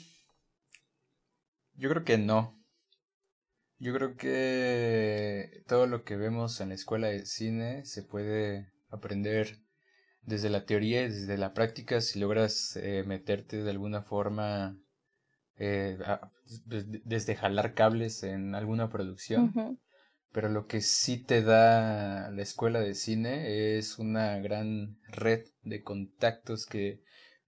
Yo 1.74 1.90
creo 1.90 2.04
que 2.04 2.18
no. 2.18 2.62
Yo 3.78 3.92
creo 3.92 4.16
que 4.16 5.64
todo 5.66 5.86
lo 5.86 6.04
que 6.04 6.16
vemos 6.16 6.60
en 6.60 6.68
la 6.68 6.76
escuela 6.76 7.08
de 7.08 7.26
cine 7.26 7.84
se 7.84 8.04
puede 8.04 8.70
aprender 8.90 9.58
desde 10.22 10.50
la 10.50 10.66
teoría 10.66 11.02
y 11.02 11.08
desde 11.08 11.36
la 11.36 11.52
práctica 11.52 12.00
si 12.00 12.20
logras 12.20 12.76
eh, 12.76 13.02
meterte 13.04 13.62
de 13.62 13.70
alguna 13.70 14.02
forma 14.02 14.78
eh, 15.56 15.98
desde 17.04 17.34
jalar 17.34 17.74
cables 17.74 18.22
en 18.22 18.54
alguna 18.54 18.88
producción. 18.88 19.80
Pero 20.32 20.48
lo 20.48 20.66
que 20.66 20.80
sí 20.80 21.18
te 21.18 21.42
da 21.42 22.30
la 22.30 22.42
escuela 22.42 22.80
de 22.80 22.94
cine 22.94 23.76
es 23.76 23.98
una 23.98 24.38
gran 24.38 24.98
red 25.08 25.44
de 25.62 25.82
contactos 25.82 26.66
que 26.66 27.02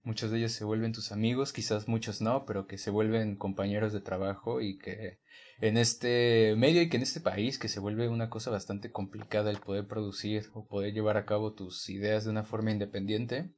Muchos 0.05 0.29
de 0.29 0.37
ellos 0.37 0.51
se 0.51 0.63
vuelven 0.63 0.93
tus 0.93 1.11
amigos, 1.11 1.51
quizás 1.51 1.87
muchos 1.87 2.21
no, 2.21 2.45
pero 2.45 2.67
que 2.67 2.77
se 2.77 2.91
vuelven 2.91 3.37
compañeros 3.37 3.91
de 3.91 4.01
trabajo 4.01 4.61
y 4.61 4.77
que 4.77 5.17
en 5.59 5.77
este 5.77 6.53
medio 6.55 6.83
y 6.83 6.89
que 6.89 6.97
en 6.97 7.03
este 7.03 7.21
país 7.21 7.57
que 7.57 7.69
se 7.69 7.79
vuelve 7.79 8.07
una 8.07 8.29
cosa 8.29 8.51
bastante 8.51 8.91
complicada 8.91 9.49
el 9.49 9.57
poder 9.57 9.87
producir 9.87 10.51
o 10.53 10.67
poder 10.67 10.93
llevar 10.93 11.17
a 11.17 11.25
cabo 11.25 11.53
tus 11.53 11.89
ideas 11.89 12.23
de 12.23 12.29
una 12.29 12.43
forma 12.43 12.69
independiente, 12.69 13.49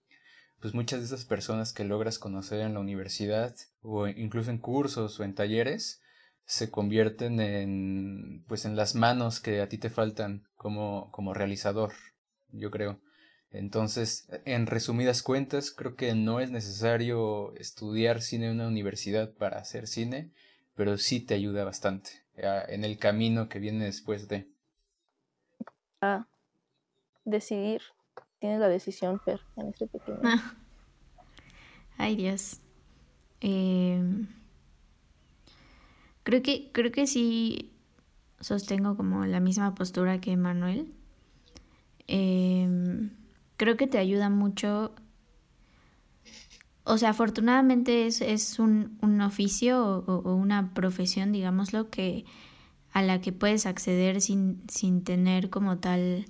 pues 0.62 0.74
muchas 0.74 1.02
de 1.02 1.08
esas 1.08 1.26
personas 1.26 1.74
que 1.74 1.84
logras 1.84 2.18
conocer 2.18 2.62
en 2.62 2.76
la 2.76 2.80
universidad 2.80 3.54
o 3.82 4.08
incluso 4.08 4.50
en 4.50 4.60
cursos 4.60 5.20
o 5.20 5.26
en 5.26 5.36
talleres 5.36 6.02
se 6.46 6.72
convierten 6.72 7.42
en 7.42 8.46
pues 8.48 8.64
en 8.64 8.78
las 8.78 8.96
manos 8.96 9.42
que 9.42 9.60
a 9.60 9.68
ti 9.68 9.78
te 9.78 9.90
faltan 9.90 10.48
como 10.56 11.12
como 11.12 11.34
realizador, 11.34 11.92
yo 12.54 12.72
creo. 12.72 13.02
Entonces, 13.52 14.28
en 14.46 14.68
resumidas 14.68 15.24
cuentas, 15.24 15.72
creo 15.72 15.96
que 15.96 16.14
no 16.14 16.40
es 16.40 16.52
necesario 16.52 17.56
estudiar 17.56 18.22
cine 18.22 18.48
en 18.48 18.54
una 18.54 18.68
universidad 18.68 19.34
para 19.34 19.58
hacer 19.58 19.88
cine, 19.88 20.32
pero 20.76 20.98
sí 20.98 21.22
te 21.22 21.34
ayuda 21.34 21.64
bastante 21.64 22.12
ah, 22.44 22.64
en 22.68 22.84
el 22.84 22.98
camino 22.98 23.48
que 23.48 23.60
viene 23.60 23.86
después 23.86 24.28
de. 24.28 24.48
Ah, 26.02 26.28
decidir. 27.24 27.82
Tienes 28.40 28.60
la 28.60 28.68
decisión, 28.68 29.20
Fer, 29.22 29.42
en 29.56 29.70
este 29.70 29.88
pequeño. 29.88 30.20
Ah. 30.24 30.56
Ay, 31.98 32.16
Dios. 32.16 32.60
Em, 33.40 34.28
creo 36.22 36.44
que, 36.44 36.72
creo 36.72 36.92
que 36.92 37.08
sí 37.08 37.74
sostengo 38.40 38.96
como 38.96 39.26
la 39.26 39.40
misma 39.40 39.74
postura 39.74 40.22
que 40.22 40.38
Manuel. 40.38 40.94
Eh, 42.08 43.10
creo 43.58 43.76
que 43.76 43.88
te 43.88 43.98
ayuda 43.98 44.30
mucho. 44.30 44.94
O 46.84 46.98
sea, 46.98 47.10
afortunadamente 47.10 48.08
es, 48.08 48.22
es 48.22 48.60
un, 48.60 48.98
un, 49.02 49.20
oficio 49.22 50.06
o, 50.08 50.36
una 50.36 50.74
profesión, 50.74 51.34
digámoslo, 51.34 51.90
que 51.90 52.24
a 52.94 53.02
la 53.02 53.20
que 53.20 53.34
puedes 53.34 53.66
acceder 53.66 54.22
sin, 54.22 54.62
sin 54.70 55.04
tener 55.04 55.50
como 55.50 55.80
tal 55.80 56.26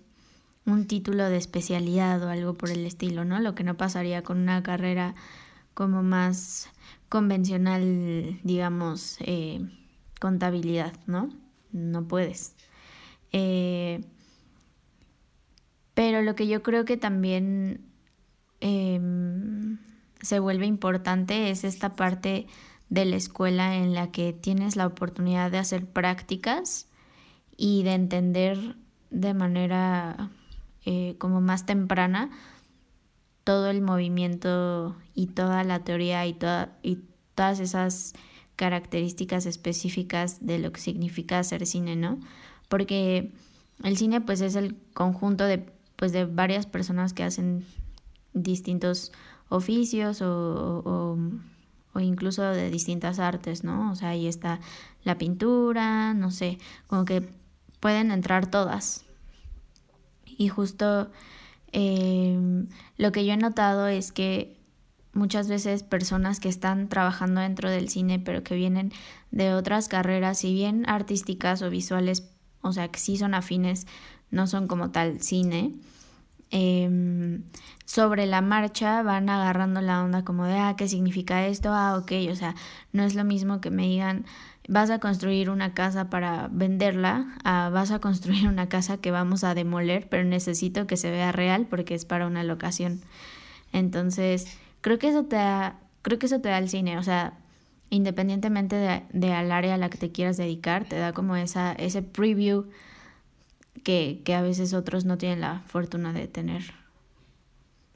un 0.65 0.87
título 0.87 1.29
de 1.29 1.37
especialidad 1.37 2.23
o 2.23 2.29
algo 2.29 2.55
por 2.55 2.71
el 2.71 2.85
estilo, 2.85 3.23
¿no? 3.23 3.39
Lo 3.39 3.55
que 3.55 3.63
no 3.63 3.77
pasaría 3.77 4.23
con 4.23 4.39
una 4.39 4.63
carrera 4.63 5.15
como 5.73 6.01
más 6.01 6.69
convencional, 7.07 8.39
digamos, 8.43 9.17
eh, 9.21 9.61
contabilidad, 10.19 10.93
¿no? 11.05 11.29
No 11.71 12.07
puedes. 12.07 12.55
Eh, 13.31 14.03
pero 15.97 16.21
lo 16.21 16.35
que 16.35 16.45
yo 16.45 16.61
creo 16.61 16.85
que 16.85 16.95
también 16.95 17.81
em, 18.59 19.79
se 20.21 20.37
vuelve 20.37 20.67
importante 20.67 21.49
es 21.49 21.63
esta 21.63 21.95
parte 21.95 22.45
de 22.89 23.05
la 23.05 23.15
escuela 23.15 23.77
en 23.77 23.95
la 23.95 24.11
que 24.11 24.31
tienes 24.31 24.75
la 24.75 24.85
oportunidad 24.85 25.49
de 25.49 25.57
hacer 25.57 25.87
prácticas 25.87 26.87
y 27.57 27.81
de 27.81 27.95
entender 27.95 28.75
de 29.09 29.33
manera 29.33 30.29
eh, 30.85 31.15
como 31.17 31.41
más 31.41 31.65
temprana 31.65 32.29
todo 33.43 33.67
el 33.71 33.81
movimiento 33.81 34.95
y 35.15 35.25
toda 35.25 35.63
la 35.63 35.83
teoría 35.83 36.27
y, 36.27 36.33
toda, 36.33 36.77
y 36.83 36.99
todas 37.33 37.59
esas 37.59 38.13
características 38.55 39.47
específicas 39.47 40.45
de 40.45 40.59
lo 40.59 40.71
que 40.71 40.79
significa 40.79 41.39
hacer 41.39 41.65
cine, 41.65 41.95
¿no? 41.95 42.19
Porque 42.69 43.31
el 43.83 43.97
cine 43.97 44.21
pues 44.21 44.41
es 44.41 44.55
el 44.55 44.75
conjunto 44.93 45.45
de, 45.45 45.75
pues, 45.97 46.13
de 46.13 46.25
varias 46.25 46.65
personas 46.65 47.13
que 47.13 47.23
hacen 47.23 47.65
distintos 48.33 49.11
oficios 49.49 50.21
o, 50.21 51.17
o, 51.93 51.99
incluso 51.99 52.43
de 52.43 52.69
distintas 52.69 53.17
artes, 53.17 53.63
¿no? 53.63 53.91
O 53.91 53.95
sea, 53.95 54.09
ahí 54.09 54.27
está 54.27 54.59
la 55.03 55.17
pintura, 55.17 56.13
no 56.13 56.29
sé, 56.29 56.59
como 56.85 57.05
que 57.05 57.27
pueden 57.79 58.11
entrar 58.11 58.45
todas. 58.45 59.03
Y 60.25 60.49
justo 60.49 61.09
em, 61.71 62.67
lo 62.97 63.11
que 63.11 63.25
yo 63.25 63.33
he 63.33 63.37
notado 63.37 63.87
es 63.87 64.11
que 64.11 64.57
muchas 65.13 65.47
veces 65.49 65.81
personas 65.81 66.39
que 66.39 66.49
están 66.49 66.87
trabajando 66.87 67.41
dentro 67.41 67.71
del 67.71 67.89
cine, 67.89 68.19
pero 68.19 68.43
que 68.43 68.55
vienen 68.55 68.91
de 69.31 69.55
otras 69.55 69.87
carreras, 69.87 70.39
si 70.39 70.53
bien 70.53 70.87
artísticas 70.87 71.63
o 71.63 71.71
visuales, 71.71 72.29
o 72.61 72.71
sea, 72.73 72.89
que 72.89 72.99
sí 72.99 73.17
son 73.17 73.33
afines, 73.33 73.87
no 74.31 74.47
son 74.47 74.67
como 74.67 74.91
tal 74.91 75.21
cine, 75.21 75.73
eh, 76.51 77.39
sobre 77.85 78.25
la 78.25 78.41
marcha 78.41 79.01
van 79.01 79.29
agarrando 79.29 79.81
la 79.81 80.03
onda 80.03 80.23
como 80.23 80.45
de, 80.45 80.57
ah, 80.57 80.75
¿qué 80.77 80.87
significa 80.87 81.47
esto? 81.47 81.73
Ah, 81.73 81.97
ok, 81.97 82.11
o 82.31 82.35
sea, 82.35 82.55
no 82.91 83.03
es 83.03 83.15
lo 83.15 83.23
mismo 83.23 83.61
que 83.61 83.71
me 83.71 83.83
digan, 83.83 84.25
vas 84.67 84.89
a 84.89 84.99
construir 84.99 85.49
una 85.49 85.73
casa 85.73 86.09
para 86.09 86.49
venderla, 86.51 87.35
a 87.43 87.69
vas 87.69 87.91
a 87.91 87.99
construir 87.99 88.47
una 88.47 88.69
casa 88.69 88.97
que 88.97 89.11
vamos 89.11 89.43
a 89.43 89.55
demoler, 89.55 90.07
pero 90.09 90.23
necesito 90.25 90.87
que 90.87 90.97
se 90.97 91.11
vea 91.11 91.31
real 91.31 91.67
porque 91.69 91.95
es 91.95 92.05
para 92.05 92.27
una 92.27 92.43
locación. 92.43 93.01
Entonces, 93.73 94.57
creo 94.81 94.99
que 94.99 95.09
eso 95.09 95.25
te 95.25 95.37
da, 95.37 95.79
creo 96.01 96.19
que 96.19 96.27
eso 96.27 96.41
te 96.41 96.49
da 96.49 96.57
el 96.57 96.69
cine, 96.69 96.97
o 96.97 97.03
sea, 97.03 97.37
independientemente 97.89 98.75
de, 98.75 99.03
de 99.13 99.33
al 99.33 99.51
área 99.51 99.75
a 99.75 99.77
la 99.77 99.89
que 99.89 99.97
te 99.97 100.11
quieras 100.11 100.37
dedicar, 100.37 100.85
te 100.85 100.97
da 100.97 101.13
como 101.13 101.35
esa, 101.37 101.73
ese 101.73 102.01
preview 102.01 102.65
que, 103.83 104.21
que 104.23 104.35
a 104.35 104.41
veces 104.41 104.73
otros 104.73 105.05
no 105.05 105.17
tienen 105.17 105.41
la 105.41 105.61
fortuna 105.67 106.13
de 106.13 106.27
tener. 106.27 106.73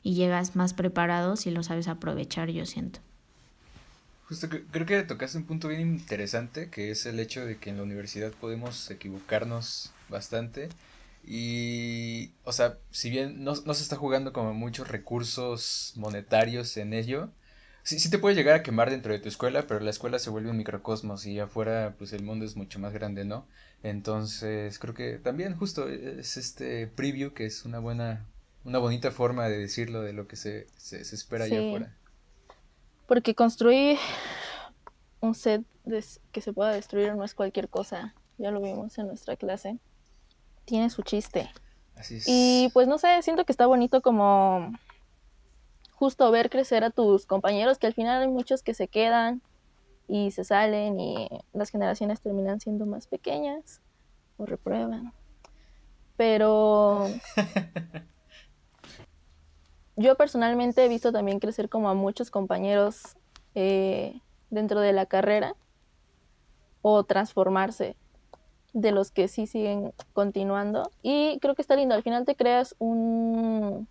Y 0.04 0.16
llegas 0.16 0.56
más 0.56 0.74
preparado 0.74 1.36
si 1.36 1.52
lo 1.52 1.64
sabes 1.64 1.88
aprovechar, 1.88 2.50
yo 2.50 2.66
siento. 2.66 3.00
Justo 4.28 4.48
creo 4.50 4.86
que 4.86 5.04
tocaste 5.04 5.38
un 5.38 5.46
punto 5.46 5.68
bien 5.68 5.82
interesante, 5.82 6.70
que 6.70 6.90
es 6.92 7.06
el 7.06 7.20
hecho 7.20 7.46
de 7.46 7.58
que 7.58 7.70
en 7.70 7.78
la 7.78 7.84
universidad 7.84 8.32
podemos 8.32 8.90
equivocarnos 8.90 9.92
bastante. 10.10 10.70
Y, 11.26 12.32
o 12.44 12.54
sea, 12.54 12.78
si 12.92 13.10
bien 13.10 13.44
no, 13.44 13.54
no 13.66 13.74
se 13.74 13.84
está 13.84 13.96
jugando 13.96 14.34
como 14.34 14.54
muchos 14.54 14.88
recursos 14.88 15.94
monetarios 15.98 16.78
en 16.78 16.94
ello, 16.94 17.30
sí, 17.84 18.00
sí 18.00 18.10
te 18.10 18.20
puede 18.20 18.36
llegar 18.36 18.56
a 18.56 18.64
quemar 18.64 18.90
dentro 18.90 19.14
de 19.14 19.20
tu 19.20 19.30
escuela, 19.30 19.66
pero 19.68 19.80
la 19.80 19.90
escuela 19.90 20.20
se 20.20 20.30
vuelve 20.30 20.50
un 20.50 20.58
microcosmos 20.58 21.26
y 21.26 21.40
afuera 21.40 21.96
pues 21.98 22.14
el 22.14 22.24
mundo 22.24 22.46
es 22.46 22.56
mucho 22.56 22.80
más 22.80 22.94
grande, 22.94 23.26
¿no? 23.26 23.46
Entonces, 23.84 24.78
creo 24.80 24.94
que 24.94 25.18
también 25.18 25.56
justo 25.56 25.90
es 25.90 26.38
este 26.38 26.88
preview 26.88 27.34
que 27.34 27.46
es 27.46 27.66
una 27.66 27.80
buena, 27.80 28.26
una 28.64 28.78
bonita 28.78 29.12
forma 29.12 29.48
de 29.48 29.58
decirlo 29.58 30.02
de 30.02 30.14
lo 30.14 30.28
que 30.28 30.36
se, 30.36 30.68
se, 30.78 31.02
espera 31.02 31.46
allá 31.46 31.60
afuera. 31.60 31.96
Porque 33.08 33.34
construir 33.34 33.98
un 35.20 35.36
set 35.36 35.64
que 36.32 36.42
se 36.42 36.54
pueda 36.54 36.72
destruir 36.72 37.16
no 37.16 37.24
es 37.24 37.34
cualquier 37.34 37.70
cosa. 37.70 38.14
Ya 38.38 38.52
lo 38.52 38.62
vimos 38.62 38.98
en 38.98 39.08
nuestra 39.08 39.36
clase. 39.36 39.78
Tiene 40.66 40.90
su 40.90 41.02
chiste. 41.02 41.50
Así 41.96 42.18
es. 42.18 42.26
Y 42.28 42.70
pues 42.74 42.88
no 42.88 42.98
sé, 42.98 43.22
siento 43.22 43.46
que 43.46 43.52
está 43.52 43.66
bonito 43.66 44.02
como 44.02 44.74
justo 46.02 46.32
ver 46.32 46.50
crecer 46.50 46.84
a 46.84 46.90
tus 46.90 47.28
compañeros, 47.28 47.78
que 47.78 47.86
al 47.86 47.94
final 47.94 48.24
hay 48.24 48.28
muchos 48.28 48.64
que 48.64 48.74
se 48.74 48.88
quedan 48.88 49.44
y 50.08 50.32
se 50.32 50.44
salen 50.44 51.00
y 51.00 51.30
las 51.54 51.70
generaciones 51.70 52.22
terminan 52.22 52.60
siendo 52.60 52.88
más 52.88 53.06
pequeñas 53.06 53.82
o 54.38 54.48
reprueban. 54.48 55.14
Pero 56.18 57.08
yo 59.96 60.18
personalmente 60.18 60.84
he 60.84 60.90
visto 60.90 61.12
también 61.12 61.40
crecer 61.40 61.70
como 61.70 61.88
a 61.88 61.94
muchos 61.94 62.32
compañeros 62.32 63.16
eh, 63.54 64.20
dentro 64.50 64.80
de 64.80 64.94
la 64.94 65.06
carrera 65.06 65.54
o 66.82 67.04
transformarse 67.04 67.96
de 68.74 68.92
los 68.92 69.12
que 69.12 69.28
sí 69.28 69.46
siguen 69.46 69.94
continuando 70.14 70.90
y 71.04 71.38
creo 71.42 71.54
que 71.54 71.62
está 71.62 71.76
lindo 71.76 71.94
al 71.94 72.02
final 72.02 72.26
te 72.26 72.36
creas 72.36 72.74
un 72.80 73.88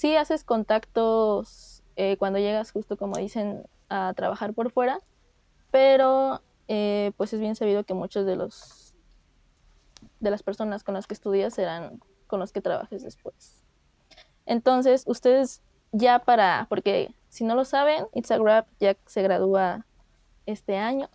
sí 0.00 0.16
haces 0.16 0.44
contactos 0.44 1.82
eh, 1.96 2.16
cuando 2.16 2.38
llegas 2.38 2.72
justo 2.72 2.96
como 2.96 3.18
dicen 3.18 3.64
a 3.90 4.14
trabajar 4.16 4.54
por 4.54 4.70
fuera 4.70 4.98
pero 5.70 6.40
eh, 6.68 7.12
pues 7.18 7.34
es 7.34 7.40
bien 7.40 7.54
sabido 7.54 7.84
que 7.84 7.92
muchos 7.92 8.24
de 8.24 8.36
los 8.36 8.94
de 10.20 10.30
las 10.30 10.42
personas 10.42 10.84
con 10.84 10.94
las 10.94 11.06
que 11.06 11.14
estudias 11.14 11.52
serán 11.54 12.00
con 12.26 12.40
los 12.40 12.52
que 12.52 12.60
trabajes 12.60 13.02
después. 13.02 13.62
Entonces, 14.46 15.04
ustedes 15.06 15.62
ya 15.92 16.20
para, 16.20 16.66
porque 16.68 17.12
si 17.28 17.44
no 17.44 17.54
lo 17.54 17.64
saben, 17.64 18.06
It's 18.14 18.30
a 18.30 18.38
Grab 18.38 18.66
ya 18.78 18.96
se 19.06 19.22
gradúa 19.22 19.86
este 20.46 20.76
año. 20.76 21.08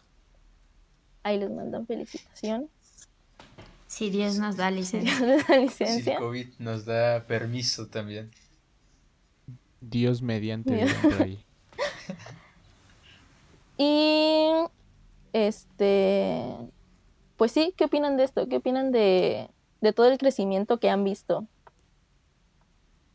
Ahí 1.23 1.39
les 1.39 1.49
mandan 1.49 1.87
felicitaciones. 1.87 2.69
Si 3.87 4.09
Dios 4.09 4.37
nos 4.37 4.57
da 4.57 4.69
licencia. 4.71 5.15
Si 5.15 5.23
Dios 5.23 5.37
nos 5.37 5.47
da 5.47 5.57
licencia. 5.57 6.17
Si 6.17 6.19
COVID 6.19 6.47
nos 6.59 6.85
da 6.85 7.25
permiso 7.27 7.87
también. 7.87 8.31
Dios 9.89 10.21
mediante 10.21 10.85
ahí. 11.19 11.43
Y 13.77 14.47
este, 15.33 16.55
pues 17.35 17.51
sí, 17.51 17.73
¿qué 17.75 17.85
opinan 17.85 18.15
de 18.15 18.23
esto? 18.23 18.47
¿Qué 18.47 18.57
opinan 18.57 18.91
de, 18.91 19.49
de 19.81 19.93
todo 19.93 20.07
el 20.07 20.17
crecimiento 20.17 20.79
que 20.79 20.89
han 20.89 21.03
visto 21.03 21.47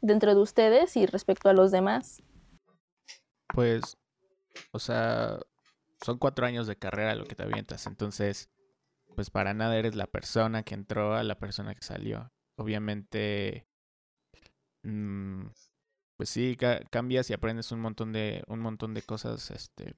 dentro 0.03 0.35
de 0.35 0.41
ustedes 0.41 0.97
y 0.97 1.07
respecto 1.07 1.49
a 1.49 1.55
los 1.55 1.71
demás? 1.71 2.23
Pues, 3.55 3.97
o 4.73 4.79
sea, 4.79 5.39
son 6.05 6.19
cuatro 6.19 6.47
años 6.47 6.67
de 6.67 6.77
carrera 6.77 7.15
lo 7.15 7.25
que 7.25 7.35
te 7.35 7.43
avientas, 7.43 7.87
entonces, 7.87 8.51
pues 9.17 9.31
para 9.31 9.55
nada 9.55 9.77
eres 9.77 9.97
la 9.97 10.07
persona 10.07 10.63
que 10.63 10.75
entró 10.75 11.15
a 11.15 11.23
la 11.23 11.39
persona 11.39 11.75
que 11.75 11.83
salió. 11.83 12.31
Obviamente, 12.57 13.67
mm, 14.83 15.47
pues 16.21 16.29
sí, 16.29 16.55
ca- 16.55 16.81
cambias 16.91 17.31
y 17.31 17.33
aprendes 17.33 17.73
un 17.73 17.81
montón 17.81 18.13
de, 18.13 18.45
un 18.47 18.61
montón 18.61 18.93
de 18.93 19.01
cosas, 19.01 19.51
este, 19.51 19.95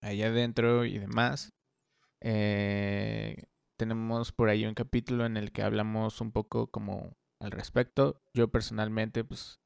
allá 0.00 0.26
adentro 0.28 0.84
y 0.84 0.98
demás. 0.98 1.52
Eh, 2.22 3.44
tenemos 3.78 4.32
por 4.32 4.48
ahí 4.48 4.66
un 4.66 4.74
capítulo 4.74 5.26
en 5.26 5.36
el 5.36 5.52
que 5.52 5.62
hablamos 5.62 6.20
un 6.20 6.32
poco 6.32 6.68
como 6.68 7.16
al 7.40 7.50
respecto. 7.52 8.22
Yo 8.34 8.48
personalmente, 8.50 9.24
pues, 9.24 9.60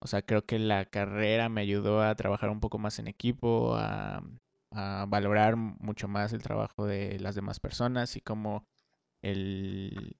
o 0.00 0.08
sea, 0.08 0.22
creo 0.22 0.46
que 0.46 0.58
la 0.58 0.86
carrera 0.86 1.48
me 1.48 1.62
ayudó 1.62 2.02
a 2.02 2.14
trabajar 2.16 2.50
un 2.50 2.60
poco 2.60 2.78
más 2.78 2.98
en 2.98 3.08
equipo, 3.08 3.76
a, 3.76 4.22
a 4.72 5.06
valorar 5.08 5.56
mucho 5.56 6.08
más 6.08 6.32
el 6.32 6.42
trabajo 6.42 6.86
de 6.86 7.18
las 7.20 7.34
demás 7.34 7.60
personas 7.60 8.16
y 8.16 8.20
como 8.20 8.66
el 9.22 10.16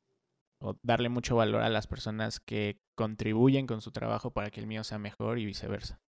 o 0.61 0.79
darle 0.83 1.09
mucho 1.09 1.37
valor 1.37 1.63
a 1.63 1.69
las 1.69 1.87
personas 1.87 2.41
que 2.41 2.81
contribuyen 2.97 3.67
con 3.67 3.81
su 3.81 3.93
trabajo 3.93 4.33
para 4.33 4.51
que 4.51 4.61
el 4.61 4.67
mío 4.67 4.85
sea 4.85 4.99
mejor 4.99 5.39
y 5.39 5.47
viceversa. 5.47 6.01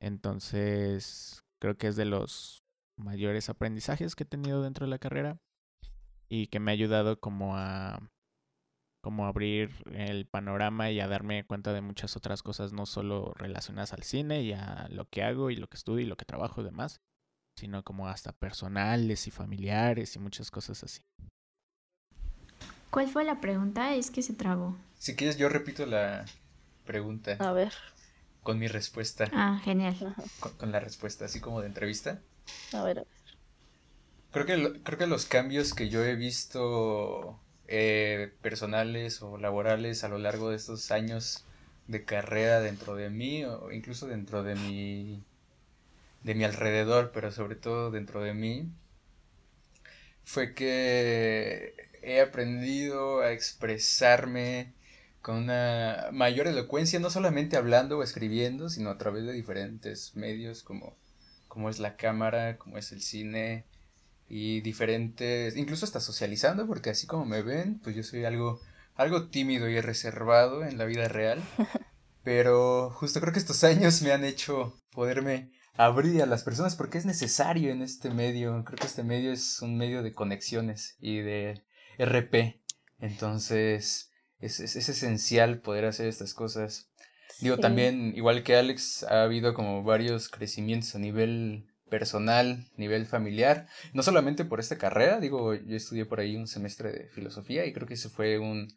Entonces, 0.00 1.44
creo 1.60 1.76
que 1.76 1.88
es 1.88 1.96
de 1.96 2.04
los 2.04 2.64
mayores 2.98 3.48
aprendizajes 3.48 4.14
que 4.14 4.24
he 4.24 4.26
tenido 4.26 4.62
dentro 4.62 4.86
de 4.86 4.90
la 4.90 4.98
carrera 4.98 5.38
y 6.28 6.48
que 6.48 6.60
me 6.60 6.70
ha 6.70 6.74
ayudado 6.74 7.20
como 7.20 7.56
a 7.56 8.10
como 9.02 9.26
abrir 9.26 9.70
el 9.92 10.26
panorama 10.26 10.90
y 10.90 10.98
a 10.98 11.06
darme 11.06 11.46
cuenta 11.46 11.72
de 11.72 11.80
muchas 11.80 12.16
otras 12.16 12.42
cosas 12.42 12.72
no 12.72 12.86
solo 12.86 13.34
relacionadas 13.36 13.92
al 13.92 14.02
cine 14.02 14.42
y 14.42 14.52
a 14.52 14.88
lo 14.90 15.08
que 15.08 15.22
hago 15.22 15.52
y 15.52 15.56
lo 15.56 15.68
que 15.68 15.76
estudio 15.76 16.04
y 16.04 16.08
lo 16.08 16.16
que 16.16 16.24
trabajo 16.24 16.60
y 16.60 16.64
demás, 16.64 17.00
sino 17.56 17.84
como 17.84 18.08
hasta 18.08 18.32
personales 18.32 19.28
y 19.28 19.30
familiares 19.30 20.16
y 20.16 20.18
muchas 20.18 20.50
cosas 20.50 20.82
así. 20.82 21.02
¿Cuál 22.90 23.08
fue 23.08 23.24
la 23.24 23.40
pregunta? 23.40 23.94
Es 23.94 24.10
que 24.10 24.22
se 24.22 24.32
trabó. 24.34 24.76
Si 24.98 25.14
quieres, 25.16 25.38
yo 25.38 25.48
repito 25.48 25.86
la 25.86 26.24
pregunta 26.84 27.44
A 27.44 27.52
ver, 27.52 27.72
con 28.42 28.58
mi 28.58 28.68
respuesta, 28.68 29.32
Ah, 29.32 29.60
genial. 29.64 29.94
con, 30.40 30.56
con 30.58 30.72
la 30.72 30.80
respuesta, 30.80 31.26
así 31.26 31.40
como 31.40 31.60
de 31.62 31.68
entrevista. 31.68 32.22
a 32.72 32.82
ver, 32.82 32.98
a 32.98 33.02
ver. 33.02 33.26
Creo 34.30 34.46
que, 34.46 34.56
lo- 34.56 34.82
creo 34.82 34.98
que 34.98 35.06
los 35.06 35.26
cambios 35.26 35.74
que 35.74 35.88
yo 35.88 36.04
he 36.04 36.14
visto 36.16 37.40
eh, 37.66 38.36
personales 38.42 39.22
o 39.22 39.38
laborales 39.38 40.04
a 40.04 40.08
lo 40.08 40.18
largo 40.18 40.50
de 40.50 40.56
estos 40.56 40.90
años 40.90 41.46
de 41.86 42.04
carrera 42.04 42.60
dentro 42.60 42.94
de 42.96 43.10
mí 43.10 43.44
o 43.44 43.72
incluso 43.72 44.06
dentro 44.06 44.42
de 44.42 44.54
mi 44.56 45.24
de 46.22 46.34
mi 46.34 46.44
alrededor, 46.44 47.10
pero 47.12 47.32
sobre 47.32 47.56
todo 47.56 47.90
dentro 47.90 48.20
de 48.22 48.34
mí, 48.34 48.70
fue 50.24 50.54
que 50.54 51.74
he 52.06 52.20
aprendido 52.20 53.20
a 53.20 53.32
expresarme 53.32 54.72
con 55.20 55.38
una 55.38 56.08
mayor 56.12 56.46
elocuencia, 56.46 57.00
no 57.00 57.10
solamente 57.10 57.56
hablando 57.56 57.98
o 57.98 58.04
escribiendo, 58.04 58.68
sino 58.68 58.90
a 58.90 58.96
través 58.96 59.26
de 59.26 59.32
diferentes 59.32 60.14
medios 60.14 60.62
como, 60.62 60.96
como 61.48 61.68
es 61.68 61.80
la 61.80 61.96
cámara, 61.96 62.58
como 62.58 62.78
es 62.78 62.92
el 62.92 63.02
cine 63.02 63.64
y 64.28 64.60
diferentes, 64.60 65.56
incluso 65.56 65.84
hasta 65.84 65.98
socializando, 65.98 66.68
porque 66.68 66.90
así 66.90 67.08
como 67.08 67.24
me 67.24 67.42
ven, 67.42 67.80
pues 67.80 67.96
yo 67.96 68.04
soy 68.04 68.24
algo, 68.24 68.60
algo 68.94 69.28
tímido 69.28 69.68
y 69.68 69.80
reservado 69.80 70.64
en 70.64 70.78
la 70.78 70.84
vida 70.84 71.08
real, 71.08 71.42
pero 72.22 72.90
justo 72.90 73.20
creo 73.20 73.32
que 73.32 73.40
estos 73.40 73.64
años 73.64 74.02
me 74.02 74.12
han 74.12 74.24
hecho 74.24 74.80
poderme 74.92 75.50
abrir 75.76 76.22
a 76.22 76.26
las 76.26 76.44
personas 76.44 76.76
porque 76.76 76.98
es 76.98 77.04
necesario 77.04 77.72
en 77.72 77.82
este 77.82 78.10
medio, 78.10 78.64
creo 78.64 78.78
que 78.78 78.86
este 78.86 79.02
medio 79.02 79.32
es 79.32 79.60
un 79.60 79.76
medio 79.76 80.04
de 80.04 80.12
conexiones 80.12 80.96
y 81.00 81.18
de 81.18 81.65
RP, 81.98 82.60
entonces 82.98 84.10
es, 84.38 84.60
es, 84.60 84.88
esencial 84.88 85.60
poder 85.60 85.84
hacer 85.84 86.06
estas 86.06 86.34
cosas. 86.34 86.90
Digo, 87.40 87.58
también, 87.58 88.14
igual 88.16 88.42
que 88.42 88.56
Alex, 88.56 89.02
ha 89.04 89.22
habido 89.24 89.54
como 89.54 89.82
varios 89.82 90.28
crecimientos 90.28 90.94
a 90.94 90.98
nivel 90.98 91.66
personal, 91.90 92.66
nivel 92.76 93.06
familiar, 93.06 93.68
no 93.92 94.02
solamente 94.02 94.44
por 94.44 94.58
esta 94.58 94.78
carrera, 94.78 95.20
digo, 95.20 95.54
yo 95.54 95.76
estudié 95.76 96.04
por 96.04 96.20
ahí 96.20 96.36
un 96.36 96.46
semestre 96.46 96.92
de 96.92 97.08
filosofía 97.08 97.64
y 97.66 97.72
creo 97.72 97.86
que 97.86 97.94
ese 97.94 98.08
fue 98.08 98.38
un, 98.38 98.68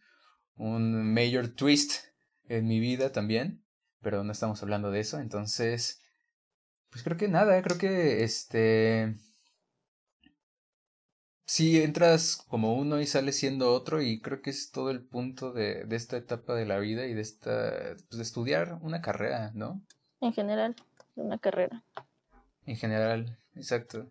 un 0.56 1.14
major 1.14 1.48
twist 1.48 2.06
en 2.48 2.68
mi 2.68 2.80
vida 2.80 3.12
también, 3.12 3.64
pero 4.02 4.24
no 4.24 4.32
estamos 4.32 4.62
hablando 4.62 4.92
de 4.92 5.00
eso, 5.00 5.20
entonces, 5.20 6.02
pues 6.90 7.04
creo 7.04 7.18
que 7.18 7.28
nada, 7.28 7.62
creo 7.62 7.78
que 7.78 8.24
este 8.24 9.16
sí 11.50 11.82
entras 11.82 12.46
como 12.48 12.76
uno 12.76 13.02
y 13.02 13.08
sales 13.08 13.40
siendo 13.40 13.74
otro 13.74 14.04
y 14.04 14.22
creo 14.22 14.40
que 14.44 14.52
es 14.52 14.70
todo 14.70 14.92
el 14.92 15.02
punto 15.02 15.52
de, 15.52 15.84
de 15.86 15.96
esta 15.96 16.16
etapa 16.16 16.54
de 16.54 16.68
la 16.68 16.78
vida 16.78 17.08
y 17.08 17.16
de 17.16 17.22
esta 17.22 17.72
pues, 18.08 18.18
de 18.18 18.22
estudiar 18.22 18.78
una 18.84 19.02
carrera, 19.02 19.50
¿no? 19.56 19.82
En 20.22 20.32
general, 20.32 20.76
una 21.16 21.40
carrera. 21.40 21.84
En 22.68 22.76
general, 22.76 23.36
exacto. 23.56 24.06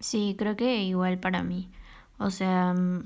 Sí, 0.00 0.34
creo 0.36 0.56
que 0.56 0.82
igual 0.82 1.20
para 1.20 1.44
mí. 1.44 1.70
O 2.18 2.30
sea, 2.30 2.74
mm, 2.74 3.04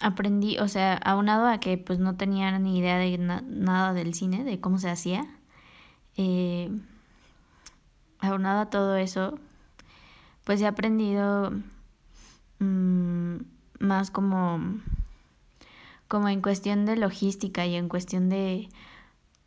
aprendí, 0.00 0.58
o 0.58 0.66
sea, 0.66 0.94
aunado 0.94 1.46
a 1.46 1.60
que 1.60 1.78
pues 1.78 2.00
no 2.00 2.16
tenía 2.16 2.58
ni 2.58 2.78
idea 2.78 2.98
de 2.98 3.18
nada 3.18 3.92
del 3.92 4.14
cine, 4.14 4.42
de 4.42 4.60
cómo 4.60 4.80
se 4.80 4.90
hacía, 4.90 5.28
eh, 6.16 6.76
aunado 8.18 8.62
a 8.62 8.70
todo 8.70 8.96
eso, 8.96 9.38
pues 10.46 10.60
he 10.60 10.66
aprendido 10.66 11.50
mm, 12.60 13.38
más 13.80 14.12
como, 14.12 14.60
como 16.06 16.28
en 16.28 16.40
cuestión 16.40 16.86
de 16.86 16.94
logística 16.94 17.66
y 17.66 17.74
en 17.74 17.88
cuestión 17.88 18.28
de 18.28 18.68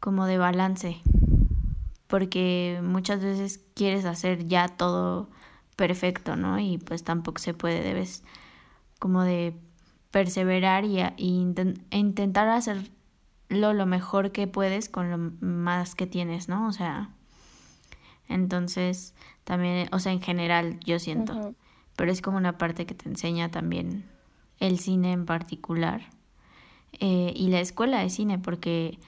como 0.02 0.26
de 0.26 0.38
balance. 0.38 1.02
Porque 2.08 2.82
muchas 2.84 3.24
veces 3.24 3.62
quieres 3.76 4.04
hacer 4.04 4.48
ya 4.48 4.68
todo 4.68 5.30
perfecto, 5.78 6.36
¿no? 6.36 6.60
Y 6.60 6.80
pues 6.80 7.06
tampoco 7.06 7.40
se 7.40 7.54
puede, 7.54 7.82
debes 7.82 8.26
como 9.00 9.24
de 9.24 9.56
perseverar 10.12 10.84
y, 10.84 11.00
e 11.00 11.14
intentar 11.18 12.50
hacerlo 12.50 12.90
lo 13.50 13.86
mejor 13.86 14.34
que 14.34 14.48
puedes 14.48 14.90
con 14.90 15.12
lo 15.12 15.18
más 15.40 15.96
que 15.96 16.08
tienes, 16.08 16.50
¿no? 16.50 16.68
O 16.68 16.74
sea, 16.74 17.16
entonces, 18.30 19.16
también, 19.44 19.90
o 19.92 20.00
sea, 20.00 20.14
en 20.14 20.22
general 20.22 20.80
yo 20.86 21.00
siento, 21.00 21.56
pero 21.96 22.12
es 22.12 22.22
como 22.22 22.38
una 22.38 22.58
parte 22.58 22.86
que 22.86 22.94
te 22.94 23.10
enseña 23.10 23.50
también 23.50 24.06
el 24.60 24.80
cine 24.80 25.12
en 25.12 25.26
particular 25.26 26.02
eh, 27.00 27.34
y 27.36 27.50
la 27.50 27.60
escuela 27.60 28.02
de 28.02 28.10
cine, 28.10 28.38
porque 28.38 29.00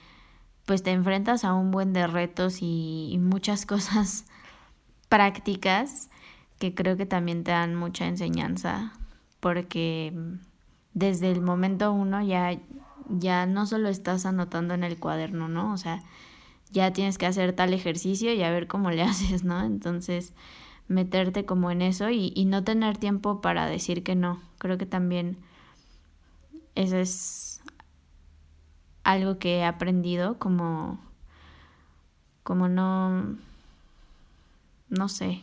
pues 0.66 0.82
te 0.82 0.90
enfrentas 0.90 1.44
a 1.44 1.54
un 1.54 1.70
buen 1.70 1.92
de 1.92 2.06
retos 2.06 2.58
y, 2.60 3.18
muchas 3.20 3.64
cosas 3.66 4.26
prácticas 5.08 6.10
que 6.58 6.74
creo 6.74 6.96
que 6.96 7.06
también 7.06 7.44
te 7.44 7.52
dan 7.52 7.74
mucha 7.74 8.06
enseñanza, 8.06 8.92
porque 9.40 10.12
desde 10.94 11.30
el 11.30 11.42
momento 11.42 11.92
uno 11.92 12.22
ya, 12.22 12.58
ya 13.08 13.46
no 13.46 13.66
solo 13.66 13.88
estás 13.88 14.26
anotando 14.26 14.74
en 14.74 14.84
el 14.84 14.98
cuaderno, 14.98 15.48
¿no? 15.48 15.72
O 15.72 15.76
sea, 15.76 16.02
ya 16.72 16.92
tienes 16.92 17.18
que 17.18 17.26
hacer 17.26 17.52
tal 17.54 17.74
ejercicio 17.74 18.32
y 18.32 18.42
a 18.42 18.50
ver 18.50 18.66
cómo 18.66 18.90
le 18.90 19.02
haces, 19.02 19.44
¿no? 19.44 19.64
Entonces, 19.64 20.34
meterte 20.88 21.44
como 21.44 21.70
en 21.70 21.82
eso 21.82 22.10
y, 22.10 22.32
y 22.34 22.44
no 22.44 22.64
tener 22.64 22.98
tiempo 22.98 23.40
para 23.40 23.66
decir 23.66 24.02
que 24.02 24.14
no. 24.14 24.40
Creo 24.58 24.78
que 24.78 24.86
también 24.86 25.38
eso 26.74 26.96
es 26.96 27.60
algo 29.04 29.38
que 29.38 29.58
he 29.58 29.64
aprendido 29.64 30.38
como 30.38 30.98
como 32.42 32.68
no 32.68 33.36
no 34.88 35.08
sé. 35.08 35.42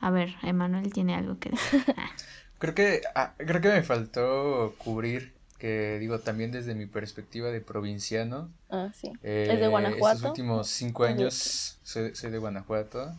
A 0.00 0.10
ver, 0.10 0.34
Emanuel 0.42 0.92
tiene 0.92 1.14
algo 1.14 1.38
que 1.38 1.50
decir. 1.50 1.84
creo 2.58 2.74
que 2.74 3.02
ah, 3.14 3.34
creo 3.38 3.60
que 3.60 3.68
me 3.68 3.82
faltó 3.82 4.74
cubrir 4.78 5.32
que 5.62 6.00
digo 6.00 6.18
también 6.18 6.50
desde 6.50 6.74
mi 6.74 6.86
perspectiva 6.86 7.52
de 7.52 7.60
provinciano. 7.60 8.50
Ah, 8.68 8.90
sí. 8.92 9.12
es 9.22 9.60
de 9.60 9.64
eh, 9.64 9.68
Guanajuato. 9.68 10.16
Estos 10.16 10.30
últimos 10.30 10.66
cinco 10.66 11.04
años, 11.04 11.78
soy, 11.84 12.10
de 12.10 12.38
Guanajuato. 12.38 13.14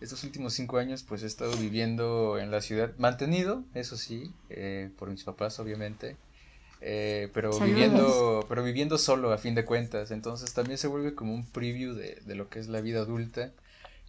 Estos 0.00 0.22
últimos 0.22 0.54
cinco 0.54 0.78
años 0.78 1.02
pues 1.02 1.24
he 1.24 1.26
estado 1.26 1.56
viviendo 1.56 2.38
en 2.38 2.52
la 2.52 2.60
ciudad, 2.60 2.92
mantenido, 2.98 3.64
eso 3.74 3.96
sí, 3.96 4.32
eh, 4.48 4.90
por 4.96 5.10
mis 5.10 5.24
papás 5.24 5.58
obviamente, 5.58 6.16
eh, 6.80 7.30
pero 7.34 7.58
viviendo 7.58 8.46
pero 8.48 8.62
viviendo 8.62 8.96
solo 8.96 9.32
a 9.32 9.38
fin 9.38 9.56
de 9.56 9.64
cuentas, 9.64 10.12
entonces 10.12 10.54
también 10.54 10.78
se 10.78 10.86
vuelve 10.86 11.16
como 11.16 11.34
un 11.34 11.44
preview 11.46 11.94
de, 11.94 12.22
de 12.24 12.34
lo 12.36 12.48
que 12.48 12.60
es 12.60 12.68
la 12.68 12.80
vida 12.80 13.00
adulta, 13.00 13.50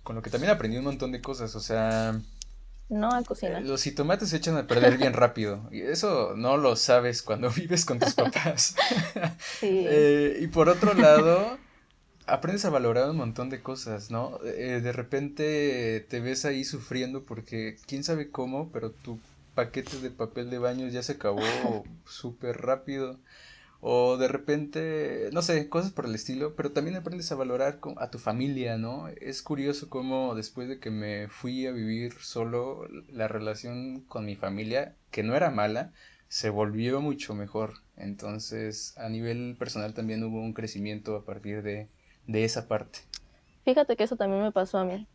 con 0.03 0.15
lo 0.15 0.21
que 0.21 0.29
también 0.29 0.53
aprendí 0.53 0.77
un 0.77 0.83
montón 0.83 1.11
de 1.11 1.21
cosas, 1.21 1.55
o 1.55 1.59
sea, 1.59 2.21
no 2.89 3.09
a 3.09 3.23
cocinar. 3.23 3.61
Eh, 3.61 3.65
los 3.65 3.83
jitomates 3.83 4.29
se 4.29 4.37
echan 4.37 4.57
a 4.57 4.67
perder 4.67 4.97
bien 4.97 5.13
rápido. 5.13 5.61
Y 5.71 5.81
eso 5.81 6.33
no 6.35 6.57
lo 6.57 6.75
sabes 6.75 7.21
cuando 7.21 7.49
vives 7.55 7.85
con 7.85 7.99
tus 7.99 8.13
papás. 8.13 8.75
sí. 9.59 9.85
Eh, 9.87 10.39
y 10.41 10.47
por 10.47 10.69
otro 10.69 10.93
lado, 10.93 11.57
aprendes 12.25 12.65
a 12.65 12.69
valorar 12.69 13.09
un 13.09 13.17
montón 13.17 13.49
de 13.49 13.61
cosas, 13.61 14.11
¿no? 14.11 14.39
Eh, 14.43 14.81
de 14.81 14.91
repente 14.91 16.05
te 16.09 16.19
ves 16.19 16.45
ahí 16.45 16.63
sufriendo 16.63 17.23
porque 17.23 17.77
quién 17.87 18.03
sabe 18.03 18.29
cómo, 18.29 18.69
pero 18.71 18.91
tu 18.91 19.19
paquete 19.55 19.99
de 19.99 20.09
papel 20.09 20.49
de 20.49 20.59
baño 20.59 20.87
ya 20.87 21.03
se 21.03 21.13
acabó 21.13 21.41
súper 22.05 22.61
rápido. 22.61 23.19
O 23.81 24.17
de 24.17 24.27
repente, 24.27 25.29
no 25.31 25.41
sé, 25.41 25.69
cosas 25.69 25.91
por 25.91 26.05
el 26.05 26.13
estilo, 26.13 26.53
pero 26.55 26.71
también 26.71 26.97
aprendes 26.97 27.31
a 27.31 27.35
valorar 27.35 27.79
a 27.97 28.09
tu 28.09 28.19
familia, 28.19 28.77
¿no? 28.77 29.07
Es 29.07 29.41
curioso 29.41 29.89
cómo 29.89 30.35
después 30.35 30.67
de 30.67 30.79
que 30.79 30.91
me 30.91 31.29
fui 31.29 31.65
a 31.65 31.71
vivir 31.71 32.13
solo, 32.19 32.87
la 33.09 33.29
relación 33.29 34.01
con 34.01 34.25
mi 34.25 34.35
familia, 34.35 34.95
que 35.11 35.23
no 35.23 35.35
era 35.35 35.49
mala, 35.49 35.93
se 36.27 36.49
volvió 36.49 36.99
mucho 36.99 37.33
mejor. 37.33 37.75
Entonces, 37.95 38.97
a 38.97 39.07
nivel 39.07 39.55
personal 39.57 39.93
también 39.93 40.23
hubo 40.23 40.41
un 40.41 40.53
crecimiento 40.53 41.15
a 41.15 41.23
partir 41.23 41.63
de, 41.63 41.87
de 42.27 42.43
esa 42.43 42.67
parte. 42.67 42.99
Fíjate 43.63 43.95
que 43.95 44.03
eso 44.03 44.17
también 44.17 44.41
me 44.41 44.51
pasó 44.51 44.77
a 44.79 44.85
mí. 44.85 45.07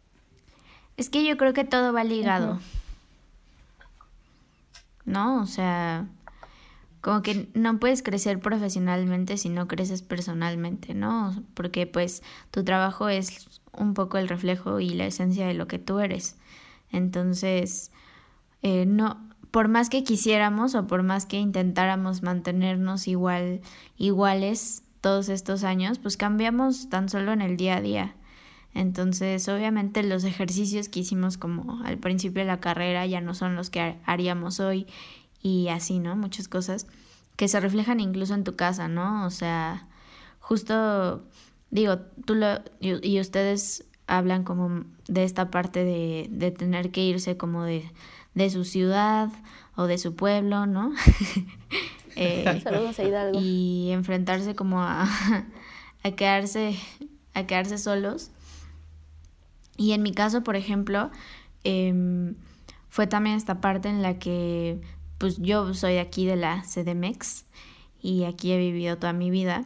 Es 0.97 1.11
que 1.11 1.27
yo 1.27 1.37
creo 1.37 1.53
que 1.53 1.65
todo 1.65 1.93
va 1.93 2.05
ligado. 2.05 2.61
¿No? 5.05 5.43
O 5.43 5.47
sea, 5.47 6.07
como 7.05 7.20
que 7.20 7.50
no 7.52 7.78
puedes 7.78 8.02
crecer 8.02 8.40
profesionalmente 8.40 9.36
si 9.36 9.50
no 9.50 9.68
creces 9.68 10.00
personalmente, 10.00 10.94
¿no? 10.94 11.34
Porque 11.52 11.86
pues 11.86 12.22
tu 12.50 12.64
trabajo 12.64 13.11
es 13.11 13.61
un 13.76 13.92
poco 13.92 14.16
el 14.16 14.26
reflejo 14.26 14.80
y 14.80 14.88
la 14.94 15.05
esencia 15.05 15.46
de 15.46 15.52
lo 15.52 15.68
que 15.68 15.78
tú 15.78 15.98
eres. 15.98 16.38
Entonces, 16.90 17.92
eh, 18.62 18.86
no, 18.86 19.22
por 19.50 19.68
más 19.68 19.90
que 19.90 20.02
quisiéramos 20.02 20.74
o 20.74 20.86
por 20.86 21.02
más 21.02 21.26
que 21.26 21.38
intentáramos 21.38 22.22
mantenernos 22.22 23.07
igual, 23.07 23.61
iguales 23.98 24.82
todos 25.02 25.28
estos 25.28 25.62
años, 25.62 25.98
pues 25.98 26.16
cambiamos 26.16 26.88
tan 26.88 27.11
solo 27.11 27.34
en 27.34 27.42
el 27.42 27.59
día 27.59 27.76
a 27.76 27.80
día. 27.82 28.14
Entonces, 28.72 29.46
obviamente 29.50 30.02
los 30.05 30.24
ejercicios 30.24 30.88
que 30.88 31.00
hicimos 31.00 31.36
como 31.36 31.84
al 31.84 31.98
principio 31.98 32.40
de 32.40 32.46
la 32.46 32.61
carrera 32.61 33.05
ya 33.05 33.20
no 33.20 33.34
son 33.34 33.57
los 33.57 33.68
que 33.68 33.98
haríamos 34.07 34.59
hoy 34.59 34.86
y 35.45 35.68
así, 35.68 36.01
¿no? 36.01 36.16
Muchas 36.16 36.49
cosas 36.49 36.86
que 37.36 37.49
se 37.49 37.61
reflejan 37.61 38.01
incluso 38.01 38.34
en 38.34 38.45
tu 38.45 38.57
casa, 38.57 38.88
¿no? 38.88 39.26
O 39.26 39.30
sea, 39.30 39.86
justo, 40.40 41.22
digo, 41.70 41.99
tú 42.24 42.34
lo, 42.34 42.62
y, 42.80 43.20
ustedes 43.20 43.84
hablan 44.07 44.42
como 44.42 44.84
de 45.07 45.24
esta 45.24 45.51
parte 45.51 45.84
de, 45.84 46.28
de 46.30 46.51
tener 46.51 46.90
que 46.90 47.03
irse 47.03 47.36
como 47.36 47.62
de, 47.62 47.84
de 48.34 48.49
su 48.49 48.64
ciudad 48.64 49.30
o 49.76 49.86
de 49.86 49.99
su 49.99 50.16
pueblo, 50.16 50.64
¿no? 50.64 50.95
eh, 52.16 52.61
Saludos 52.64 52.99
a 52.99 53.05
Hidalgo. 53.05 53.38
Y 53.38 53.90
enfrentarse 53.90 54.55
como 54.55 54.80
a, 54.80 55.07
a 56.03 56.11
quedarse, 56.12 56.74
a 57.34 57.47
quedarse 57.47 57.76
solos. 57.76 58.30
Y 59.76 59.92
en 59.92 60.03
mi 60.03 60.12
caso, 60.12 60.42
por 60.42 60.57
ejemplo, 60.57 61.11
eh, 61.64 62.32
fue 62.88 63.07
también 63.09 63.36
esta 63.36 63.61
parte 63.61 63.90
en 63.90 64.01
la 64.01 64.18
que 64.18 64.80
pues 65.19 65.39
yo 65.39 65.75
soy 65.75 65.99
aquí 65.99 66.27
de 66.27 66.37
la 66.37 66.62
CDMX 66.62 67.45
y 68.01 68.25
aquí 68.25 68.53
he 68.53 68.59
vivido 68.59 68.99
toda 68.99 69.12
mi 69.12 69.31
vida. 69.31 69.65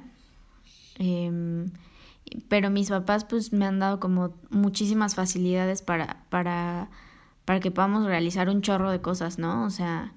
Em, 0.96 1.70
pero 2.48 2.70
mis 2.70 2.90
papás 2.90 3.24
pues 3.24 3.52
me 3.52 3.66
han 3.66 3.78
dado 3.78 4.00
como 4.00 4.34
muchísimas 4.50 5.14
facilidades 5.14 5.82
para, 5.82 6.24
para, 6.28 6.90
para 7.44 7.60
que 7.60 7.70
podamos 7.70 8.06
realizar 8.06 8.48
un 8.48 8.62
chorro 8.62 8.90
de 8.90 9.00
cosas, 9.00 9.38
¿no? 9.38 9.64
O 9.64 9.70
sea, 9.70 10.12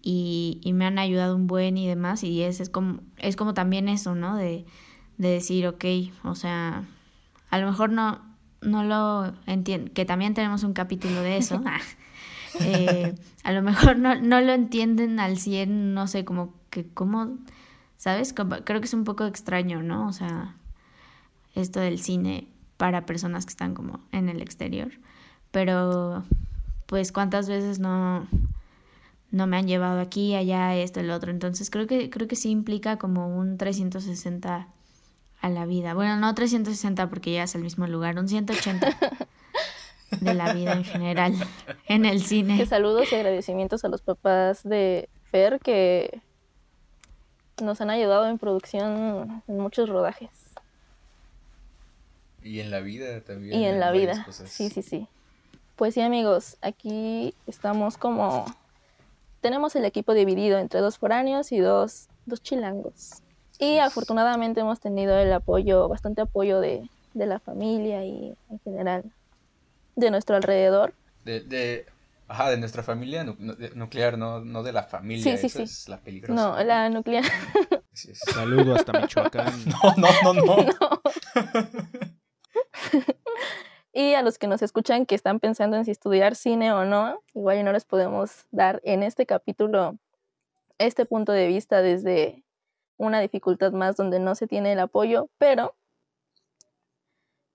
y, 0.00 0.60
y 0.62 0.72
me 0.72 0.86
han 0.86 0.98
ayudado 0.98 1.34
un 1.34 1.46
buen 1.46 1.76
y 1.76 1.86
demás, 1.86 2.22
y 2.22 2.42
es, 2.42 2.60
es, 2.60 2.70
como, 2.70 3.00
es 3.16 3.36
como 3.36 3.54
también 3.54 3.88
eso, 3.88 4.14
¿no? 4.14 4.36
De, 4.36 4.64
de 5.16 5.28
decir, 5.28 5.66
ok, 5.66 5.84
o 6.24 6.34
sea, 6.34 6.84
a 7.50 7.58
lo 7.58 7.66
mejor 7.66 7.90
no, 7.90 8.20
no 8.60 8.84
lo 8.84 9.32
entiendo, 9.46 9.92
que 9.92 10.04
también 10.04 10.34
tenemos 10.34 10.62
un 10.62 10.72
capítulo 10.72 11.20
de 11.20 11.36
eso, 11.36 11.60
eh, 12.60 13.14
a 13.44 13.52
lo 13.52 13.62
mejor 13.62 13.98
no, 13.98 14.14
no 14.14 14.40
lo 14.40 14.52
entienden 14.52 15.20
al 15.20 15.38
100, 15.38 15.94
no 15.94 16.06
sé, 16.06 16.24
como 16.24 16.54
que, 16.70 16.86
¿cómo? 16.86 17.36
¿Sabes? 17.96 18.32
Creo 18.34 18.80
que 18.80 18.86
es 18.86 18.94
un 18.94 19.04
poco 19.04 19.26
extraño, 19.26 19.82
¿no? 19.82 20.06
O 20.08 20.12
sea, 20.12 20.54
esto 21.54 21.80
del 21.80 22.00
cine 22.00 22.48
para 22.76 23.06
personas 23.06 23.44
que 23.44 23.50
están 23.50 23.74
como 23.74 24.00
en 24.12 24.28
el 24.28 24.40
exterior, 24.40 24.92
pero 25.50 26.24
pues 26.86 27.12
cuántas 27.12 27.48
veces 27.48 27.80
no 27.80 28.26
no 29.30 29.46
me 29.46 29.58
han 29.58 29.66
llevado 29.66 30.00
aquí, 30.00 30.34
allá, 30.34 30.74
esto, 30.76 31.00
el 31.00 31.10
otro. 31.10 31.30
Entonces 31.30 31.70
creo 31.70 31.86
que, 31.86 32.10
creo 32.10 32.28
que 32.28 32.36
sí 32.36 32.50
implica 32.50 32.96
como 32.96 33.36
un 33.36 33.58
360 33.58 34.68
a 35.40 35.48
la 35.48 35.66
vida. 35.66 35.94
Bueno, 35.94 36.16
no 36.16 36.34
360 36.34 37.08
porque 37.08 37.32
ya 37.32 37.44
es 37.44 37.54
el 37.54 37.62
mismo 37.62 37.86
lugar, 37.86 38.18
un 38.18 38.28
180 38.28 38.96
de 40.20 40.34
la 40.34 40.52
vida 40.52 40.72
en 40.72 40.84
general 40.84 41.34
en 41.86 42.04
el 42.04 42.22
cine. 42.22 42.64
saludos 42.66 43.12
y 43.12 43.16
agradecimientos 43.16 43.84
a 43.84 43.88
los 43.88 44.02
papás 44.02 44.62
de 44.62 45.08
Fer 45.30 45.60
que 45.60 46.20
nos 47.62 47.80
han 47.80 47.90
ayudado 47.90 48.28
en 48.28 48.38
producción 48.38 49.42
en 49.46 49.58
muchos 49.58 49.88
rodajes. 49.88 50.30
Y 52.42 52.60
en 52.60 52.70
la 52.70 52.80
vida 52.80 53.20
también. 53.20 53.60
Y 53.60 53.66
en 53.66 53.80
la 53.80 53.90
vida. 53.90 54.26
Sí, 54.30 54.70
sí, 54.70 54.82
sí. 54.82 55.08
Pues 55.76 55.94
sí, 55.94 56.00
amigos, 56.00 56.56
aquí 56.62 57.34
estamos 57.46 57.98
como 57.98 58.46
tenemos 59.40 59.76
el 59.76 59.84
equipo 59.84 60.14
dividido 60.14 60.58
entre 60.58 60.80
dos 60.80 60.98
foráneos 60.98 61.52
y 61.52 61.58
dos, 61.58 62.08
dos 62.26 62.42
chilangos. 62.42 63.22
Y 63.58 63.78
afortunadamente 63.78 64.60
hemos 64.60 64.80
tenido 64.80 65.18
el 65.18 65.32
apoyo, 65.32 65.88
bastante 65.88 66.20
apoyo 66.20 66.60
de, 66.60 66.88
de 67.14 67.26
la 67.26 67.38
familia 67.38 68.04
y 68.04 68.36
en 68.50 68.58
general 68.60 69.04
de 69.98 70.10
nuestro 70.10 70.36
alrededor. 70.36 70.94
De, 71.24 71.40
de, 71.40 71.86
ajá, 72.28 72.50
de 72.50 72.56
nuestra 72.56 72.82
familia 72.82 73.24
nuclear, 73.74 74.16
no, 74.16 74.40
no 74.40 74.62
de 74.62 74.72
la 74.72 74.84
familia. 74.84 75.36
Sí, 75.36 75.36
sí, 75.36 75.48
sí. 75.48 75.62
Es 75.62 75.88
la 75.88 76.00
peligrosa. 76.00 76.34
No, 76.34 76.62
la 76.62 76.88
nuclear. 76.88 77.24
Saludo 77.92 78.76
hasta 78.76 78.92
Michoacán. 78.92 79.52
No, 79.66 79.94
no, 79.96 80.08
no, 80.22 80.34
no. 80.34 80.56
no. 80.62 81.02
Y 83.92 84.14
a 84.14 84.22
los 84.22 84.38
que 84.38 84.46
nos 84.46 84.62
escuchan 84.62 85.06
que 85.06 85.16
están 85.16 85.40
pensando 85.40 85.76
en 85.76 85.84
si 85.84 85.90
estudiar 85.90 86.36
cine 86.36 86.72
o 86.72 86.84
no, 86.84 87.20
igual 87.34 87.64
no 87.64 87.72
les 87.72 87.84
podemos 87.84 88.46
dar 88.52 88.80
en 88.84 89.02
este 89.02 89.26
capítulo 89.26 89.98
este 90.78 91.04
punto 91.06 91.32
de 91.32 91.48
vista 91.48 91.82
desde 91.82 92.44
una 92.96 93.18
dificultad 93.18 93.72
más 93.72 93.96
donde 93.96 94.20
no 94.20 94.36
se 94.36 94.46
tiene 94.46 94.72
el 94.72 94.78
apoyo, 94.78 95.28
pero 95.38 95.74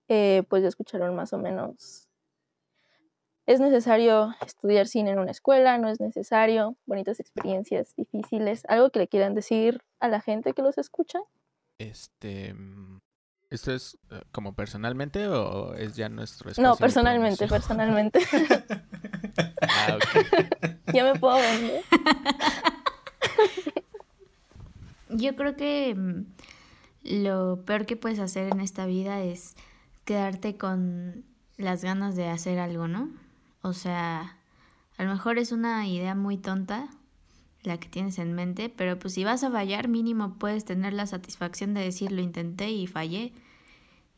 eh, 0.08 0.42
pues 0.50 0.62
ya 0.62 0.68
escucharon 0.68 1.16
más 1.16 1.32
o 1.32 1.38
menos. 1.38 2.08
Es 3.46 3.60
necesario 3.60 4.34
estudiar 4.44 4.86
cine 4.86 5.10
en 5.10 5.18
una 5.18 5.30
escuela, 5.30 5.76
no 5.76 5.88
es 5.88 6.00
necesario, 6.00 6.76
bonitas 6.86 7.20
experiencias 7.20 7.94
difíciles, 7.94 8.64
algo 8.68 8.90
que 8.90 9.00
le 9.00 9.08
quieran 9.08 9.34
decir 9.34 9.82
a 10.00 10.08
la 10.08 10.22
gente 10.22 10.54
que 10.54 10.62
los 10.62 10.78
escucha. 10.78 11.18
Este, 11.78 12.54
mm, 12.54 13.00
¿Esto 13.50 13.72
es 13.72 13.98
eh, 14.10 14.22
como 14.32 14.54
personalmente 14.54 15.28
o 15.28 15.74
es 15.74 15.94
ya 15.94 16.08
nuestro 16.08 16.50
espacio? 16.50 16.68
No, 16.68 16.76
personalmente, 16.76 17.46
personalmente. 17.46 18.20
ah, 19.60 19.96
ok. 19.96 20.26
Ya 20.94 21.04
me 21.04 21.18
puedo 21.18 21.36
vender. 21.36 21.82
Yo 25.10 25.36
creo 25.36 25.56
que 25.56 25.94
mm, 25.94 26.24
lo 27.02 27.64
peor 27.64 27.84
que 27.84 27.96
puedes 27.96 28.20
hacer 28.20 28.52
en 28.52 28.60
esta 28.60 28.86
vida 28.86 29.22
es 29.22 29.54
quedarte 30.04 30.56
con 30.56 31.24
las 31.56 31.84
ganas 31.84 32.16
de 32.16 32.28
hacer 32.28 32.58
algo, 32.58 32.88
¿no? 32.88 33.10
O 33.64 33.72
sea, 33.72 34.36
a 34.98 35.04
lo 35.04 35.10
mejor 35.10 35.38
es 35.38 35.50
una 35.50 35.88
idea 35.88 36.14
muy 36.14 36.36
tonta 36.36 36.90
la 37.62 37.78
que 37.80 37.88
tienes 37.88 38.18
en 38.18 38.34
mente, 38.34 38.68
pero 38.68 38.98
pues 38.98 39.14
si 39.14 39.24
vas 39.24 39.42
a 39.42 39.50
fallar, 39.50 39.88
mínimo 39.88 40.34
puedes 40.34 40.66
tener 40.66 40.92
la 40.92 41.06
satisfacción 41.06 41.72
de 41.72 41.80
decir 41.80 42.12
lo 42.12 42.20
intenté 42.20 42.70
y 42.70 42.86
fallé 42.86 43.32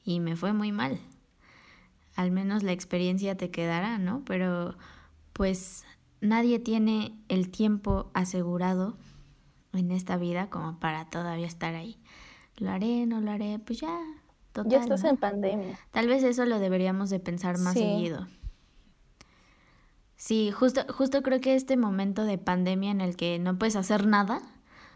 y 0.05 0.19
me 0.19 0.35
fue 0.35 0.53
muy 0.53 0.73
mal. 0.73 0.99
Al 2.17 2.33
menos 2.33 2.65
la 2.65 2.73
experiencia 2.73 3.37
te 3.37 3.53
quedará, 3.53 3.99
¿no? 3.99 4.25
Pero 4.25 4.75
pues 5.33 5.85
nadie 6.21 6.59
tiene 6.59 7.17
el 7.29 7.49
tiempo 7.49 8.11
asegurado 8.15 8.97
en 9.73 9.93
esta 9.93 10.17
vida 10.17 10.51
como 10.51 10.81
para 10.81 11.09
todavía 11.09 11.47
estar 11.47 11.77
ahí. 11.77 12.01
Lo 12.57 12.73
haré, 12.73 13.07
no 13.07 13.21
lo 13.21 13.31
haré, 13.31 13.61
pues 13.61 13.79
ya. 13.79 13.97
Total, 14.53 14.73
ya 14.73 14.81
estás 14.81 15.05
en 15.05 15.19
pandemia. 15.19 15.79
Tal 15.93 16.09
vez 16.09 16.25
eso 16.25 16.47
lo 16.47 16.59
deberíamos 16.59 17.11
de 17.11 17.21
pensar 17.21 17.59
más 17.59 17.75
seguido. 17.75 18.27
Sí, 20.27 20.51
justo, 20.51 20.85
justo 20.93 21.23
creo 21.23 21.41
que 21.41 21.55
este 21.55 21.77
momento 21.77 22.25
de 22.25 22.37
pandemia 22.37 22.91
en 22.91 23.01
el 23.01 23.15
que 23.15 23.39
no 23.39 23.57
puedes 23.61 23.77
hacer 23.77 24.09
nada, 24.09 24.43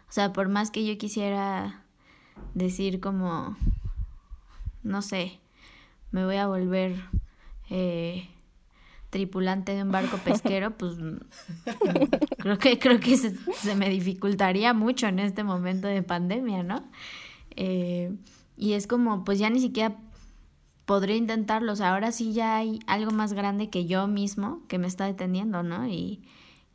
o 0.09 0.11
sea, 0.11 0.33
por 0.33 0.49
más 0.49 0.71
que 0.71 0.85
yo 0.85 0.97
quisiera 0.97 1.85
decir 2.53 2.99
como, 2.99 3.55
no 4.83 5.01
sé, 5.01 5.39
me 6.11 6.25
voy 6.25 6.35
a 6.35 6.47
volver 6.47 7.01
eh, 7.69 8.27
tripulante 9.09 9.73
de 9.73 9.83
un 9.83 9.91
barco 9.93 10.17
pesquero, 10.25 10.71
pues 10.71 10.97
creo 12.37 12.57
que, 12.57 12.77
creo 12.77 12.99
que 12.99 13.15
se, 13.15 13.75
me 13.77 13.87
dificultaría 13.87 14.73
mucho 14.73 15.07
en 15.07 15.19
este 15.19 15.45
momento 15.45 15.87
de 15.87 16.03
pandemia, 16.03 16.63
¿no? 16.63 16.83
Eh, 17.51 18.13
y 18.57 18.73
es 18.73 18.85
como, 18.85 19.23
pues 19.23 19.39
ya 19.39 19.49
ni 19.49 19.61
siquiera 19.61 19.95
podría 20.91 21.15
intentarlo, 21.15 21.71
o 21.71 21.75
sea, 21.77 21.93
ahora 21.93 22.11
sí 22.11 22.33
ya 22.33 22.57
hay 22.57 22.81
algo 22.85 23.11
más 23.11 23.31
grande 23.31 23.69
que 23.69 23.85
yo 23.85 24.07
mismo 24.07 24.61
que 24.67 24.77
me 24.77 24.87
está 24.87 25.05
deteniendo, 25.05 25.63
¿no? 25.63 25.87
Y, 25.87 26.19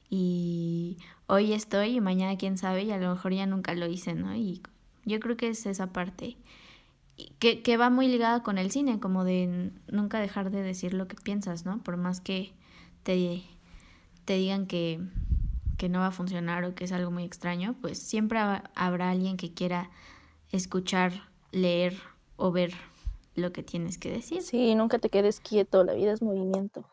y 0.09 0.97
hoy 1.27 1.53
estoy 1.53 1.97
y 1.97 2.01
mañana 2.01 2.39
quién 2.39 2.57
sabe 2.57 2.85
y 2.85 2.93
a 2.93 2.97
lo 2.97 3.11
mejor 3.11 3.35
ya 3.35 3.45
nunca 3.45 3.75
lo 3.75 3.87
hice, 3.87 4.15
¿no? 4.15 4.35
Y 4.35 4.63
yo 5.05 5.21
creo 5.21 5.37
que 5.37 5.49
es 5.51 5.67
esa 5.67 5.93
parte 5.93 6.39
que, 7.39 7.61
que 7.61 7.77
va 7.77 7.91
muy 7.91 8.09
ligada 8.09 8.43
con 8.43 8.57
el 8.57 8.71
cine, 8.71 9.01
como 9.01 9.23
de 9.23 9.71
nunca 9.87 10.19
dejar 10.19 10.51
de 10.51 10.63
decir 10.63 10.95
lo 10.95 11.09
que 11.09 11.17
piensas, 11.17 11.67
¿no? 11.67 11.83
Por 11.83 11.99
más 11.99 12.23
que 12.23 12.55
te, 13.03 13.43
te 14.25 14.37
digan 14.39 14.67
que, 14.67 14.99
que 15.77 15.91
no 15.91 15.99
va 15.99 16.07
a 16.07 16.11
funcionar 16.11 16.65
o 16.65 16.75
que 16.75 16.85
es 16.85 16.93
algo 16.93 17.11
muy 17.11 17.25
extraño, 17.25 17.77
pues 17.83 17.99
siempre 17.99 18.39
habrá 18.75 19.11
alguien 19.11 19.37
que 19.37 19.53
quiera 19.53 19.91
escuchar, 20.53 21.29
leer 21.53 21.99
o 22.37 22.51
ver 22.51 22.73
lo 23.37 23.53
que 23.53 23.63
tienes 23.63 23.99
que 23.99 24.11
decir. 24.11 24.43
Sí, 24.43 24.75
nunca 24.75 24.99
te 24.99 25.11
quedes 25.11 25.41
quieto, 25.41 25.85
la 25.85 25.95
vida 25.95 26.13
es 26.13 26.23
movimiento. 26.23 26.89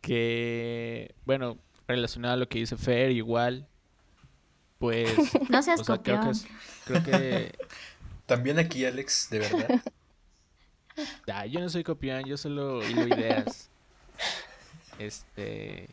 Que, 0.00 1.14
bueno, 1.24 1.58
relacionado 1.88 2.34
a 2.34 2.36
lo 2.36 2.48
que 2.48 2.60
dice 2.60 2.76
Fer, 2.76 3.10
igual, 3.10 3.66
pues... 4.78 5.10
No 5.50 5.62
seas 5.62 5.82
copión. 5.82 6.32
creo 6.84 7.02
que 7.02 7.52
También 8.26 8.58
aquí, 8.58 8.84
Alex, 8.84 9.28
de 9.30 9.38
verdad. 9.38 9.82
Ah, 11.30 11.44
yo 11.44 11.60
no 11.60 11.68
soy 11.68 11.84
copión, 11.84 12.24
yo 12.24 12.38
solo 12.38 12.82
hilo 12.82 13.06
ideas. 13.06 13.68
Este. 14.98 15.90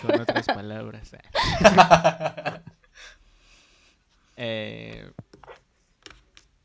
Con 0.00 0.18
otras 0.18 0.46
palabras. 0.46 1.10
eh, 4.38 5.12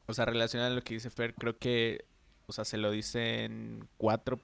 o 0.10 0.14
sea, 0.16 0.26
relacionado 0.26 0.72
a 0.72 0.76
lo 0.76 0.82
que 0.82 0.96
dice 0.96 1.12
Fer, 1.12 1.36
creo 1.36 1.60
que, 1.60 2.04
o 2.48 2.52
sea, 2.52 2.66
se 2.66 2.78
lo 2.78 2.90
dicen 2.90 3.88
cuatro 3.98 4.40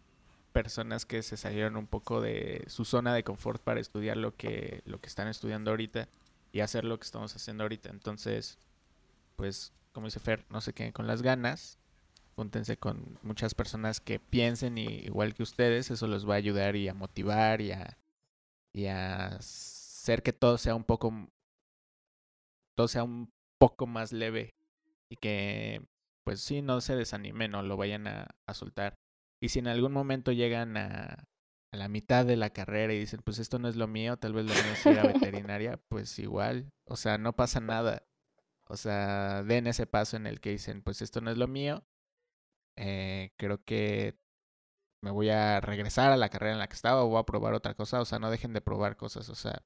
personas 0.54 1.08
que 1.08 1.24
se 1.24 1.38
salieron 1.38 1.76
un 1.76 1.88
poco 1.88 2.22
de 2.22 2.64
su 2.68 2.86
zona 2.86 3.16
de 3.16 3.24
confort 3.24 3.60
para 3.64 3.80
estudiar 3.80 4.16
lo 4.16 4.36
que, 4.36 4.84
lo 4.86 5.02
que 5.02 5.08
están 5.08 5.28
estudiando 5.28 5.72
ahorita 5.72 6.08
y 6.52 6.60
hacer 6.60 6.86
lo 6.86 7.00
que 7.00 7.06
estamos 7.06 7.36
haciendo 7.36 7.64
ahorita. 7.64 7.90
Entonces, 7.90 8.60
pues, 9.38 9.74
como 9.92 10.06
dice 10.06 10.20
Fer, 10.20 10.46
no 10.52 10.62
se 10.62 10.74
queden 10.74 10.92
con 10.92 11.08
las 11.08 11.24
ganas. 11.24 11.80
Júntense 12.36 12.78
con 12.78 13.18
muchas 13.24 13.56
personas 13.56 14.00
que 14.00 14.20
piensen 14.20 14.78
igual 14.78 15.34
que 15.34 15.42
ustedes. 15.42 15.90
Eso 15.90 16.06
los 16.06 16.30
va 16.30 16.36
a 16.36 16.38
ayudar 16.38 16.76
y 16.76 16.90
a 16.90 16.94
motivar 16.94 17.62
y 17.62 17.72
a, 17.72 17.98
y 18.72 18.86
a 18.86 19.38
hacer 19.38 20.22
que 20.22 20.32
todo 20.32 20.60
sea 20.60 20.76
un 20.76 20.84
poco, 20.84 21.12
todo 22.76 22.88
sea 22.88 23.04
un 23.04 23.32
poco 23.58 23.88
más 23.88 24.14
leve 24.14 24.55
que, 25.16 25.86
pues 26.24 26.42
sí, 26.42 26.62
no 26.62 26.82
se 26.82 26.96
desanimen 26.96 27.56
o 27.56 27.64
lo 27.64 27.78
vayan 27.78 28.08
a, 28.08 28.28
soltar. 28.54 28.98
Y 29.42 29.50
si 29.50 29.60
en 29.60 29.68
algún 29.68 29.92
momento 29.94 30.32
llegan 30.32 30.78
a, 30.78 31.28
la 31.72 31.90
mitad 31.90 32.26
de 32.26 32.38
la 32.38 32.52
carrera 32.52 32.94
y 32.94 33.00
dicen, 33.00 33.22
pues 33.24 33.40
esto 33.40 33.60
no 33.60 33.68
es 33.68 33.76
lo 33.76 33.88
mío, 33.88 34.18
tal 34.18 34.34
vez 34.34 34.46
lo 34.46 34.54
mío 34.54 34.74
es 34.74 35.14
veterinaria, 35.14 35.78
pues 35.90 36.18
igual, 36.20 36.72
o 36.86 36.96
sea, 36.96 37.18
no 37.18 37.36
pasa 37.36 37.60
nada. 37.60 38.04
O 38.68 38.78
sea, 38.78 39.44
den 39.44 39.68
ese 39.68 39.86
paso 39.86 40.18
en 40.18 40.28
el 40.28 40.40
que 40.42 40.52
dicen, 40.52 40.82
pues 40.82 41.02
esto 41.02 41.22
no 41.22 41.32
es 41.32 41.38
lo 41.38 41.48
mío. 41.48 41.86
Eh, 42.78 43.32
creo 43.38 43.64
que 43.64 44.18
me 45.02 45.12
voy 45.12 45.30
a 45.30 45.62
regresar 45.62 46.12
a 46.12 46.18
la 46.18 46.30
carrera 46.30 46.54
en 46.54 46.60
la 46.60 46.68
que 46.68 46.76
estaba 46.76 47.04
o 47.04 47.10
voy 47.10 47.20
a 47.20 47.26
probar 47.26 47.54
otra 47.54 47.76
cosa. 47.76 48.02
O 48.02 48.06
sea, 48.06 48.20
no 48.20 48.32
dejen 48.32 48.54
de 48.54 48.62
probar 48.62 48.98
cosas. 48.98 49.30
O 49.30 49.36
sea, 49.36 49.64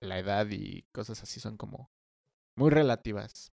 la 0.00 0.18
edad 0.18 0.46
y 0.50 0.84
cosas 0.92 1.22
así 1.22 1.40
son 1.40 1.56
como 1.56 1.90
muy 2.56 2.70
relativas. 2.70 3.52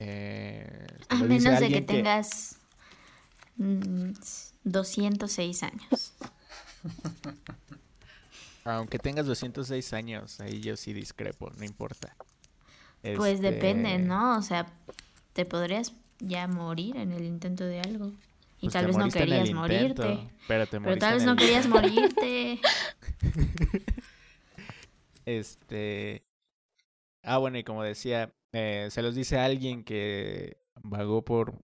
Eh, 0.00 0.86
a 1.08 1.16
menos 1.16 1.60
de 1.60 1.68
que 1.68 1.82
tengas 1.82 2.56
206 3.56 5.62
mm, 5.62 5.64
años. 5.64 6.14
Aunque 8.64 8.98
tengas 8.98 9.26
206 9.26 9.92
años, 9.94 10.40
ahí 10.40 10.60
yo 10.60 10.76
sí 10.76 10.92
discrepo, 10.92 11.50
no 11.56 11.64
importa. 11.64 12.14
Pues 13.16 13.40
depende, 13.40 13.94
este 13.94 14.04
¿no? 14.04 14.36
O 14.36 14.42
sea, 14.42 14.66
te 15.32 15.44
podrías 15.44 15.94
ya 16.18 16.48
morir 16.48 16.96
en 16.96 17.12
el 17.12 17.24
intento 17.24 17.64
de 17.64 17.80
algo. 17.80 18.12
Y 18.60 18.66
pues 18.66 18.72
tal 18.72 18.86
vez 18.86 18.96
no 18.96 19.08
querías 19.08 19.52
morirte. 19.52 20.30
Pero, 20.48 20.66
tal 20.98 21.14
vez 21.14 21.24
no 21.24 21.36
querías 21.36 21.68
morirte. 21.68 22.60
este. 25.24 26.24
Ah, 27.22 27.38
bueno, 27.38 27.58
y 27.58 27.64
como 27.64 27.84
decía, 27.84 28.34
eh, 28.52 28.88
se 28.90 29.02
los 29.02 29.14
dice 29.14 29.38
a 29.38 29.44
alguien 29.44 29.84
que 29.84 30.58
vagó 30.82 31.24
por 31.24 31.62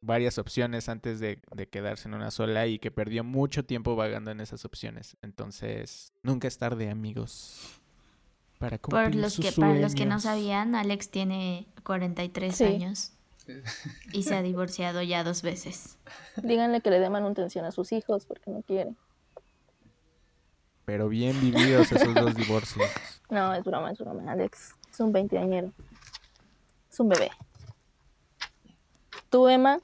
varias 0.00 0.38
opciones 0.38 0.88
antes 0.88 1.20
de, 1.20 1.40
quedarse 1.70 2.08
en 2.08 2.14
una 2.14 2.30
sola 2.30 2.66
y 2.66 2.78
que 2.78 2.90
perdió 2.90 3.24
mucho 3.24 3.64
tiempo 3.64 3.96
vagando 3.96 4.30
en 4.30 4.40
esas 4.40 4.64
opciones. 4.64 5.16
Entonces, 5.22 6.12
nunca 6.22 6.48
es 6.48 6.58
tarde, 6.58 6.90
amigos. 6.90 7.80
Para 8.58 8.78
por 8.78 9.14
los 9.14 9.38
que 9.38 9.52
Para 9.52 9.74
los 9.74 9.94
que 9.94 10.04
no 10.04 10.18
sabían, 10.18 10.74
Alex 10.74 11.10
tiene 11.10 11.68
43 11.84 12.60
años 12.62 13.12
y 14.12 14.24
se 14.24 14.34
ha 14.34 14.42
divorciado 14.42 15.00
ya 15.02 15.22
dos 15.22 15.42
veces. 15.42 15.96
Díganle 16.42 16.80
que 16.80 16.90
le 16.90 16.98
dé 16.98 17.08
manutención 17.08 17.64
a 17.64 17.70
sus 17.70 17.92
hijos 17.92 18.26
porque 18.26 18.50
no 18.50 18.62
quiere. 18.62 18.94
Pero 20.84 21.08
bien 21.08 21.40
vividos 21.40 21.92
esos 21.92 22.14
dos 22.14 22.34
divorcios. 22.34 22.88
No, 23.30 23.54
es 23.54 23.62
broma, 23.62 23.92
es 23.92 23.98
broma. 23.98 24.32
Alex 24.32 24.74
es 24.90 25.00
un 25.00 25.12
veinteañero. 25.12 25.72
Un 26.98 27.08
bebé. 27.08 27.30
¿Tú, 29.30 29.48
Emma? 29.48 29.80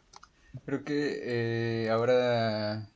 Creo 0.65 0.85
que 0.85 1.85
eh, 1.85 1.91
ahora 1.91 2.89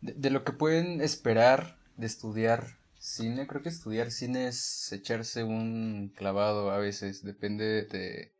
de, 0.00 0.30
lo 0.30 0.44
que 0.44 0.52
pueden 0.52 1.00
esperar 1.00 1.78
de 1.96 2.06
estudiar 2.06 2.78
cine, 2.98 3.46
creo 3.46 3.62
que 3.62 3.68
estudiar 3.68 4.10
cine 4.10 4.48
es 4.48 4.92
echarse 4.92 5.44
un 5.44 6.12
clavado 6.16 6.70
a 6.70 6.78
veces, 6.78 7.22
depende 7.22 7.84
de, 7.84 8.34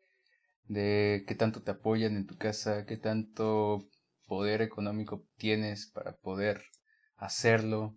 de 0.67 1.25
qué 1.27 1.35
tanto 1.35 1.63
te 1.63 1.73
apoyan 1.73 2.17
en 2.17 2.27
tu 2.27 2.37
casa, 2.37 2.87
qué 2.87 2.97
tanto 2.97 3.89
poder 4.27 4.63
económico 4.63 5.25
tienes 5.37 5.87
para 5.87 6.17
poder 6.17 6.65
hacerlo, 7.17 7.97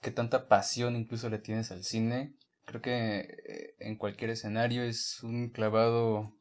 qué 0.00 0.10
tanta 0.10 0.48
pasión 0.48 0.94
incluso 0.94 1.28
le 1.30 1.38
tienes 1.38 1.70
al 1.70 1.84
cine. 1.84 2.34
Creo 2.66 2.82
que 2.82 3.18
eh, 3.46 3.76
en 3.78 3.96
cualquier 3.96 4.30
escenario 4.30 4.82
es 4.82 5.22
un 5.22 5.50
clavado 5.50 6.36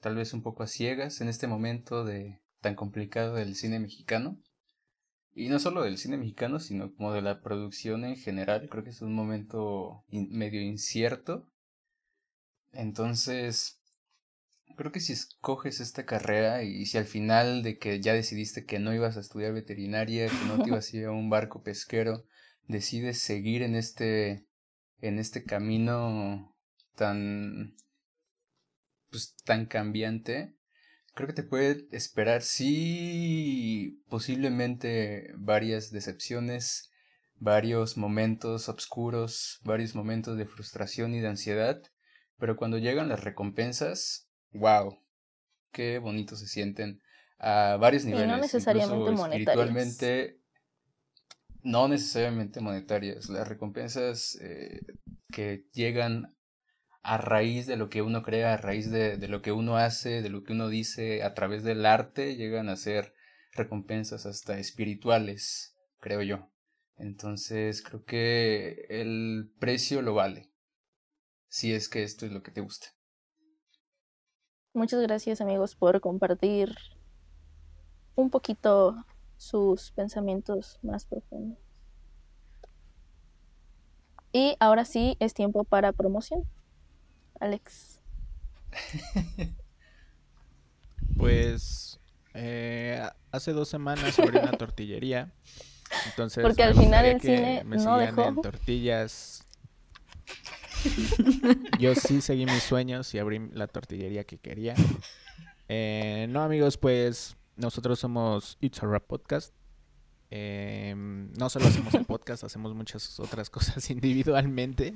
tal 0.00 0.14
vez 0.14 0.32
un 0.32 0.42
poco 0.42 0.62
a 0.62 0.66
ciegas 0.66 1.20
en 1.20 1.28
este 1.28 1.46
momento 1.46 2.04
de 2.04 2.40
tan 2.60 2.74
complicado 2.74 3.34
del 3.34 3.54
cine 3.54 3.78
mexicano. 3.78 4.38
Y 5.34 5.48
no 5.48 5.58
solo 5.58 5.82
del 5.82 5.98
cine 5.98 6.16
mexicano, 6.16 6.58
sino 6.58 6.94
como 6.94 7.12
de 7.12 7.22
la 7.22 7.42
producción 7.42 8.04
en 8.04 8.16
general. 8.16 8.68
Creo 8.70 8.84
que 8.84 8.90
es 8.90 9.02
un 9.02 9.14
momento 9.14 10.04
medio 10.10 10.60
incierto. 10.60 11.46
Entonces, 12.72 13.78
creo 14.76 14.92
que 14.92 15.00
si 15.00 15.12
escoges 15.12 15.80
esta 15.80 16.06
carrera 16.06 16.62
y 16.62 16.86
si 16.86 16.98
al 16.98 17.06
final 17.06 17.62
de 17.62 17.78
que 17.78 18.00
ya 18.00 18.14
decidiste 18.14 18.64
que 18.64 18.78
no 18.78 18.94
ibas 18.94 19.16
a 19.16 19.20
estudiar 19.20 19.52
veterinaria, 19.52 20.28
que 20.28 20.44
no 20.46 20.62
te 20.62 20.68
ibas 20.70 20.92
a 20.92 20.96
ir 20.96 21.04
a 21.06 21.12
un 21.12 21.30
barco 21.30 21.62
pesquero, 21.62 22.24
decides 22.68 23.18
seguir 23.18 23.62
en 23.62 23.74
este 23.74 24.46
en 25.02 25.18
este 25.18 25.44
camino 25.44 26.56
tan 26.96 27.74
pues, 29.10 29.36
tan 29.44 29.66
cambiante, 29.66 30.54
creo 31.14 31.28
que 31.28 31.34
te 31.34 31.42
puede 31.42 31.86
esperar, 31.92 32.42
sí, 32.42 34.02
posiblemente 34.08 35.32
varias 35.36 35.90
decepciones, 35.90 36.90
varios 37.36 37.98
momentos 37.98 38.68
oscuros, 38.68 39.60
varios 39.64 39.94
momentos 39.94 40.38
de 40.38 40.46
frustración 40.46 41.14
y 41.14 41.20
de 41.20 41.28
ansiedad, 41.28 41.82
pero 42.38 42.56
cuando 42.56 42.78
llegan 42.78 43.08
las 43.08 43.22
recompensas, 43.22 44.28
wow, 44.52 44.98
qué 45.72 45.98
bonito 45.98 46.36
se 46.36 46.46
sienten 46.46 47.02
a 47.38 47.76
varios 47.78 48.04
niveles. 48.04 48.28
no 48.28 48.38
necesariamente. 48.38 50.38
No 51.62 51.88
necesariamente 51.88 52.60
monetarias. 52.60 53.28
Las 53.28 53.48
recompensas 53.48 54.36
eh, 54.40 54.80
que 55.30 55.66
llegan 55.72 56.36
a 57.02 57.18
raíz 57.18 57.66
de 57.66 57.76
lo 57.76 57.88
que 57.88 58.02
uno 58.02 58.22
crea, 58.22 58.54
a 58.54 58.56
raíz 58.56 58.90
de, 58.90 59.16
de, 59.16 59.28
lo 59.28 59.42
que 59.42 59.52
uno 59.52 59.76
hace, 59.76 60.22
de 60.22 60.28
lo 60.28 60.44
que 60.44 60.52
uno 60.52 60.68
dice, 60.68 61.22
a 61.22 61.34
través 61.34 61.64
del 61.64 61.84
arte, 61.84 62.36
llegan 62.36 62.68
a 62.68 62.76
ser 62.76 63.12
recompensas 63.52 64.26
hasta 64.26 64.58
espirituales, 64.58 65.76
creo 65.98 66.22
yo. 66.22 66.50
Entonces 66.96 67.82
creo 67.82 68.04
que 68.04 68.86
el 68.88 69.52
precio 69.58 70.02
lo 70.02 70.14
vale, 70.14 70.52
si 71.48 71.72
es 71.72 71.88
que 71.88 72.02
esto 72.02 72.26
es 72.26 72.32
lo 72.32 72.42
que 72.42 72.52
te 72.52 72.60
gusta. 72.60 72.88
Muchas 74.74 75.02
gracias 75.02 75.40
amigos 75.40 75.74
por 75.74 76.00
compartir 76.00 76.74
un 78.14 78.30
poquito 78.30 79.04
sus 79.42 79.90
pensamientos 79.90 80.78
más 80.82 81.04
profundos. 81.04 81.58
Y 84.32 84.56
ahora 84.60 84.84
sí 84.84 85.16
es 85.18 85.34
tiempo 85.34 85.64
para 85.64 85.92
promoción. 85.92 86.44
Alex? 87.40 88.00
pues 91.16 91.98
eh, 92.34 93.02
hace 93.32 93.52
dos 93.52 93.68
semanas 93.68 94.16
abrí 94.20 94.38
una 94.38 94.52
tortillería. 94.52 95.32
Entonces, 96.06 96.42
Porque 96.42 96.62
al 96.62 96.76
final 96.76 97.04
el 97.04 97.20
cine 97.20 97.64
no 97.64 97.98
dejó. 97.98 98.28
En 98.28 98.40
tortillas. 98.40 99.44
Yo 101.80 101.96
sí 101.96 102.20
seguí 102.20 102.46
mis 102.46 102.62
sueños 102.62 103.12
y 103.12 103.18
abrí 103.18 103.40
la 103.52 103.66
tortillería 103.66 104.22
que 104.22 104.38
quería. 104.38 104.74
Eh, 105.68 106.26
no, 106.30 106.42
amigos, 106.42 106.78
pues 106.78 107.36
nosotros 107.56 107.98
somos 107.98 108.56
It's 108.60 108.82
a 108.82 108.86
Rap 108.86 109.04
Podcast. 109.06 109.54
Em, 110.30 111.32
no 111.34 111.50
solo 111.50 111.66
hacemos 111.66 111.92
el 111.94 112.06
podcast, 112.06 112.44
hacemos 112.44 112.74
muchas 112.74 113.20
otras 113.20 113.50
cosas 113.50 113.90
individualmente. 113.90 114.94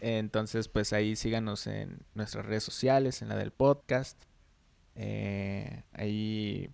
Entonces, 0.00 0.68
pues 0.68 0.92
ahí 0.92 1.16
síganos 1.16 1.66
en 1.66 2.00
nuestras 2.14 2.46
redes 2.46 2.62
sociales, 2.62 3.22
en 3.22 3.28
la 3.28 3.36
del 3.36 3.50
podcast. 3.50 4.22
Eh, 4.94 5.82
ahí 5.92 6.70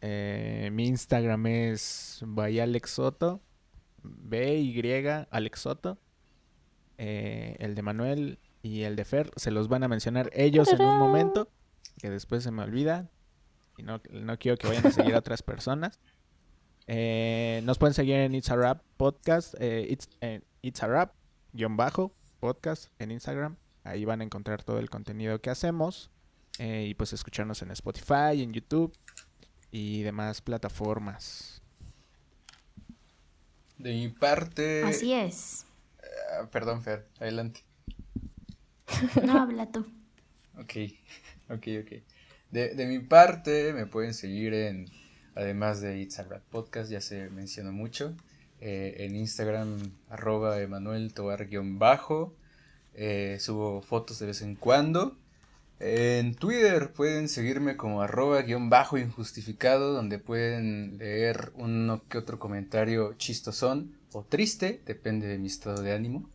eh, 0.00 0.70
mi 0.72 0.86
Instagram 0.86 1.46
es 1.46 2.22
Soto 2.86 3.40
B 4.02 4.58
Y 4.58 4.80
Alexoto. 5.30 5.98
Eh, 6.98 7.56
el 7.58 7.74
de 7.74 7.82
Manuel 7.82 8.38
y 8.62 8.82
el 8.82 8.96
de 8.96 9.04
Fer 9.04 9.30
se 9.36 9.50
los 9.50 9.68
van 9.68 9.82
a 9.84 9.88
mencionar 9.88 10.30
ellos 10.34 10.72
en 10.72 10.82
un 10.82 10.98
momento, 10.98 11.48
que 11.98 12.10
después 12.10 12.42
se 12.44 12.50
me 12.50 12.62
olvida. 12.62 13.10
Y 13.80 13.82
no, 13.82 13.98
no 14.10 14.38
quiero 14.38 14.58
que 14.58 14.68
vayan 14.68 14.86
a 14.86 14.90
seguir 14.90 15.14
a 15.14 15.18
otras 15.18 15.42
personas. 15.42 15.98
Eh, 16.86 17.62
nos 17.64 17.78
pueden 17.78 17.94
seguir 17.94 18.16
en 18.16 18.34
It's 18.34 18.50
a 18.50 18.56
Rap 18.56 18.82
Podcast, 18.98 19.54
It's, 19.58 20.10
It's 20.60 20.82
a 20.82 20.86
Rap 20.86 21.14
guion 21.54 21.78
bajo 21.78 22.12
podcast 22.40 22.88
en 22.98 23.10
Instagram. 23.10 23.56
Ahí 23.84 24.04
van 24.04 24.20
a 24.20 24.24
encontrar 24.24 24.62
todo 24.62 24.78
el 24.78 24.90
contenido 24.90 25.40
que 25.40 25.48
hacemos. 25.48 26.10
Eh, 26.58 26.88
y 26.90 26.94
pues 26.94 27.14
escucharnos 27.14 27.62
en 27.62 27.70
Spotify, 27.70 28.42
en 28.42 28.52
YouTube 28.52 28.92
y 29.70 30.02
demás 30.02 30.42
plataformas. 30.42 31.62
De 33.78 33.94
mi 33.94 34.08
parte. 34.08 34.82
Así 34.84 35.14
es. 35.14 35.64
Ah, 36.34 36.48
perdón, 36.52 36.82
Fer, 36.82 37.08
adelante. 37.18 37.64
No, 39.24 39.40
habla 39.40 39.72
tú. 39.72 39.86
ok, 40.58 40.74
ok, 41.48 41.66
ok. 41.82 42.19
De, 42.50 42.74
de, 42.74 42.86
mi 42.86 42.98
parte, 42.98 43.72
me 43.72 43.86
pueden 43.86 44.14
seguir 44.14 44.54
en, 44.54 44.86
además 45.34 45.80
de 45.80 46.00
It's 46.00 46.18
a 46.18 46.24
Rat 46.24 46.42
Podcast, 46.50 46.90
ya 46.90 47.00
se 47.00 47.30
mencionó 47.30 47.72
mucho, 47.72 48.14
eh, 48.60 48.96
en 48.98 49.16
Instagram 49.16 49.78
arroba 50.08 50.56
bajo. 51.78 52.34
Eh, 52.94 53.38
subo 53.40 53.80
fotos 53.82 54.18
de 54.18 54.26
vez 54.26 54.42
en 54.42 54.54
cuando. 54.56 55.16
En 55.78 56.34
Twitter 56.34 56.92
pueden 56.92 57.28
seguirme 57.30 57.76
como 57.78 58.02
arroba 58.02 58.42
guion 58.42 58.68
bajo 58.68 58.98
injustificado, 58.98 59.94
donde 59.94 60.18
pueden 60.18 60.98
leer 60.98 61.52
uno 61.54 62.02
que 62.08 62.18
otro 62.18 62.38
comentario 62.38 63.14
chistosón 63.14 63.96
o 64.12 64.22
triste, 64.22 64.82
depende 64.84 65.26
de 65.26 65.38
mi 65.38 65.46
estado 65.46 65.82
de 65.82 65.92
ánimo. 65.94 66.28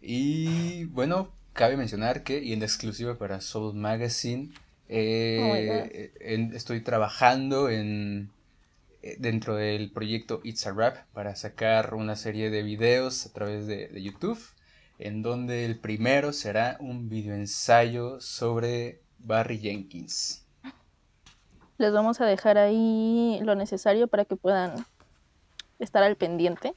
Y 0.00 0.84
bueno, 0.84 1.30
cabe 1.52 1.76
mencionar 1.76 2.22
que, 2.22 2.42
y 2.42 2.54
en 2.54 2.62
exclusiva 2.62 3.18
para 3.18 3.42
Soul 3.42 3.74
Magazine, 3.74 4.50
eh, 4.92 6.12
en- 6.20 6.54
estoy 6.54 6.80
trabajando 6.82 7.68
en 7.70 8.30
eh, 9.02 9.16
dentro 9.18 9.54
del 9.56 9.90
proyecto 9.92 10.40
It's 10.44 10.66
a 10.66 10.72
Rap 10.72 10.96
para 11.12 11.34
sacar 11.36 11.94
una 11.94 12.16
serie 12.16 12.50
de 12.50 12.62
videos 12.62 13.24
a 13.26 13.32
través 13.32 13.66
de, 13.66 13.88
de 13.88 14.02
YouTube, 14.02 14.38
en 14.98 15.22
donde 15.22 15.64
el 15.64 15.78
primero 15.78 16.32
será 16.32 16.76
un 16.80 17.08
videoensayo 17.08 18.20
sobre 18.20 19.00
Barry 19.18 19.58
Jenkins. 19.58 20.44
Les 21.78 21.92
vamos 21.92 22.20
a 22.20 22.26
dejar 22.26 22.58
ahí 22.58 23.38
lo 23.42 23.54
necesario 23.54 24.06
para 24.08 24.26
que 24.26 24.36
puedan 24.36 24.74
estar 25.78 26.02
al 26.02 26.16
pendiente 26.16 26.74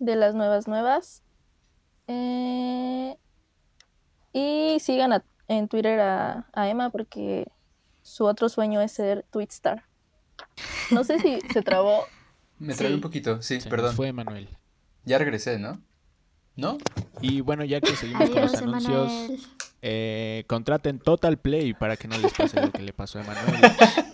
de 0.00 0.16
las 0.16 0.34
nuevas 0.34 0.66
nuevas. 0.66 1.22
Eh, 2.08 3.16
y 4.32 4.78
sigan 4.80 5.12
a- 5.12 5.24
en 5.50 5.66
Twitter 5.68 5.98
a, 6.00 6.46
a 6.52 6.68
Emma 6.68 6.90
porque 6.90 7.48
su 8.02 8.24
otro 8.24 8.48
sueño 8.48 8.80
es 8.80 8.92
ser 8.92 9.24
Twitstar. 9.30 9.84
No 10.90 11.02
sé 11.04 11.18
si 11.18 11.40
se 11.52 11.62
trabó. 11.62 12.04
Me 12.58 12.74
trae 12.74 12.88
Sí. 12.88 12.94
un 12.94 13.00
poquito, 13.00 13.42
sí, 13.42 13.60
Se 13.60 13.68
perdón. 13.68 13.94
fue 13.94 14.12
Manuel. 14.12 14.48
Ya 15.04 15.18
regresé, 15.18 15.58
¿no? 15.58 15.80
¿No? 16.56 16.78
Y 17.22 17.40
bueno, 17.40 17.64
ya 17.64 17.80
que 17.80 17.96
seguimos 17.96 18.28
con 18.28 18.38
Adiós, 18.38 18.52
los 18.52 18.62
anuncios, 18.62 19.48
eh, 19.82 20.44
contraten 20.46 20.98
Total 20.98 21.38
Play 21.38 21.72
para 21.74 21.96
que 21.96 22.06
no 22.06 22.18
les 22.18 22.32
pase 22.34 22.60
lo 22.60 22.70
que 22.70 22.82
le 22.82 22.92
pasó 22.92 23.18
a 23.18 23.22
Emanuel. 23.22 23.60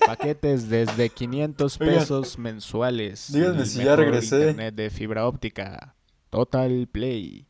Paquetes 0.07 0.69
desde 0.69 1.11
500 1.11 1.81
Oigan, 1.81 1.95
pesos 1.97 2.39
mensuales. 2.39 3.33
díganme 3.33 3.67
si 3.67 3.83
ya 3.85 3.97
regresé. 3.97 4.37
Internet 4.39 4.75
de 4.77 4.91
fibra 4.91 5.27
óptica. 5.27 5.95
Total 6.31 6.87
Play. 6.91 7.47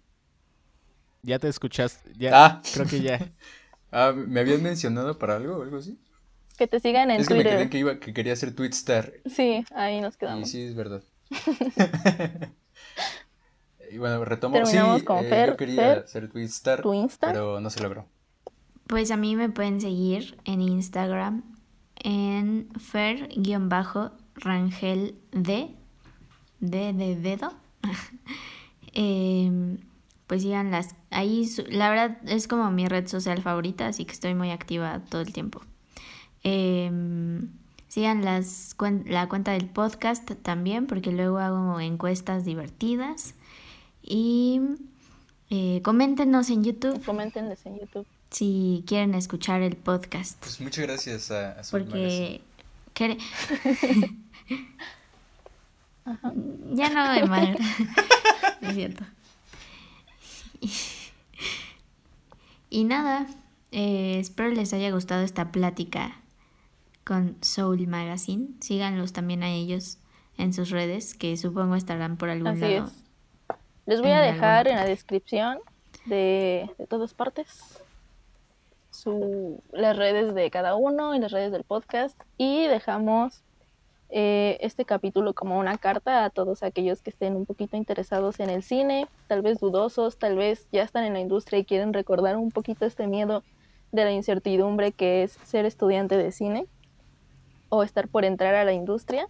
Ya 1.23 1.39
te 1.39 1.49
escuchaste. 1.49 2.13
Ya, 2.17 2.31
Ah. 2.47 2.63
Creo 2.73 2.87
que 2.87 3.01
ya. 3.01 3.19
Ah, 3.99 4.13
¿me 4.15 4.41
habían 4.41 4.63
mencionado 4.63 5.19
para 5.19 5.37
algo 5.37 5.57
o 5.57 5.63
algo 5.63 5.79
así? 5.79 5.99
Que 6.59 6.67
te 6.67 6.81
sigan 6.81 7.11
en 7.11 7.21
es 7.21 7.29
que 7.29 7.35
me 7.35 7.43
Twitter. 7.43 7.45
quedé 7.45 7.71
que, 7.71 7.79
iba, 7.79 7.99
que 7.99 8.13
quería 8.13 8.37
ser 8.37 8.55
Twitstar. 8.55 9.13
Sí, 9.27 9.65
ahí 9.75 10.01
nos 10.01 10.15
Y 10.17 10.19
quedamos. 10.19 10.51
sí, 10.51 10.63
es 10.65 10.75
verdad. 10.75 11.03
y 13.91 13.99
bueno, 13.99 14.25
retomo. 14.25 14.55
Terminamos 14.55 15.01
sí, 15.01 15.05
con 15.05 15.25
eh, 15.25 15.29
Fer, 15.29 15.51
yo 15.51 15.57
quería 15.57 15.83
Fer, 15.95 16.09
ser 16.09 16.29
Twitstar, 16.31 16.83
¿Tu 16.83 16.95
Insta? 16.95 17.27
pero 17.29 17.61
no 17.61 17.71
se 17.71 17.81
logró. 17.81 18.07
Pues 18.87 19.11
a 19.11 19.17
mí 19.17 19.35
me 19.37 19.49
pueden 19.49 19.81
seguir 19.81 20.37
en 20.45 20.61
Instagram 20.61 21.43
en 21.97 22.69
fer-rangel 22.79 25.15
de 25.33 25.71
de 26.61 26.93
de 26.93 27.17
dedo. 27.17 27.53
Em, 28.99 29.77
pues 30.27 30.41
sigan 30.43 30.71
las 30.71 30.95
ahí 31.17 31.49
la 31.69 31.89
verdad 31.91 32.19
es 32.27 32.47
como 32.49 32.71
mi 32.71 32.87
red 32.89 33.07
social 33.09 33.43
favorita, 33.43 33.87
así 33.89 34.05
que 34.05 34.13
estoy 34.13 34.35
muy 34.35 34.51
activa 34.51 35.01
todo 35.09 35.21
el 35.23 35.33
tiempo. 35.33 35.63
Em, 36.43 37.49
sigan 37.89 38.25
las 38.25 38.77
cuen- 38.77 39.05
la 39.07 39.29
cuenta 39.29 39.53
del 39.53 39.67
podcast 39.69 40.31
también 40.43 40.87
porque 40.87 41.11
luego 41.13 41.39
hago 41.39 41.81
encuestas 41.81 42.45
divertidas 42.45 43.35
y 44.03 44.61
eh, 45.51 45.81
coméntenos 45.83 46.51
en 46.51 46.63
YouTube 46.65 47.03
Coméntenles 47.05 47.65
en 47.67 47.79
YouTube. 47.81 48.07
si 48.31 48.85
quieren 48.87 49.15
escuchar 49.15 49.63
el 49.63 49.77
podcast. 49.77 50.39
Pues 50.41 50.61
muchas 50.61 50.87
gracias 50.87 51.31
a, 51.31 51.53
a 51.53 51.63
Porque... 51.71 52.41
quere- 52.95 53.19
ya 56.75 56.91
no, 56.91 57.15
Emanuel. 57.15 57.57
es 58.61 58.75
cierto. 58.75 59.05
Y 62.69 62.85
nada, 62.85 63.27
eh, 63.73 64.19
espero 64.19 64.51
les 64.51 64.73
haya 64.73 64.91
gustado 64.91 65.23
esta 65.23 65.53
plática 65.53 66.21
con 67.05 67.37
Soul 67.43 67.87
Magazine. 67.87 68.49
Síganlos 68.61 69.13
también 69.13 69.43
a 69.43 69.51
ellos 69.51 69.99
en 70.39 70.53
sus 70.53 70.71
redes, 70.71 71.15
que 71.15 71.37
supongo 71.37 71.77
estarán 71.77 72.17
por 72.17 72.29
algún 72.29 72.49
Así 72.49 72.61
lado. 72.61 72.87
es. 72.87 73.05
Les 73.87 74.01
voy 74.01 74.11
a 74.11 74.21
dejar 74.21 74.67
en 74.69 74.77
la 74.77 74.85
descripción 74.85 75.59
de, 76.07 76.69
de 76.77 76.87
todas 76.87 77.15
partes 77.15 77.81
su, 78.91 79.63
las 79.73 79.97
redes 79.97 80.35
de 80.35 80.51
cada 80.51 80.75
uno 80.75 81.15
y 81.15 81.19
las 81.21 81.31
redes 81.33 81.53
del 81.53 81.65
podcast 81.65 82.21
y 82.39 82.67
dejamos 82.67 83.43
eh, 84.09 84.59
este 84.61 84.85
capítulo 84.85 85.35
como 85.35 85.59
una 85.59 85.79
carta 85.79 86.25
a 86.25 86.31
todos 86.31 86.63
aquellos 86.63 87.03
que 87.03 87.11
estén 87.11 87.35
un 87.35 87.45
poquito 87.45 87.77
interesados 87.77 88.39
en 88.39 88.51
el 88.51 88.63
cine, 88.63 89.09
tal 89.27 89.43
vez 89.43 89.59
dudosos, 89.59 90.19
tal 90.19 90.37
vez 90.37 90.69
ya 90.71 90.83
están 90.83 91.05
en 91.05 91.15
la 91.15 91.21
industria 91.21 91.59
y 91.59 91.65
quieren 91.65 91.93
recordar 91.93 92.37
un 92.37 92.51
poquito 92.51 92.87
este 92.87 93.07
miedo 93.07 93.43
de 93.93 94.05
la 94.05 94.13
incertidumbre 94.13 94.93
que 94.93 95.23
es 95.25 95.33
ser 95.45 95.67
estudiante 95.67 96.17
de 96.17 96.31
cine 96.31 96.67
o 97.69 97.83
estar 97.83 98.09
por 98.09 98.25
entrar 98.25 98.55
a 98.55 98.65
la 98.65 98.73
industria. 98.73 99.29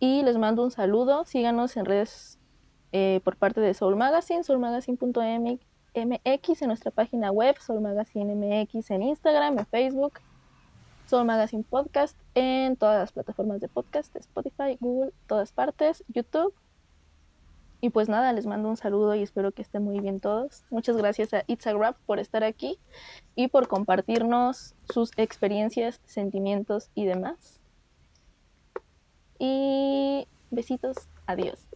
Y 0.00 0.22
les 0.22 0.38
mando 0.38 0.62
un 0.62 0.70
saludo, 0.70 1.24
síganos 1.24 1.76
en 1.76 1.84
redes 1.84 2.38
eh, 2.92 3.20
por 3.22 3.36
parte 3.36 3.60
de 3.60 3.74
Soul 3.74 3.96
Magazine, 3.96 4.42
soulmagazine.mx 4.42 5.60
en 5.94 6.68
nuestra 6.68 6.90
página 6.90 7.30
web, 7.30 7.56
Soul 7.60 7.80
Magazine 7.80 8.34
MX 8.34 8.90
en 8.90 9.02
Instagram, 9.02 9.58
en 9.58 9.66
Facebook, 9.66 10.14
Soul 11.10 11.24
Magazine 11.24 11.64
Podcast 11.68 12.16
en 12.36 12.76
todas 12.76 13.00
las 13.00 13.10
plataformas 13.10 13.60
de 13.60 13.66
podcast, 13.66 14.14
Spotify, 14.14 14.76
Google, 14.78 15.10
todas 15.26 15.50
partes, 15.50 16.04
YouTube. 16.06 16.54
Y 17.80 17.90
pues 17.90 18.08
nada, 18.08 18.32
les 18.32 18.46
mando 18.46 18.68
un 18.68 18.76
saludo 18.76 19.16
y 19.16 19.22
espero 19.22 19.50
que 19.50 19.60
estén 19.60 19.82
muy 19.82 19.98
bien 19.98 20.20
todos. 20.20 20.62
Muchas 20.70 20.96
gracias 20.96 21.34
a 21.34 21.42
It's 21.48 21.66
a 21.66 21.72
Rap 21.72 21.96
por 22.06 22.20
estar 22.20 22.44
aquí 22.44 22.78
y 23.34 23.48
por 23.48 23.66
compartirnos 23.66 24.76
sus 24.88 25.10
experiencias, 25.16 26.00
sentimientos 26.04 26.90
y 26.94 27.06
demás. 27.06 27.58
Y 29.40 30.28
besitos, 30.52 31.08
adiós. 31.26 31.66